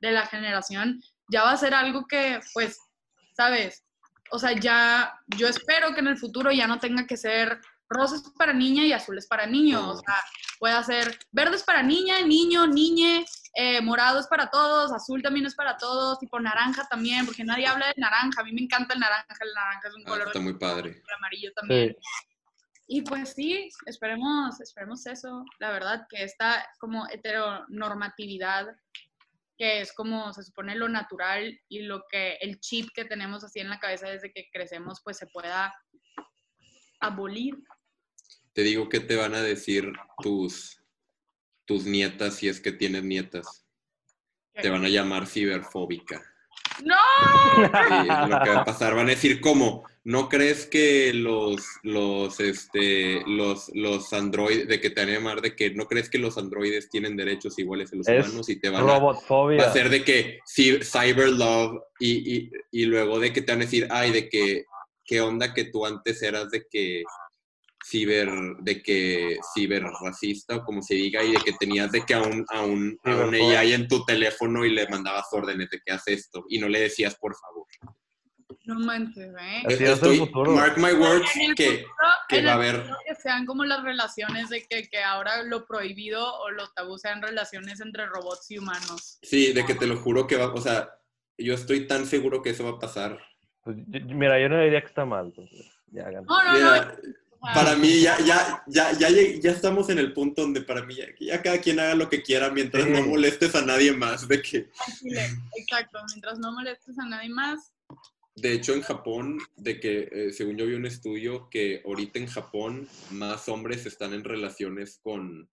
de 0.00 0.12
la 0.12 0.26
generación, 0.26 1.02
ya 1.28 1.44
va 1.44 1.52
a 1.52 1.56
ser 1.56 1.74
algo 1.74 2.06
que, 2.06 2.40
pues, 2.52 2.78
¿sabes? 3.36 3.84
O 4.32 4.38
sea, 4.38 4.52
ya, 4.52 5.14
yo 5.36 5.48
espero 5.48 5.94
que 5.94 6.00
en 6.00 6.08
el 6.08 6.18
futuro 6.18 6.50
ya 6.50 6.66
no 6.66 6.78
tenga 6.78 7.06
que 7.06 7.16
ser 7.16 7.60
rosas 7.88 8.22
para 8.38 8.52
niña 8.52 8.84
y 8.84 8.92
azules 8.92 9.26
para 9.26 9.46
niño. 9.46 9.90
O 9.90 9.96
sea, 9.96 10.14
puede 10.58 10.82
ser 10.84 11.18
verdes 11.32 11.62
para 11.64 11.82
niña, 11.82 12.20
niño, 12.24 12.66
niñe, 12.66 13.26
eh, 13.54 13.80
morado 13.80 14.20
es 14.20 14.28
para 14.28 14.48
todos, 14.48 14.92
azul 14.92 15.22
también 15.22 15.46
es 15.46 15.54
para 15.56 15.76
todos, 15.76 16.18
tipo 16.20 16.38
naranja 16.38 16.86
también, 16.88 17.26
porque 17.26 17.44
nadie 17.44 17.66
habla 17.66 17.88
de 17.88 17.94
naranja. 17.96 18.40
A 18.40 18.44
mí 18.44 18.52
me 18.52 18.62
encanta 18.62 18.94
el 18.94 19.00
naranja, 19.00 19.34
el 19.40 19.52
naranja 19.52 19.88
es 19.88 19.94
un 19.94 20.02
ah, 20.06 20.08
color. 20.08 20.26
Está 20.28 20.40
muy 20.40 20.54
padre. 20.54 20.90
El 20.90 21.14
amarillo 21.16 21.52
también. 21.54 21.96
Y 22.92 23.02
pues 23.02 23.34
sí, 23.34 23.68
esperemos, 23.86 24.60
esperemos 24.60 25.06
eso. 25.06 25.44
La 25.60 25.70
verdad 25.70 26.06
que 26.08 26.24
esta 26.24 26.66
como 26.80 27.06
heteronormatividad, 27.08 28.66
que 29.56 29.82
es 29.82 29.92
como 29.92 30.32
se 30.32 30.42
supone 30.42 30.74
lo 30.74 30.88
natural 30.88 31.56
y 31.68 31.82
lo 31.82 32.02
que 32.10 32.32
el 32.40 32.58
chip 32.58 32.88
que 32.94 33.04
tenemos 33.04 33.44
así 33.44 33.60
en 33.60 33.68
la 33.68 33.78
cabeza 33.78 34.08
desde 34.08 34.32
que 34.32 34.48
crecemos, 34.52 35.00
pues 35.04 35.18
se 35.18 35.28
pueda 35.28 35.72
abolir 37.00 37.56
te 38.52 38.62
digo 38.62 38.88
que 38.88 39.00
te 39.00 39.16
van 39.16 39.34
a 39.34 39.42
decir 39.42 39.92
tus, 40.22 40.82
tus 41.64 41.84
nietas 41.84 42.34
si 42.36 42.48
es 42.48 42.60
que 42.60 42.72
tienes 42.72 43.04
nietas. 43.04 43.66
Te 44.52 44.68
van 44.68 44.84
a 44.84 44.88
llamar 44.88 45.26
ciberfóbica. 45.26 46.29
¡No! 46.84 48.28
lo 48.28 48.40
que 48.42 48.50
va 48.50 48.60
a 48.60 48.64
pasar, 48.64 48.94
van 48.94 49.06
a 49.06 49.10
decir, 49.10 49.40
¿cómo? 49.40 49.84
¿No 50.02 50.28
crees 50.28 50.66
que 50.66 51.12
los, 51.12 51.62
los, 51.82 52.40
este, 52.40 53.22
los, 53.26 53.70
los 53.74 54.12
androides, 54.12 54.66
de 54.66 54.80
que 54.80 54.90
te 54.90 55.00
van 55.00 55.10
a 55.10 55.12
llamar, 55.12 55.40
de 55.42 55.54
que 55.54 55.70
no 55.70 55.86
crees 55.86 56.08
que 56.08 56.18
los 56.18 56.38
androides 56.38 56.88
tienen 56.88 57.16
derechos 57.16 57.58
iguales 57.58 57.92
a 57.92 57.96
los 57.96 58.08
humanos 58.08 58.48
y 58.48 58.60
te 58.60 58.70
van 58.70 58.88
a, 58.88 59.72
ser 59.72 59.90
de 59.90 60.02
que 60.02 60.38
cyber 60.46 61.28
love 61.28 61.82
y, 61.98 62.36
y, 62.36 62.50
y 62.72 62.84
luego 62.86 63.18
de 63.18 63.32
que 63.32 63.42
te 63.42 63.52
van 63.52 63.60
a 63.60 63.64
decir, 63.64 63.88
ay, 63.90 64.10
de 64.10 64.28
que, 64.28 64.64
¿qué 65.04 65.20
onda 65.20 65.52
que 65.52 65.64
tú 65.64 65.84
antes 65.84 66.22
eras 66.22 66.50
de 66.50 66.66
que 66.70 67.02
ciber, 67.90 68.30
de 68.60 68.82
que 68.82 69.38
ciberracista 69.54 70.56
o 70.56 70.64
como 70.64 70.82
se 70.82 70.94
diga, 70.94 71.22
y 71.22 71.32
de 71.32 71.38
que 71.38 71.52
tenías 71.52 71.90
de 71.90 72.04
que 72.04 72.14
a 72.14 72.22
un, 72.22 72.44
a 72.48 72.62
un, 72.62 72.98
a 73.04 73.16
un 73.16 73.34
AI 73.34 73.72
en 73.72 73.88
tu 73.88 74.04
teléfono 74.04 74.64
y 74.64 74.70
le 74.70 74.88
mandabas 74.88 75.26
órdenes 75.32 75.68
de 75.70 75.80
que 75.84 75.92
hace 75.92 76.12
esto 76.14 76.44
y 76.48 76.58
no 76.58 76.68
le 76.68 76.80
decías 76.80 77.16
por 77.16 77.34
favor. 77.34 77.66
No 78.64 78.78
manches, 78.78 79.32
¿eh? 79.40 79.62
Estoy, 79.68 80.30
mark 80.48 80.76
my 80.76 80.92
words, 80.92 81.30
que, 81.56 81.84
que 82.28 82.42
va 82.42 82.52
a 82.52 82.54
haber... 82.54 82.84
Que 83.06 83.14
sean 83.14 83.46
como 83.46 83.64
las 83.64 83.82
relaciones 83.82 84.48
de 84.48 84.64
que, 84.66 84.88
que 84.88 85.02
ahora 85.02 85.42
lo 85.42 85.66
prohibido 85.66 86.34
o 86.40 86.50
lo 86.50 86.68
tabú 86.70 86.98
sean 86.98 87.22
relaciones 87.22 87.80
entre 87.80 88.06
robots 88.06 88.50
y 88.50 88.58
humanos. 88.58 89.18
Sí, 89.22 89.52
de 89.52 89.64
que 89.64 89.74
te 89.74 89.86
lo 89.86 89.96
juro 89.96 90.26
que 90.26 90.36
va, 90.36 90.52
o 90.52 90.60
sea, 90.60 90.90
yo 91.38 91.54
estoy 91.54 91.86
tan 91.86 92.06
seguro 92.06 92.42
que 92.42 92.50
eso 92.50 92.64
va 92.64 92.70
a 92.70 92.78
pasar. 92.78 93.18
Pues, 93.62 93.76
mira, 93.86 94.40
yo 94.40 94.48
no 94.48 94.60
diría 94.60 94.80
que 94.80 94.88
está 94.88 95.04
mal. 95.04 95.32
ya, 95.88 96.10
no, 96.10 96.22
no, 96.22 96.58
no. 96.58 96.92
Para 97.40 97.74
mí 97.74 98.02
ya, 98.02 98.18
ya, 98.20 98.62
ya, 98.66 98.92
ya, 98.92 99.08
ya 99.08 99.50
estamos 99.50 99.88
en 99.88 99.98
el 99.98 100.12
punto 100.12 100.42
donde 100.42 100.60
para 100.60 100.82
mí 100.84 100.94
ya, 100.94 101.42
cada 101.42 101.58
quien 101.58 101.80
haga 101.80 101.94
lo 101.94 102.08
que 102.10 102.22
quiera 102.22 102.50
mientras 102.50 102.86
no 102.86 103.02
molestes 103.02 103.54
a 103.54 103.64
nadie 103.64 103.92
más. 103.92 104.28
De 104.28 104.42
que... 104.42 104.68
Exacto, 105.56 105.98
mientras 106.08 106.38
no 106.38 106.52
molestes 106.52 106.98
a 106.98 107.06
nadie 107.06 107.30
más. 107.30 107.72
De 108.36 108.52
hecho, 108.52 108.74
en 108.74 108.82
Japón, 108.82 109.38
de 109.56 109.80
que 109.80 110.08
eh, 110.12 110.32
según 110.32 110.56
yo 110.56 110.66
vi 110.66 110.74
un 110.74 110.86
estudio 110.86 111.48
que 111.50 111.82
ahorita 111.84 112.18
en 112.18 112.26
Japón 112.26 112.88
más 113.10 113.48
hombres 113.48 113.86
están 113.86 114.12
en 114.12 114.24
relaciones 114.24 114.98
con, 115.02 115.48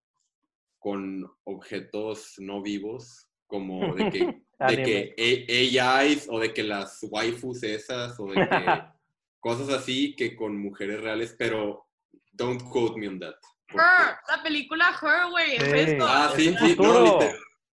con 0.79 1.29
objetos 1.45 2.35
no 2.38 2.61
vivos, 2.61 3.27
como 3.47 3.95
de 3.95 4.09
que, 4.11 4.41
de 4.67 4.83
que 4.83 5.79
AIs 5.79 6.27
o 6.29 6.39
de 6.39 6.53
que 6.53 6.63
las 6.63 6.99
waifus 7.09 7.63
esas 7.63 8.19
o 8.19 8.27
de 8.27 8.35
que 8.35 8.43
cosas 9.39 9.69
así 9.69 10.15
que 10.15 10.35
con 10.35 10.57
mujeres 10.57 11.01
reales, 11.01 11.35
pero 11.38 11.88
don't 12.31 12.61
quote 12.69 12.99
me 12.99 13.07
on 13.07 13.19
that. 13.19 13.35
Her, 13.69 14.17
la 14.27 14.41
película 14.43 14.95
Her, 15.01 15.29
güey, 15.29 15.55
es 15.55 15.97
Ah, 16.01 16.31
sí, 16.35 16.55
sí, 16.57 16.75
no, 16.79 17.19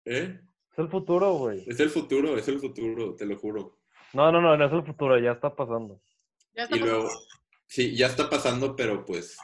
¿Eh? 0.04 0.40
Es 0.72 0.78
el 0.78 0.88
futuro, 0.88 1.32
güey. 1.34 1.64
Es 1.66 1.80
el 1.80 1.90
futuro, 1.90 2.36
es 2.36 2.46
el 2.48 2.60
futuro, 2.60 3.14
te 3.14 3.26
lo 3.26 3.36
juro. 3.36 3.78
No, 4.12 4.30
no, 4.30 4.40
no, 4.40 4.56
no 4.56 4.64
es 4.64 4.72
el 4.72 4.84
futuro, 4.84 5.18
ya 5.18 5.32
está 5.32 5.54
pasando. 5.54 6.00
Ya 6.54 6.64
está 6.64 6.76
y 6.76 6.80
luego, 6.80 7.08
sí, 7.66 7.96
ya 7.96 8.06
está 8.06 8.28
pasando, 8.30 8.76
pero 8.76 9.04
pues 9.04 9.36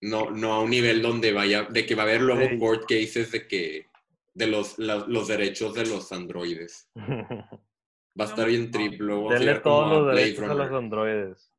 no, 0.00 0.30
no 0.30 0.54
a 0.54 0.60
un 0.60 0.70
nivel 0.70 1.02
donde 1.02 1.32
vaya, 1.32 1.64
de 1.64 1.86
que 1.86 1.94
va 1.94 2.02
a 2.02 2.06
haber 2.06 2.22
luego 2.22 2.58
court 2.58 2.82
cases 2.88 3.30
de 3.32 3.46
que, 3.46 3.86
de 4.34 4.46
los, 4.46 4.78
los 4.78 5.28
derechos 5.28 5.74
de 5.74 5.86
los 5.86 6.12
androides. 6.12 6.88
Va 8.18 8.24
a 8.24 8.28
estar 8.28 8.46
bien 8.46 8.70
triple. 8.70 9.14
Denle 9.30 9.60
todos 9.60 9.90
los 9.90 10.14
derechos 10.14 10.50
a 10.50 10.54
los 10.54 10.70
androides. 10.70 11.52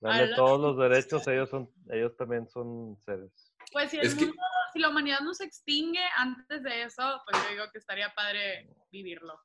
Dale 0.00 0.34
todos 0.34 0.60
los 0.60 0.78
derechos, 0.78 1.26
ellos 1.26 1.48
son, 1.48 1.70
ellos 1.90 2.16
también 2.16 2.46
son 2.48 2.96
seres. 3.04 3.52
Pues 3.72 3.90
si 3.90 3.98
el 3.98 4.14
mundo, 4.14 4.34
si 4.72 4.78
la 4.78 4.90
humanidad 4.90 5.20
no 5.20 5.34
se 5.34 5.44
extingue 5.44 6.02
antes 6.16 6.62
de 6.62 6.82
eso, 6.82 7.20
pues 7.26 7.42
yo 7.42 7.50
digo 7.50 7.64
que 7.72 7.78
estaría 7.78 8.12
padre 8.14 8.68
vivirlo. 8.92 9.40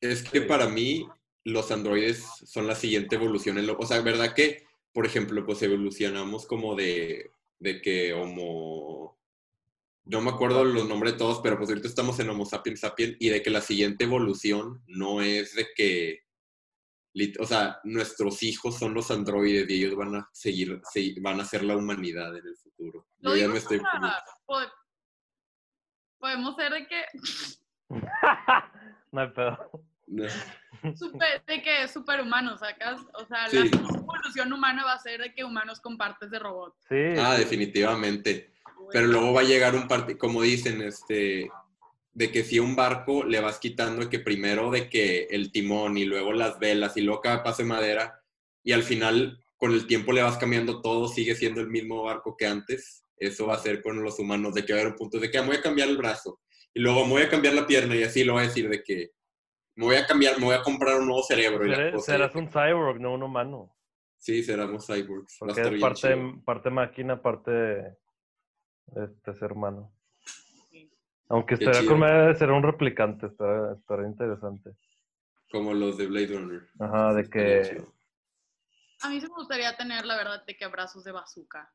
Es 0.00 0.28
que 0.28 0.42
para 0.42 0.68
mí 0.68 1.08
los 1.44 1.70
androides 1.70 2.24
son 2.44 2.66
la 2.66 2.74
siguiente 2.74 3.16
evolución. 3.16 3.58
O 3.78 3.86
sea, 3.86 4.00
¿verdad 4.00 4.34
que, 4.34 4.66
por 4.92 5.06
ejemplo, 5.06 5.44
pues 5.46 5.62
evolucionamos 5.62 6.46
como 6.46 6.74
de, 6.74 7.30
de 7.58 7.80
que 7.80 8.12
Homo... 8.12 9.18
No 10.06 10.20
me 10.20 10.30
acuerdo 10.30 10.64
los 10.64 10.86
nombres 10.88 11.12
de 11.12 11.18
todos, 11.18 11.40
pero 11.42 11.56
pues 11.56 11.70
ahorita 11.70 11.88
estamos 11.88 12.18
en 12.20 12.28
Homo 12.28 12.44
sapiens 12.44 12.80
sapiens 12.80 13.16
y 13.18 13.30
de 13.30 13.42
que 13.42 13.50
la 13.50 13.60
siguiente 13.60 14.04
evolución 14.04 14.82
no 14.86 15.22
es 15.22 15.54
de 15.54 15.66
que 15.74 16.24
o 17.38 17.46
sea, 17.46 17.80
nuestros 17.84 18.42
hijos 18.42 18.78
son 18.78 18.92
los 18.94 19.10
androides 19.10 19.70
y 19.70 19.84
ellos 19.84 19.96
van 19.96 20.16
a 20.16 20.28
seguir, 20.32 20.80
van 21.20 21.40
a 21.40 21.44
ser 21.44 21.62
la 21.62 21.76
humanidad 21.76 22.36
en 22.36 22.46
el 22.46 22.56
futuro. 22.56 23.06
Yo 23.18 23.36
ya 23.36 23.48
me 23.48 23.58
estoy... 23.58 23.80
Podemos 26.18 26.56
ser 26.56 26.72
de 26.72 26.86
que... 26.88 27.04
no 29.12 29.20
hay 29.20 29.28
pedo. 29.28 29.70
de 30.06 31.62
que 31.62 31.86
superhumanos, 31.86 32.60
¿sacas? 32.60 33.00
O 33.14 33.24
sea, 33.26 33.46
la 33.48 33.60
evolución 33.60 34.52
humana 34.52 34.84
va 34.84 34.94
a 34.94 34.98
ser 34.98 35.20
de 35.20 35.34
que 35.34 35.44
humanos 35.44 35.80
con 35.80 35.96
partes 35.96 36.30
de 36.30 36.38
robot. 36.38 36.74
Sí. 36.88 37.14
Ah, 37.18 37.34
definitivamente. 37.34 38.53
Pero 38.90 39.06
luego 39.06 39.32
va 39.32 39.40
a 39.40 39.44
llegar 39.44 39.74
un 39.74 39.88
parte, 39.88 40.16
como 40.16 40.42
dicen, 40.42 40.82
este, 40.82 41.50
de 42.12 42.30
que 42.30 42.44
si 42.44 42.58
un 42.58 42.76
barco 42.76 43.24
le 43.24 43.40
vas 43.40 43.58
quitando 43.58 44.08
que 44.08 44.20
primero 44.20 44.70
de 44.70 44.88
que 44.88 45.24
el 45.30 45.50
timón 45.50 45.96
y 45.96 46.04
luego 46.04 46.32
las 46.32 46.58
velas 46.58 46.96
y 46.96 47.02
luego 47.02 47.20
cada 47.20 47.42
paso 47.42 47.62
de 47.62 47.68
madera, 47.68 48.20
y 48.62 48.72
al 48.72 48.82
final 48.82 49.44
con 49.56 49.72
el 49.72 49.86
tiempo 49.86 50.12
le 50.12 50.22
vas 50.22 50.36
cambiando 50.36 50.80
todo, 50.80 51.08
sigue 51.08 51.34
siendo 51.34 51.60
el 51.60 51.68
mismo 51.68 52.02
barco 52.02 52.36
que 52.36 52.46
antes. 52.46 53.02
Eso 53.16 53.46
va 53.46 53.54
a 53.54 53.58
ser 53.58 53.82
con 53.82 54.02
los 54.02 54.18
humanos, 54.18 54.54
de 54.54 54.64
que 54.64 54.72
va 54.72 54.78
a 54.78 54.82
haber 54.82 54.92
un 54.92 54.98
punto 54.98 55.18
de 55.18 55.30
que 55.30 55.38
ah, 55.38 55.42
me 55.42 55.48
voy 55.48 55.56
a 55.56 55.62
cambiar 55.62 55.88
el 55.88 55.96
brazo 55.96 56.40
y 56.74 56.80
luego 56.80 57.04
me 57.04 57.12
voy 57.12 57.22
a 57.22 57.28
cambiar 57.28 57.54
la 57.54 57.66
pierna 57.66 57.94
y 57.94 58.02
así 58.02 58.24
lo 58.24 58.34
voy 58.34 58.42
a 58.42 58.46
decir 58.46 58.68
de 58.68 58.82
que 58.82 59.12
me 59.76 59.86
voy 59.86 59.96
a 59.96 60.06
cambiar, 60.06 60.38
me 60.38 60.46
voy 60.46 60.54
a 60.54 60.62
comprar 60.62 60.98
un 60.98 61.06
nuevo 61.06 61.22
cerebro. 61.22 61.66
Y 61.66 62.00
serás 62.00 62.34
un 62.34 62.48
cyborg, 62.48 63.00
no 63.00 63.14
un 63.14 63.22
humano. 63.22 63.74
Sí, 64.18 64.42
seremos 64.42 64.86
cyborgs. 64.86 65.36
Porque 65.38 65.60
es 65.60 65.80
parte, 65.80 66.16
parte 66.44 66.70
máquina, 66.70 67.20
parte 67.20 67.96
este 68.94 69.34
ser 69.38 69.52
humano. 69.52 69.92
Aunque 71.28 71.54
estaría 71.54 71.88
con 71.88 72.00
de 72.00 72.34
ser 72.36 72.50
un 72.50 72.62
replicante, 72.62 73.26
estaría, 73.26 74.06
interesante. 74.06 74.70
Como 75.50 75.72
los 75.72 75.96
de 75.96 76.06
Blade 76.06 76.26
Runner. 76.26 76.68
Ajá, 76.78 77.14
de 77.14 77.28
que... 77.28 77.84
A 79.02 79.08
mí 79.08 79.20
sí 79.20 79.26
me 79.28 79.34
gustaría 79.34 79.76
tener, 79.76 80.04
la 80.04 80.16
verdad, 80.16 80.44
de 80.44 80.56
que 80.56 80.66
brazos 80.66 81.04
de 81.04 81.12
bazooka. 81.12 81.72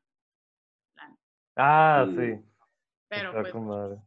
Ah, 1.56 2.06
sí. 2.08 2.40
Pero 3.08 3.32
pues... 3.32 4.00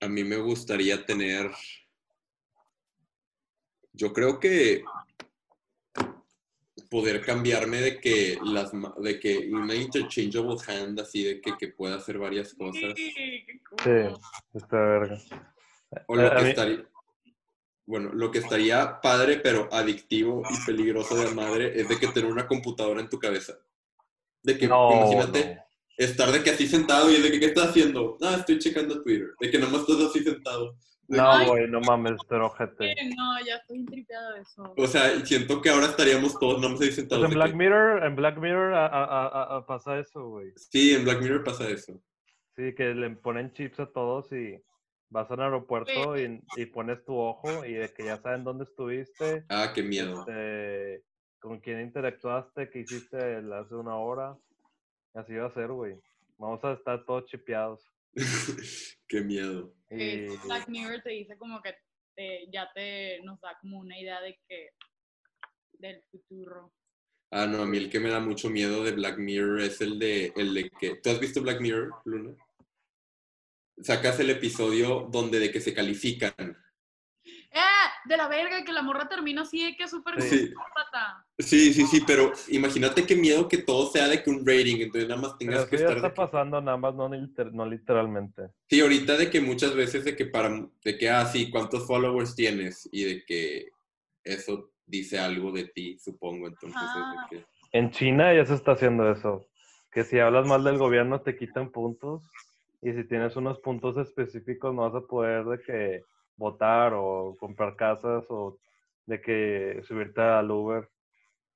A 0.00 0.08
mí 0.08 0.24
me 0.24 0.36
gustaría 0.36 1.04
tener... 1.04 1.50
Yo 3.92 4.12
creo 4.12 4.38
que 4.38 4.84
poder 6.88 7.20
cambiarme 7.20 7.80
de 7.80 8.00
que 8.00 8.38
las 8.42 8.72
de 8.98 9.18
que 9.18 9.48
una 9.50 9.74
interchangeable 9.74 10.56
hand 10.66 11.00
así 11.00 11.24
de 11.24 11.40
que, 11.40 11.56
que 11.58 11.68
pueda 11.68 11.96
hacer 11.96 12.18
varias 12.18 12.54
cosas. 12.54 12.94
Sí, 12.96 13.92
está 14.54 14.76
verga. 14.76 15.18
O 16.06 16.16
lo 16.16 16.30
que 16.34 16.48
estaría 16.50 16.86
bueno, 17.86 18.10
lo 18.12 18.32
que 18.32 18.40
estaría 18.40 19.00
padre 19.00 19.38
pero 19.38 19.68
adictivo 19.72 20.42
y 20.50 20.66
peligroso 20.66 21.14
de 21.16 21.32
madre 21.32 21.80
es 21.80 21.88
de 21.88 21.98
que 21.98 22.08
tener 22.08 22.30
una 22.30 22.48
computadora 22.48 23.00
en 23.00 23.08
tu 23.08 23.18
cabeza. 23.18 23.58
De 24.42 24.58
que 24.58 24.64
imagínate 24.64 25.62
estar 25.96 26.30
de 26.30 26.42
que 26.42 26.50
así 26.50 26.66
sentado 26.66 27.10
y 27.10 27.20
de 27.20 27.30
que 27.30 27.40
qué 27.40 27.46
estás 27.46 27.68
haciendo? 27.68 28.18
Ah, 28.20 28.36
estoy 28.40 28.58
checando 28.58 29.02
Twitter. 29.02 29.28
De 29.40 29.50
que 29.50 29.58
nomás 29.58 29.82
estás 29.82 30.10
así 30.10 30.22
sentado. 30.22 30.76
No, 31.08 31.46
güey, 31.46 31.68
no 31.68 31.80
mames, 31.80 32.18
pero 32.28 32.46
ojete. 32.46 32.94
No, 33.16 33.44
ya 33.44 33.56
estoy 33.56 33.78
intripiado 33.78 34.34
de 34.34 34.40
eso. 34.40 34.74
O 34.76 34.86
sea, 34.86 35.24
siento 35.24 35.60
que 35.62 35.70
ahora 35.70 35.86
estaríamos 35.86 36.38
todos, 36.38 36.60
no 36.60 36.68
me 36.68 36.74
estoy 36.74 36.92
sentados. 36.92 37.24
Pues 37.24 37.32
en 37.32 37.38
Black 37.38 37.54
Mirror, 37.54 38.04
en 38.04 38.16
Black 38.16 38.38
Mirror 38.38 38.74
a, 38.74 39.56
a, 39.56 39.66
pasa 39.66 39.98
eso, 39.98 40.28
güey. 40.28 40.52
Sí, 40.56 40.94
en 40.94 41.04
Black 41.04 41.22
Mirror 41.22 41.44
pasa 41.44 41.68
eso. 41.68 42.00
Sí, 42.56 42.74
que 42.74 42.94
le 42.94 43.10
ponen 43.10 43.52
chips 43.52 43.78
a 43.80 43.86
todos 43.86 44.32
y 44.32 44.60
vas 45.10 45.30
al 45.30 45.40
aeropuerto 45.40 46.18
y, 46.18 46.42
y, 46.56 46.66
pones 46.66 47.04
tu 47.04 47.16
ojo 47.16 47.64
y 47.64 47.74
de 47.74 47.92
que 47.92 48.04
ya 48.04 48.16
saben 48.18 48.44
dónde 48.44 48.64
estuviste. 48.64 49.44
Ah, 49.48 49.72
qué 49.74 49.82
miedo. 49.82 50.20
Este, 50.20 51.04
con 51.38 51.60
quién 51.60 51.80
interactuaste, 51.80 52.68
qué 52.70 52.80
hiciste 52.80 53.16
hace 53.54 53.74
una 53.74 53.96
hora. 53.96 54.36
Así 55.14 55.34
va 55.34 55.46
a 55.46 55.54
ser, 55.54 55.68
güey. 55.68 55.94
Vamos 56.38 56.62
a 56.64 56.72
estar 56.72 57.04
todos 57.04 57.26
chipeados. 57.26 57.82
Qué 59.08 59.20
miedo. 59.22 59.74
Black 59.88 60.68
Mirror 60.68 61.02
te 61.02 61.10
dice 61.10 61.38
como 61.38 61.60
que 61.62 61.74
ya 62.52 62.70
te 62.74 63.20
nos 63.22 63.40
da 63.40 63.56
como 63.60 63.78
una 63.78 63.98
idea 63.98 64.20
de 64.20 64.38
que 64.48 64.70
del 65.78 66.02
futuro. 66.10 66.72
Ah, 67.30 67.46
no, 67.46 67.62
a 67.62 67.66
mí 67.66 67.76
el 67.76 67.90
que 67.90 68.00
me 68.00 68.10
da 68.10 68.20
mucho 68.20 68.48
miedo 68.48 68.84
de 68.84 68.92
Black 68.92 69.18
Mirror 69.18 69.60
es 69.60 69.80
el 69.80 69.98
de, 69.98 70.32
el 70.36 70.54
de 70.54 70.70
que... 70.70 70.96
¿Tú 70.96 71.10
has 71.10 71.20
visto 71.20 71.42
Black 71.42 71.60
Mirror, 71.60 71.92
Luna? 72.04 72.34
Sacas 73.78 74.20
el 74.20 74.30
episodio 74.30 75.08
donde 75.10 75.38
de 75.38 75.50
que 75.50 75.60
se 75.60 75.74
califican 75.74 76.56
¡Eh! 77.56 78.08
De 78.08 78.18
la 78.18 78.28
verga, 78.28 78.62
que 78.64 78.72
la 78.72 78.82
morra 78.82 79.08
termina 79.08 79.40
así, 79.42 79.74
que 79.78 79.88
súper 79.88 80.20
sí. 80.20 80.52
sí, 81.38 81.72
sí, 81.72 81.86
sí, 81.86 82.02
pero 82.06 82.30
imagínate 82.48 83.06
qué 83.06 83.16
miedo 83.16 83.48
que 83.48 83.56
todo 83.56 83.90
sea 83.90 84.08
de 84.08 84.22
que 84.22 84.28
un 84.28 84.46
rating, 84.46 84.76
entonces 84.82 85.08
nada 85.08 85.22
más 85.22 85.38
tengas 85.38 85.64
que 85.64 85.76
estar... 85.76 85.96
está 85.96 86.12
pasando 86.12 86.60
nada 86.60 86.76
más, 86.76 86.94
no, 86.94 87.08
no, 87.08 87.66
literalmente. 87.66 88.50
Sí, 88.68 88.80
ahorita 88.80 89.16
de 89.16 89.30
que 89.30 89.40
muchas 89.40 89.74
veces 89.74 90.04
de 90.04 90.14
que 90.14 90.26
para, 90.26 90.50
de 90.84 90.98
que, 90.98 91.08
ah, 91.08 91.24
sí, 91.24 91.50
¿cuántos 91.50 91.86
followers 91.86 92.34
tienes? 92.34 92.86
Y 92.92 93.04
de 93.04 93.24
que 93.24 93.70
eso 94.22 94.70
dice 94.84 95.18
algo 95.18 95.50
de 95.50 95.64
ti, 95.64 95.98
supongo, 95.98 96.48
entonces 96.48 96.78
es 96.78 97.30
de 97.30 97.38
que... 97.38 97.46
En 97.72 97.90
China 97.90 98.34
ya 98.34 98.44
se 98.44 98.54
está 98.54 98.72
haciendo 98.72 99.10
eso, 99.10 99.46
que 99.90 100.04
si 100.04 100.18
hablas 100.18 100.46
mal 100.46 100.62
del 100.62 100.76
gobierno 100.76 101.22
te 101.22 101.36
quitan 101.36 101.70
puntos 101.70 102.22
y 102.82 102.92
si 102.92 103.04
tienes 103.04 103.34
unos 103.34 103.58
puntos 103.60 103.96
específicos 103.96 104.74
no 104.74 104.82
vas 104.82 105.02
a 105.02 105.06
poder 105.06 105.44
de 105.46 105.60
que 105.62 106.02
votar 106.36 106.92
o 106.94 107.36
comprar 107.38 107.76
casas 107.76 108.24
o 108.28 108.58
de 109.06 109.20
que 109.20 109.82
subirte 109.86 110.20
al 110.20 110.50
Uber. 110.50 110.88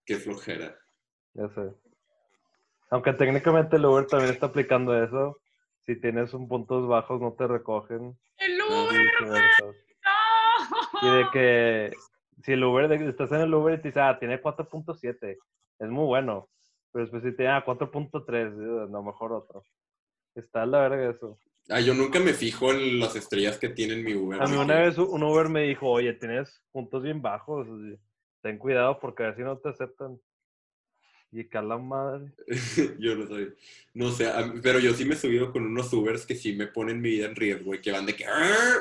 Qué 0.05 0.17
flojera. 0.17 0.77
Ya 1.35 1.49
sé. 1.49 1.73
Aunque 2.91 3.13
técnicamente 3.13 3.77
el 3.77 3.87
Uber 3.87 4.07
también 4.07 4.33
está 4.33 4.47
aplicando 4.47 5.01
eso. 5.03 5.39
Si 5.87 6.01
tienes 6.01 6.35
un 6.35 6.49
puntos 6.49 6.89
bajos 6.89 7.21
no 7.21 7.33
te 7.33 7.47
recogen. 7.47 8.19
¡El 8.39 8.61
Uber! 8.63 9.01
Y 11.03 11.11
de 11.17 11.27
que 11.33 11.93
si 12.43 12.53
el 12.53 12.65
Uber, 12.65 12.91
estás 12.93 13.33
en 13.33 13.41
el 13.41 13.55
Uber 13.55 13.79
y 13.79 13.83
te 13.83 13.89
dice, 13.89 14.01
ah, 14.01 14.19
tiene 14.19 14.41
4.7, 14.41 15.37
es 15.79 15.89
muy 15.89 16.07
bueno. 16.07 16.49
Pero 16.93 17.05
después 17.05 17.23
si 17.23 17.37
tiene 17.37 17.53
ah, 17.53 17.65
4.3, 17.65 18.87
a 18.87 18.91
lo 18.91 19.03
mejor 19.03 19.33
otro. 19.33 19.63
Está 20.35 20.67
la 20.67 20.89
verga 20.89 21.11
eso. 21.11 21.39
Ah, 21.71 21.81
yo 21.81 21.95
nunca 21.95 22.19
me 22.19 22.33
fijo 22.33 22.73
en 22.73 22.99
las 22.99 23.15
estrellas 23.15 23.57
que 23.57 23.69
tiene 23.69 23.97
mi 23.97 24.15
Uber. 24.15 24.43
A 24.43 24.47
mí 24.47 24.57
una 24.57 24.81
vez 24.81 24.99
un 24.99 25.23
Uber 25.23 25.49
me 25.49 25.63
dijo, 25.63 25.89
oye, 25.89 26.13
tienes 26.15 26.61
puntos 26.73 27.05
bien 27.05 27.23
bajos, 27.23 27.69
ten 28.43 28.59
cuidado 28.59 28.99
porque 28.99 29.23
a 29.23 29.27
ver 29.27 29.37
si 29.37 29.43
no 29.43 29.57
te 29.59 29.69
aceptan. 29.69 30.21
Y 31.33 31.49
cala 31.49 31.79
madre. 31.79 32.33
yo 32.99 33.15
no 33.15 33.27
sé. 33.29 33.53
No 33.95 34.11
sé, 34.11 34.29
pero 34.65 34.81
yo 34.81 34.93
sí 34.95 35.05
me 35.05 35.15
he 35.15 35.17
subido 35.17 35.53
con 35.53 35.65
unos 35.65 35.93
Ubers 35.93 36.27
que 36.27 36.35
sí 36.35 36.55
me 36.55 36.67
ponen 36.67 37.01
mi 37.01 37.11
vida 37.11 37.27
en 37.27 37.37
riesgo 37.37 37.73
y 37.73 37.81
que 37.81 37.93
van 37.93 38.05
de 38.05 38.17
que. 38.17 38.27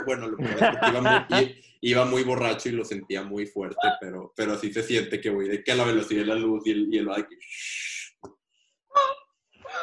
Bueno, 0.08 0.28
lo 0.28 0.38
que 0.38 0.46
iba 0.46 1.02
muy, 1.30 1.64
iba 1.82 2.06
muy 2.06 2.24
borracho 2.24 2.70
y 2.70 2.72
lo 2.72 2.84
sentía 2.84 3.22
muy 3.22 3.46
fuerte, 3.46 3.88
pero, 4.02 4.34
pero 4.36 4.58
sí 4.58 4.74
se 4.74 4.82
siente 4.82 5.22
que 5.22 5.30
voy 5.30 5.48
de 5.48 5.64
que 5.64 5.72
a 5.72 5.76
la 5.76 5.86
velocidad 5.86 6.22
de 6.22 6.28
la 6.28 6.36
luz 6.36 6.66
y 6.66 6.72
el, 6.72 6.92
y 6.92 6.98
el 6.98 7.08
va 7.08 7.18
de 7.18 7.28
que. 7.28 7.38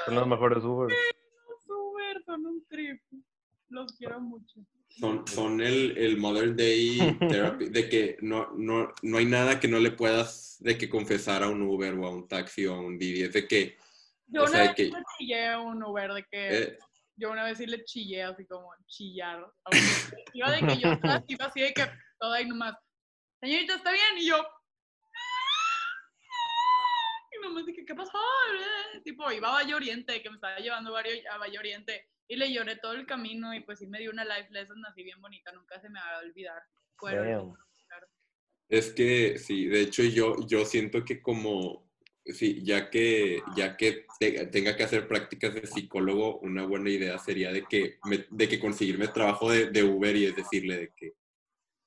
Son 0.07 0.17
los 0.17 0.27
mejores 0.27 0.65
Ubers 0.65 0.97
son 2.27 2.45
un 2.45 2.67
trip. 2.69 3.01
Los 3.69 3.93
quiero 3.93 4.21
mucho. 4.21 4.61
Son, 4.89 5.27
son 5.27 5.61
el, 5.61 5.97
el 5.97 6.17
Modern 6.17 6.57
Day 6.57 6.99
Therapy, 7.29 7.69
de 7.69 7.89
que 7.89 8.17
no, 8.21 8.53
no, 8.57 8.93
no 9.03 9.19
hay 9.19 9.27
nada 9.27 9.59
que 9.59 9.69
no 9.69 9.79
le 9.79 9.93
puedas 9.93 10.57
de 10.61 10.77
que 10.77 10.89
confesar 10.89 11.43
a 11.43 11.49
un 11.49 11.63
Uber 11.63 11.95
o 11.95 12.07
a 12.07 12.11
un 12.11 12.29
taxi 12.29 12.67
o 12.67 12.75
a 12.75 12.81
un 12.81 12.99
Didi. 12.99 13.23
Es 13.23 13.33
de 13.33 13.47
que. 13.47 13.77
Yo 14.29 14.45
una 14.45 14.59
vez 14.59 14.75
que, 14.75 14.85
le 14.85 15.03
chillé 15.19 15.49
a 15.49 15.61
un 15.61 15.83
Uber, 15.83 16.13
de 16.13 16.23
que. 16.25 16.59
Eh, 16.59 16.79
yo 17.17 17.31
una 17.31 17.45
vez 17.45 17.59
sí 17.59 17.67
le 17.67 17.83
chillé 17.85 18.25
así 18.25 18.45
como 18.47 18.71
chillar. 18.87 19.47
Iba 20.35 20.51
de 20.51 20.61
que 20.61 20.79
yo 20.79 20.91
iba 21.29 21.47
así 21.47 21.61
de 21.61 21.73
que 21.73 21.87
todo 22.19 22.33
ahí 22.33 22.47
nomás. 22.47 22.75
Señorita, 23.41 23.77
¿está 23.77 23.93
bien? 23.93 24.19
Y 24.19 24.27
yo. 24.27 24.37
Y 27.33 27.45
mamá 27.45 27.63
dije, 27.67 27.85
¿qué 27.85 27.95
pasó? 27.95 28.19
Tipo, 29.05 29.31
iba 29.31 29.49
a 29.49 29.53
Valle 29.53 29.75
Oriente, 29.75 30.23
que 30.23 30.31
me 30.31 30.37
estaba 30.37 30.59
llevando 30.59 30.97
a 30.97 31.39
Valle 31.39 31.59
Oriente. 31.59 32.09
Y 32.29 32.37
le 32.37 32.53
lloré 32.53 32.77
todo 32.77 32.93
el 32.93 33.07
camino 33.07 33.55
y 33.55 33.61
pues 33.61 33.79
sí 33.79 33.87
me 33.87 34.01
dio 34.01 34.11
una 34.11 34.25
life 34.25 34.49
lesson 34.51 34.85
así 34.87 35.03
bien 35.03 35.21
bonita, 35.21 35.53
nunca 35.53 35.81
se 35.81 35.89
me 35.89 36.01
va 36.01 36.17
a 36.17 36.21
olvidar. 36.21 36.63
Es 38.69 38.93
que 38.93 39.39
sí, 39.39 39.67
de 39.67 39.83
hecho 39.83 40.03
yo, 40.03 40.37
yo 40.47 40.65
siento 40.65 41.05
que 41.05 41.23
como, 41.23 41.89
sí, 42.25 42.63
ya 42.65 42.91
que, 42.91 43.41
ya 43.57 43.77
que 43.77 44.07
tenga 44.51 44.77
que 44.77 44.83
hacer 44.83 45.07
prácticas 45.07 45.55
de 45.55 45.67
psicólogo, 45.67 46.39
una 46.41 46.65
buena 46.65 46.91
idea 46.91 47.19
sería 47.19 47.53
de 47.53 47.65
que, 47.65 47.99
de 48.31 48.49
que 48.49 48.59
conseguirme 48.59 49.07
trabajo 49.09 49.51
de, 49.51 49.71
de, 49.71 49.85
Uber 49.85 50.17
y 50.17 50.27
es 50.27 50.35
decirle 50.35 50.79
de 50.79 50.93
que 50.97 51.13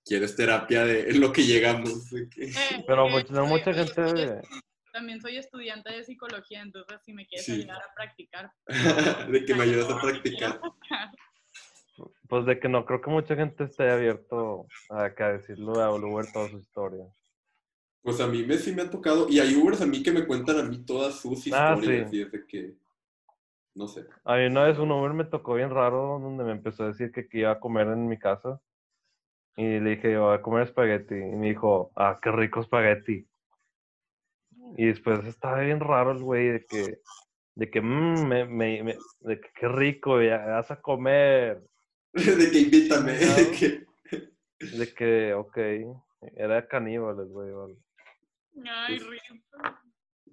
quieres 0.06 0.36
terapia 0.36 0.86
de 0.86 1.14
lo 1.16 1.34
que 1.34 1.44
llegamos. 1.44 2.14
Eh, 2.14 2.84
Pero 2.88 3.08
eh, 3.20 3.26
no 3.30 3.46
mucha 3.46 3.74
gente 3.74 4.42
también 4.92 5.22
soy 5.22 5.38
estudiante 5.38 5.94
de 5.94 6.04
psicología, 6.04 6.62
entonces 6.62 7.02
si 7.04 7.14
me 7.14 7.26
quieres 7.28 7.50
ayudar 7.50 7.82
a 7.82 7.94
practicar. 7.96 8.52
de 9.32 9.46
que 9.46 9.56
me 9.56 9.64
ayudas 9.64 9.90
a 9.92 10.02
practicar. 10.02 10.60
Pues 12.28 12.46
de 12.46 12.60
que 12.60 12.70
no 12.70 12.86
creo 12.86 13.02
que 13.02 13.10
mucha 13.10 13.36
gente 13.36 13.64
esté 13.64 13.90
abierto 13.90 14.68
a, 14.90 15.14
que 15.14 15.24
a 15.24 15.34
decirlo 15.34 15.82
a 15.82 15.94
Uber 15.94 16.26
toda 16.32 16.50
su 16.50 16.58
historia. 16.58 17.06
Pues 18.02 18.22
a 18.22 18.28
mí 18.28 18.44
me, 18.44 18.58
sí 18.58 18.74
me 18.74 18.84
ha 18.84 18.90
tocado, 18.90 19.28
y 19.30 19.40
hay 19.40 19.56
Ubers 19.56 19.82
a 19.82 19.86
mí 19.86 20.02
que 20.02 20.12
me 20.12 20.26
cuentan 20.26 20.60
a 20.60 20.64
mí 20.64 20.86
todas 20.86 21.20
sus 21.20 21.46
ah, 21.52 21.74
historias, 21.76 22.14
y 22.14 22.22
es 22.22 22.32
de 22.32 22.46
que, 22.48 22.76
no 23.76 23.88
sé. 23.88 24.06
A 24.24 24.38
mí 24.38 24.46
una 24.46 24.64
vez 24.64 24.78
un 24.78 24.92
Uber 24.92 25.14
me 25.14 25.26
tocó 25.26 25.56
bien 25.56 25.70
raro, 25.70 26.20
donde 26.20 26.44
me 26.44 26.52
empezó 26.52 26.84
a 26.84 26.88
decir 26.88 27.12
que, 27.12 27.28
iba 27.34 27.52
a 27.52 27.60
comer 27.60 27.88
en 27.88 28.08
mi 28.08 28.18
casa, 28.18 28.62
y 29.58 29.80
le 29.80 29.90
dije, 29.92 30.14
yo 30.14 30.24
voy 30.24 30.36
a 30.36 30.42
comer 30.42 30.64
espagueti, 30.64 31.16
y 31.16 31.36
me 31.36 31.50
dijo, 31.50 31.92
ah, 31.96 32.18
qué 32.22 32.32
rico 32.32 32.62
espagueti. 32.62 33.28
Y 34.78 34.88
después 34.88 35.26
estaba 35.26 35.60
bien 35.62 35.80
raro 35.80 36.12
el 36.12 36.24
güey 36.24 36.50
de 36.50 36.66
que, 36.66 37.02
de 37.56 37.70
que, 37.70 37.82
mmm, 37.82 38.28
me, 38.28 38.46
me, 38.46 38.98
de 39.22 39.42
que 39.42 39.50
qué 39.56 39.68
rico, 39.68 40.22
ya 40.22 40.38
vas 40.46 40.72
a 40.72 40.82
comer. 40.82 41.62
de 42.14 42.52
que 42.52 42.60
invítame, 42.60 43.12
de 43.14 43.52
que... 43.58 43.90
De 44.78 44.94
que, 44.94 45.34
ok, 45.34 45.58
era 46.36 46.68
caníbales, 46.68 47.30
güey, 47.30 47.52
Ay, 48.66 49.00
rico. 49.00 49.36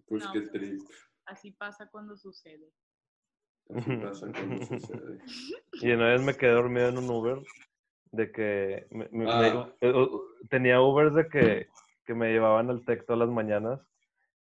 Pues 0.06 0.24
No, 0.24 0.32
qué 0.32 0.40
pues. 0.40 0.52
triste. 0.52 0.94
Así 1.26 1.52
pasa 1.52 1.88
cuando 1.90 2.16
sucede. 2.16 2.68
Así 3.74 3.96
pasa 4.02 4.32
cuando 4.32 4.64
sucede. 4.64 5.18
Y 5.80 5.90
una 5.92 6.08
vez 6.08 6.22
me 6.22 6.34
quedé 6.36 6.52
dormido 6.52 6.88
en 6.88 6.98
un 6.98 7.10
Uber 7.10 7.38
de 8.12 8.32
que 8.32 8.86
me- 8.90 9.30
Ah. 9.30 9.70
eh, 9.80 9.92
tenía 10.48 10.80
Ubers 10.80 11.14
de 11.14 11.28
que, 11.28 11.68
que 12.04 12.14
me 12.14 12.32
llevaban 12.32 12.70
al 12.70 12.84
TEC 12.84 13.04
todas 13.06 13.20
las 13.20 13.30
mañanas. 13.30 13.80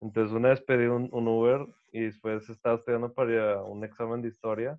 Entonces 0.04 0.36
una 0.36 0.50
vez 0.50 0.60
pedí 0.60 0.84
un, 0.84 1.08
un 1.12 1.26
Uber 1.26 1.66
y 1.90 2.02
después 2.02 2.46
estaba 2.50 2.76
estudiando 2.76 3.14
para 3.14 3.62
un 3.62 3.82
examen 3.84 4.20
de 4.20 4.28
historia. 4.28 4.78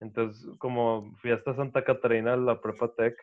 Entonces 0.00 0.48
como 0.58 1.14
fui 1.18 1.30
hasta 1.30 1.52
Santa 1.52 1.84
Catarina, 1.84 2.36
la 2.36 2.58
prepa 2.58 2.90
TEC, 2.94 3.14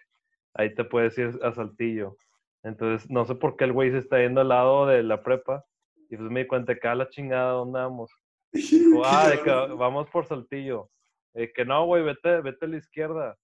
ahí 0.53 0.75
te 0.75 0.83
puedes 0.83 1.17
ir 1.17 1.39
a 1.41 1.51
Saltillo. 1.51 2.15
Entonces 2.61 3.09
no 3.09 3.25
sé 3.25 3.33
por 3.33 3.57
qué 3.57 3.63
el 3.63 3.73
güey 3.73 3.89
se 3.89 3.97
está 3.97 4.19
yendo 4.19 4.41
al 4.41 4.49
lado 4.49 4.85
de 4.85 5.01
la 5.01 5.23
prepa. 5.23 5.65
Y 6.11 6.17
pues 6.17 6.29
me 6.29 6.41
di 6.41 6.47
cuenta 6.47 6.75
que 6.77 6.87
a 6.87 6.93
la 6.93 7.09
chingada, 7.09 7.53
¿dónde 7.53 7.79
vamos? 7.79 8.11
Dijo, 8.53 9.01
ah, 9.03 9.29
de 9.29 9.41
que 9.41 9.49
vamos 9.49 10.07
por 10.11 10.27
Saltillo. 10.27 10.91
Eh, 11.33 11.51
que 11.51 11.65
no, 11.65 11.83
güey, 11.85 12.03
vete, 12.03 12.41
vete 12.41 12.65
a 12.65 12.69
la 12.69 12.77
izquierda. 12.77 13.37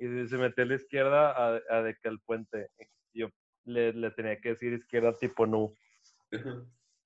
Y 0.00 0.26
se 0.26 0.36
metió 0.36 0.64
a 0.64 0.66
la 0.66 0.74
izquierda 0.74 1.30
a, 1.30 1.60
a 1.70 1.82
de 1.82 1.94
que 1.94 2.08
al 2.08 2.18
puente. 2.20 2.70
Yo 3.14 3.28
le, 3.64 3.92
le 3.92 4.10
tenía 4.10 4.40
que 4.40 4.50
decir 4.50 4.72
izquierda 4.72 5.12
tipo 5.16 5.46
no. 5.46 5.74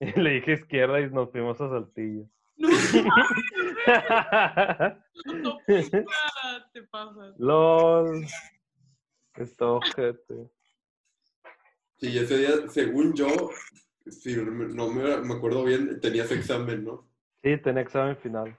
Y 0.01 0.07
le 0.21 0.31
dije 0.31 0.53
izquierda 0.53 1.01
y 1.01 1.11
nos 1.11 1.31
fuimos 1.31 1.61
a 1.61 1.69
Saltillo. 1.69 2.25
No, 5.43 5.59
te 6.73 6.83
pasas. 6.83 7.39
LOL. 7.39 8.27
Está 9.35 9.67
ojete. 9.67 10.51
Sí, 11.97 12.19
ese 12.19 12.39
día, 12.39 12.69
según 12.69 13.15
yo, 13.15 13.27
si 14.07 14.37
no 14.37 14.91
me, 14.91 15.21
me 15.23 15.35
acuerdo 15.35 15.65
bien, 15.65 16.01
tenías 16.01 16.31
examen, 16.33 16.85
¿no? 16.85 17.09
Sí, 17.43 17.57
tenía 17.59 17.83
examen 17.83 18.17
final. 18.19 18.57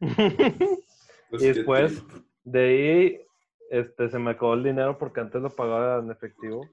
Pues 0.00 1.42
Y 1.42 1.52
después, 1.52 2.02
de 2.44 2.60
ahí, 2.60 3.20
este, 3.70 4.08
se 4.08 4.18
me 4.18 4.32
acabó 4.32 4.54
el 4.54 4.64
dinero 4.64 4.98
porque 4.98 5.20
antes 5.20 5.40
lo 5.40 5.50
pagaba 5.50 6.02
en 6.02 6.10
efectivo. 6.10 6.68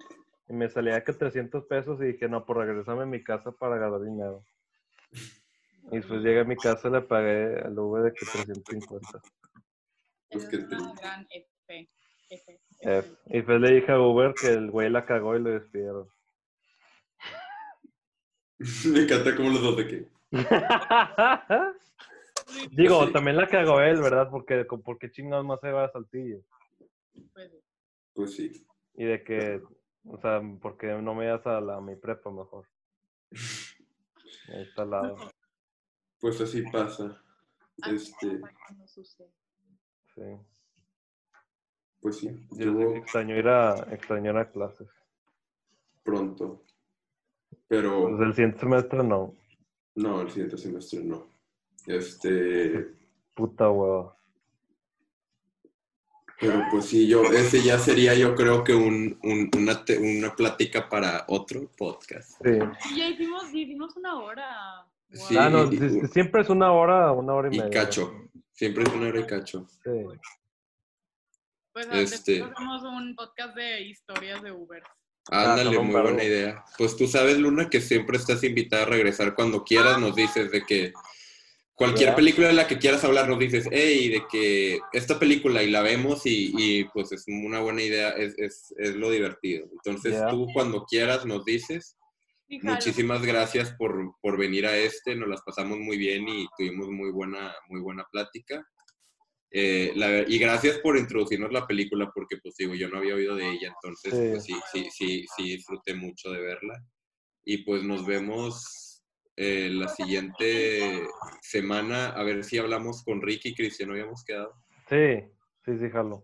Y 0.49 0.53
me 0.53 0.69
salía 0.69 1.03
que 1.03 1.13
300 1.13 1.65
pesos 1.65 1.99
y 2.01 2.05
dije, 2.13 2.27
no, 2.29 2.45
pues 2.45 2.57
regresame 2.59 3.03
a 3.03 3.05
mi 3.05 3.23
casa 3.23 3.51
para 3.51 3.77
ganar 3.77 4.01
dinero. 4.01 4.43
Y 5.91 5.97
después 5.97 6.21
llegué 6.21 6.39
a 6.41 6.45
mi 6.45 6.55
casa 6.55 6.87
y 6.87 6.91
le 6.91 7.01
pagué 7.01 7.59
al 7.59 7.77
Uber 7.77 8.03
de 8.03 8.13
que 8.13 8.25
350. 8.25 9.21
Pues 10.29 10.43
Esa 10.43 10.49
qué 10.49 10.55
es 10.57 10.63
una 10.63 10.69
triste. 10.77 11.01
gran 11.01 11.27
F. 11.29 11.47
F, 11.67 11.89
F. 12.29 12.59
F. 12.81 13.09
Y 13.27 13.33
después 13.37 13.61
le 13.61 13.71
dije 13.75 13.91
a 13.91 13.99
Uber 13.99 14.33
que 14.33 14.47
el 14.47 14.71
güey 14.71 14.89
la 14.89 15.05
cagó 15.05 15.35
y 15.35 15.41
lo 15.41 15.49
despidieron. 15.51 16.07
Me 18.93 19.01
encanta 19.01 19.35
cómo 19.35 19.49
los 19.49 19.61
dos 19.61 19.77
de. 19.77 20.07
Digo, 22.71 23.05
Sí. 23.05 23.13
también 23.13 23.37
la 23.37 23.47
cagó 23.47 23.81
él, 23.81 24.01
¿verdad? 24.01 24.29
Porque, 24.29 24.63
¿por 24.65 24.97
qué 24.97 25.11
chingados 25.11 25.45
más 25.45 25.59
se 25.59 25.71
va 25.71 25.85
a 25.85 25.91
Saltillo? 25.91 26.39
Pues, 27.33 27.51
Pues 28.13 28.33
sí. 28.35 28.65
Y 28.95 29.05
de 29.05 29.23
que, 29.23 29.61
o 30.09 30.17
sea, 30.17 30.41
porque 30.61 30.87
no 31.01 31.13
me 31.15 31.25
das 31.27 31.45
a, 31.47 31.59
la, 31.61 31.75
a 31.77 31.81
mi 31.81 31.95
prepa 31.95 32.29
mejor. 32.31 32.65
Ahí 34.49 34.61
está 34.63 34.83
al 34.83 34.89
lado. 34.91 35.15
Pues 36.19 36.39
así 36.41 36.63
pasa. 36.63 37.21
Este. 37.85 38.41
Sí. 40.15 40.21
pues 42.01 42.17
sí. 42.17 42.47
Yo 42.51 42.65
Yo 42.79 42.95
extraño 42.95 43.35
ir 43.37 43.47
a, 43.47 43.75
extraño 43.93 44.31
ir 44.31 44.37
a 44.37 44.51
clases. 44.51 44.89
pronto. 46.03 46.63
Pero 47.67 48.09
Pues 48.09 48.21
el 48.21 48.33
siguiente 48.33 48.59
semestre 48.59 49.03
no. 49.03 49.35
no, 49.95 50.21
el 50.21 50.29
siguiente 50.31 50.57
semestre 50.57 51.03
no. 51.03 51.27
Este, 51.85 52.95
Puta 53.35 53.69
hueva. 53.69 54.16
Pero 56.39 56.63
pues 56.71 56.85
sí, 56.85 57.07
yo, 57.07 57.23
ese 57.31 57.61
ya 57.63 57.79
sería 57.79 58.13
yo 58.13 58.35
creo 58.35 58.63
que 58.63 58.73
un, 58.73 59.17
un- 59.23 59.49
una, 59.57 59.83
te- 59.83 59.97
una 59.97 60.35
plática 60.35 60.87
para 60.89 61.25
otro 61.27 61.69
podcast. 61.77 62.31
Sí. 62.43 62.59
Y 62.93 62.97
ya 62.99 63.09
hicimos, 63.09 63.43
hicimos 63.53 63.95
una 63.97 64.19
hora. 64.19 64.85
Wow. 65.09 65.27
Sí, 65.27 65.37
ah, 65.37 65.49
no, 65.49 65.71
y- 65.71 65.77
si- 65.77 66.07
siempre 66.07 66.41
es 66.41 66.49
una 66.49 66.71
hora, 66.71 67.11
una 67.11 67.33
hora 67.33 67.49
y, 67.51 67.55
Y 67.55 67.59
media. 67.59 67.71
cacho. 67.83 68.29
Siempre 68.53 68.83
es 68.83 68.93
una 68.93 69.07
hora 69.07 69.19
y 69.19 69.25
cacho. 69.25 69.67
Sí. 69.83 69.91
Pues 71.73 71.87
Este- 71.91 72.41
hacemos 72.43 72.83
un 72.83 73.15
podcast 73.15 73.55
de 73.55 73.81
historias 73.81 74.41
de 74.41 74.51
Uber. 74.51 74.83
Ándale, 75.29 75.75
con 75.75 75.85
un 75.87 75.91
muy 75.91 76.01
buena 76.01 76.23
idea. 76.23 76.63
Pues 76.77 76.95
tú 76.95 77.05
sabes, 77.07 77.37
Luna, 77.37 77.69
que 77.69 77.81
siempre 77.81 78.17
estás 78.17 78.43
invitada 78.43 78.83
a 78.83 78.85
regresar 78.85 79.35
cuando 79.35 79.63
quieras. 79.63 79.99
Nos 79.99 80.15
dices 80.15 80.49
de 80.51 80.65
que 80.65 80.93
cualquier 81.77 82.09
Ya. 82.09 82.15
película 82.15 82.47
de 82.47 82.53
la 82.53 82.67
que 82.67 82.79
quieras 82.79 83.03
hablar, 83.03 83.29
nos 83.29 83.37
dices, 83.39 83.67
hey, 83.71 84.09
de 84.09 84.23
que 84.31 84.79
esta 84.93 85.19
película 85.19 85.61
y 85.63 85.69
la 85.69 85.81
vemos 85.83 86.25
y, 86.25 86.51
y, 86.57 86.83
pues 86.85 87.11
es 87.11 87.23
una 87.27 87.59
buena 87.59 87.83
idea, 87.83 88.09
es, 88.09 88.33
es, 88.37 88.73
es 88.77 88.95
lo 88.95 89.11
divertido. 89.11 89.67
Entonces 89.71 90.19
tú 90.29 90.47
cuando 90.53 90.83
quieras 90.85 91.25
nos 91.25 91.45
dices. 91.45 91.95
Sí, 92.49 92.59
jalo. 92.59 92.75
Muchísimas 92.75 93.21
gracias 93.25 93.73
por, 93.77 94.15
por 94.21 94.37
venir 94.37 94.65
a 94.65 94.75
este, 94.77 95.15
nos 95.15 95.27
las 95.29 95.41
pasamos 95.43 95.77
muy 95.79 95.97
bien 95.97 96.27
y 96.29 96.47
tuvimos 96.57 96.87
muy 96.89 97.11
buena, 97.11 97.53
muy 97.69 97.81
buena 97.81 98.05
plática. 98.11 98.65
Eh, 99.51 99.91
la- 99.95 100.21
y 100.27 100.37
gracias 100.39 100.77
por 100.79 100.97
introducirnos 100.97 101.51
la 101.51 101.67
película 101.67 102.09
porque 102.13 102.37
pues 102.41 102.55
digo, 102.57 102.73
yo 102.73 102.87
no 102.89 102.97
había 102.99 103.15
oído 103.15 103.35
de 103.35 103.49
ella, 103.49 103.73
entonces 103.81 104.13
Sí. 104.13 104.29
pues 104.31 104.43
sí, 104.45 104.53
sí, 104.71 104.87
sí, 104.91 105.25
sí 105.35 105.43
disfruté 105.57 105.93
mucho 105.93 106.31
de 106.31 106.39
verla. 106.41 106.81
Y 107.45 107.59
pues 107.59 107.83
nos 107.83 108.05
vemos 108.05 108.86
eh, 109.37 109.69
la 109.71 109.87
siguiente 109.87 111.07
semana, 111.41 112.07
a 112.09 112.23
ver 112.23 112.43
si 112.43 112.57
hablamos 112.57 113.03
con 113.03 113.21
Ricky 113.21 113.49
y 113.49 113.55
Cristian, 113.55 113.89
¿no 113.89 113.93
habíamos 113.95 114.23
quedado? 114.25 114.53
Sí, 114.89 115.23
sí, 115.63 115.77
sí, 115.77 115.89
jalo. 115.89 116.23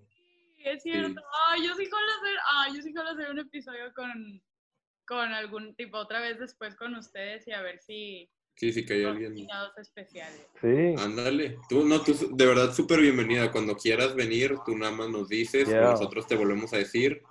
Sí, 0.56 0.64
es 0.66 0.84
cierto. 0.84 1.22
Ay, 1.50 1.66
yo 1.68 1.76
sí 1.76 1.86
jalo 1.86 2.08
hacer, 2.22 2.38
ay, 2.54 2.76
yo 2.76 2.82
sí 2.82 2.94
jalo 2.94 3.10
hacer 3.12 3.30
un 3.32 3.40
episodio 3.40 3.94
con, 3.96 4.42
con 5.06 5.32
algún 5.34 5.76
tipo 5.76 5.98
otra 5.98 6.20
vez 6.22 6.40
después 6.40 6.76
con 6.76 6.96
ustedes 6.96 7.48
y 7.48 7.52
a 7.52 7.62
ver 7.62 7.80
si 7.80 8.30
Sí, 8.56 8.72
sí, 8.72 8.86
que 8.86 8.94
hay 8.94 9.04
alguien. 9.06 9.36
invitados 9.36 9.76
especiales. 9.80 10.46
Sí. 10.62 10.94
Ándale, 11.04 11.58
tú, 11.70 11.84
no, 11.86 12.02
tú, 12.02 12.14
de 12.36 12.46
verdad, 12.46 12.72
súper 12.72 13.02
bienvenida. 13.02 13.52
Cuando 13.52 13.76
quieras 13.76 14.14
venir, 14.16 14.56
tú 14.64 14.78
nada 14.78 14.92
más 14.92 15.10
nos 15.10 15.28
dices, 15.28 15.68
Yeah. 15.68 15.82
nosotros 15.92 16.28
te 16.28 16.36
volvemos 16.36 16.72
a 16.74 16.78
decir. 16.78 17.22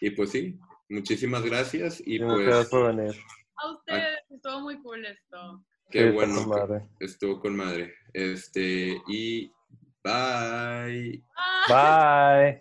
Y 0.00 0.10
pues 0.10 0.30
sí, 0.30 0.58
muchísimas 0.88 1.42
gracias. 1.42 2.00
Y 2.00 2.16
Sí, 2.16 2.24
muchas 2.24 2.38
gracias 2.46 2.68
pues, 2.70 2.82
por 2.82 2.96
venir. 2.96 3.14
A 3.56 3.70
ustedes, 3.70 4.18
estuvo 4.42 4.60
muy 4.60 4.82
cool 4.82 5.04
esto. 5.06 5.64
qué 5.90 6.10
bueno, 6.10 6.34
con 6.34 6.48
madre. 6.48 6.88
que 6.98 7.04
estuvo 7.04 7.40
con 7.40 7.56
madre. 7.56 7.94
Este, 8.12 9.00
y 9.06 9.52
bye. 10.02 11.22
Ah. 11.36 12.60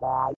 Bye. 0.00 0.34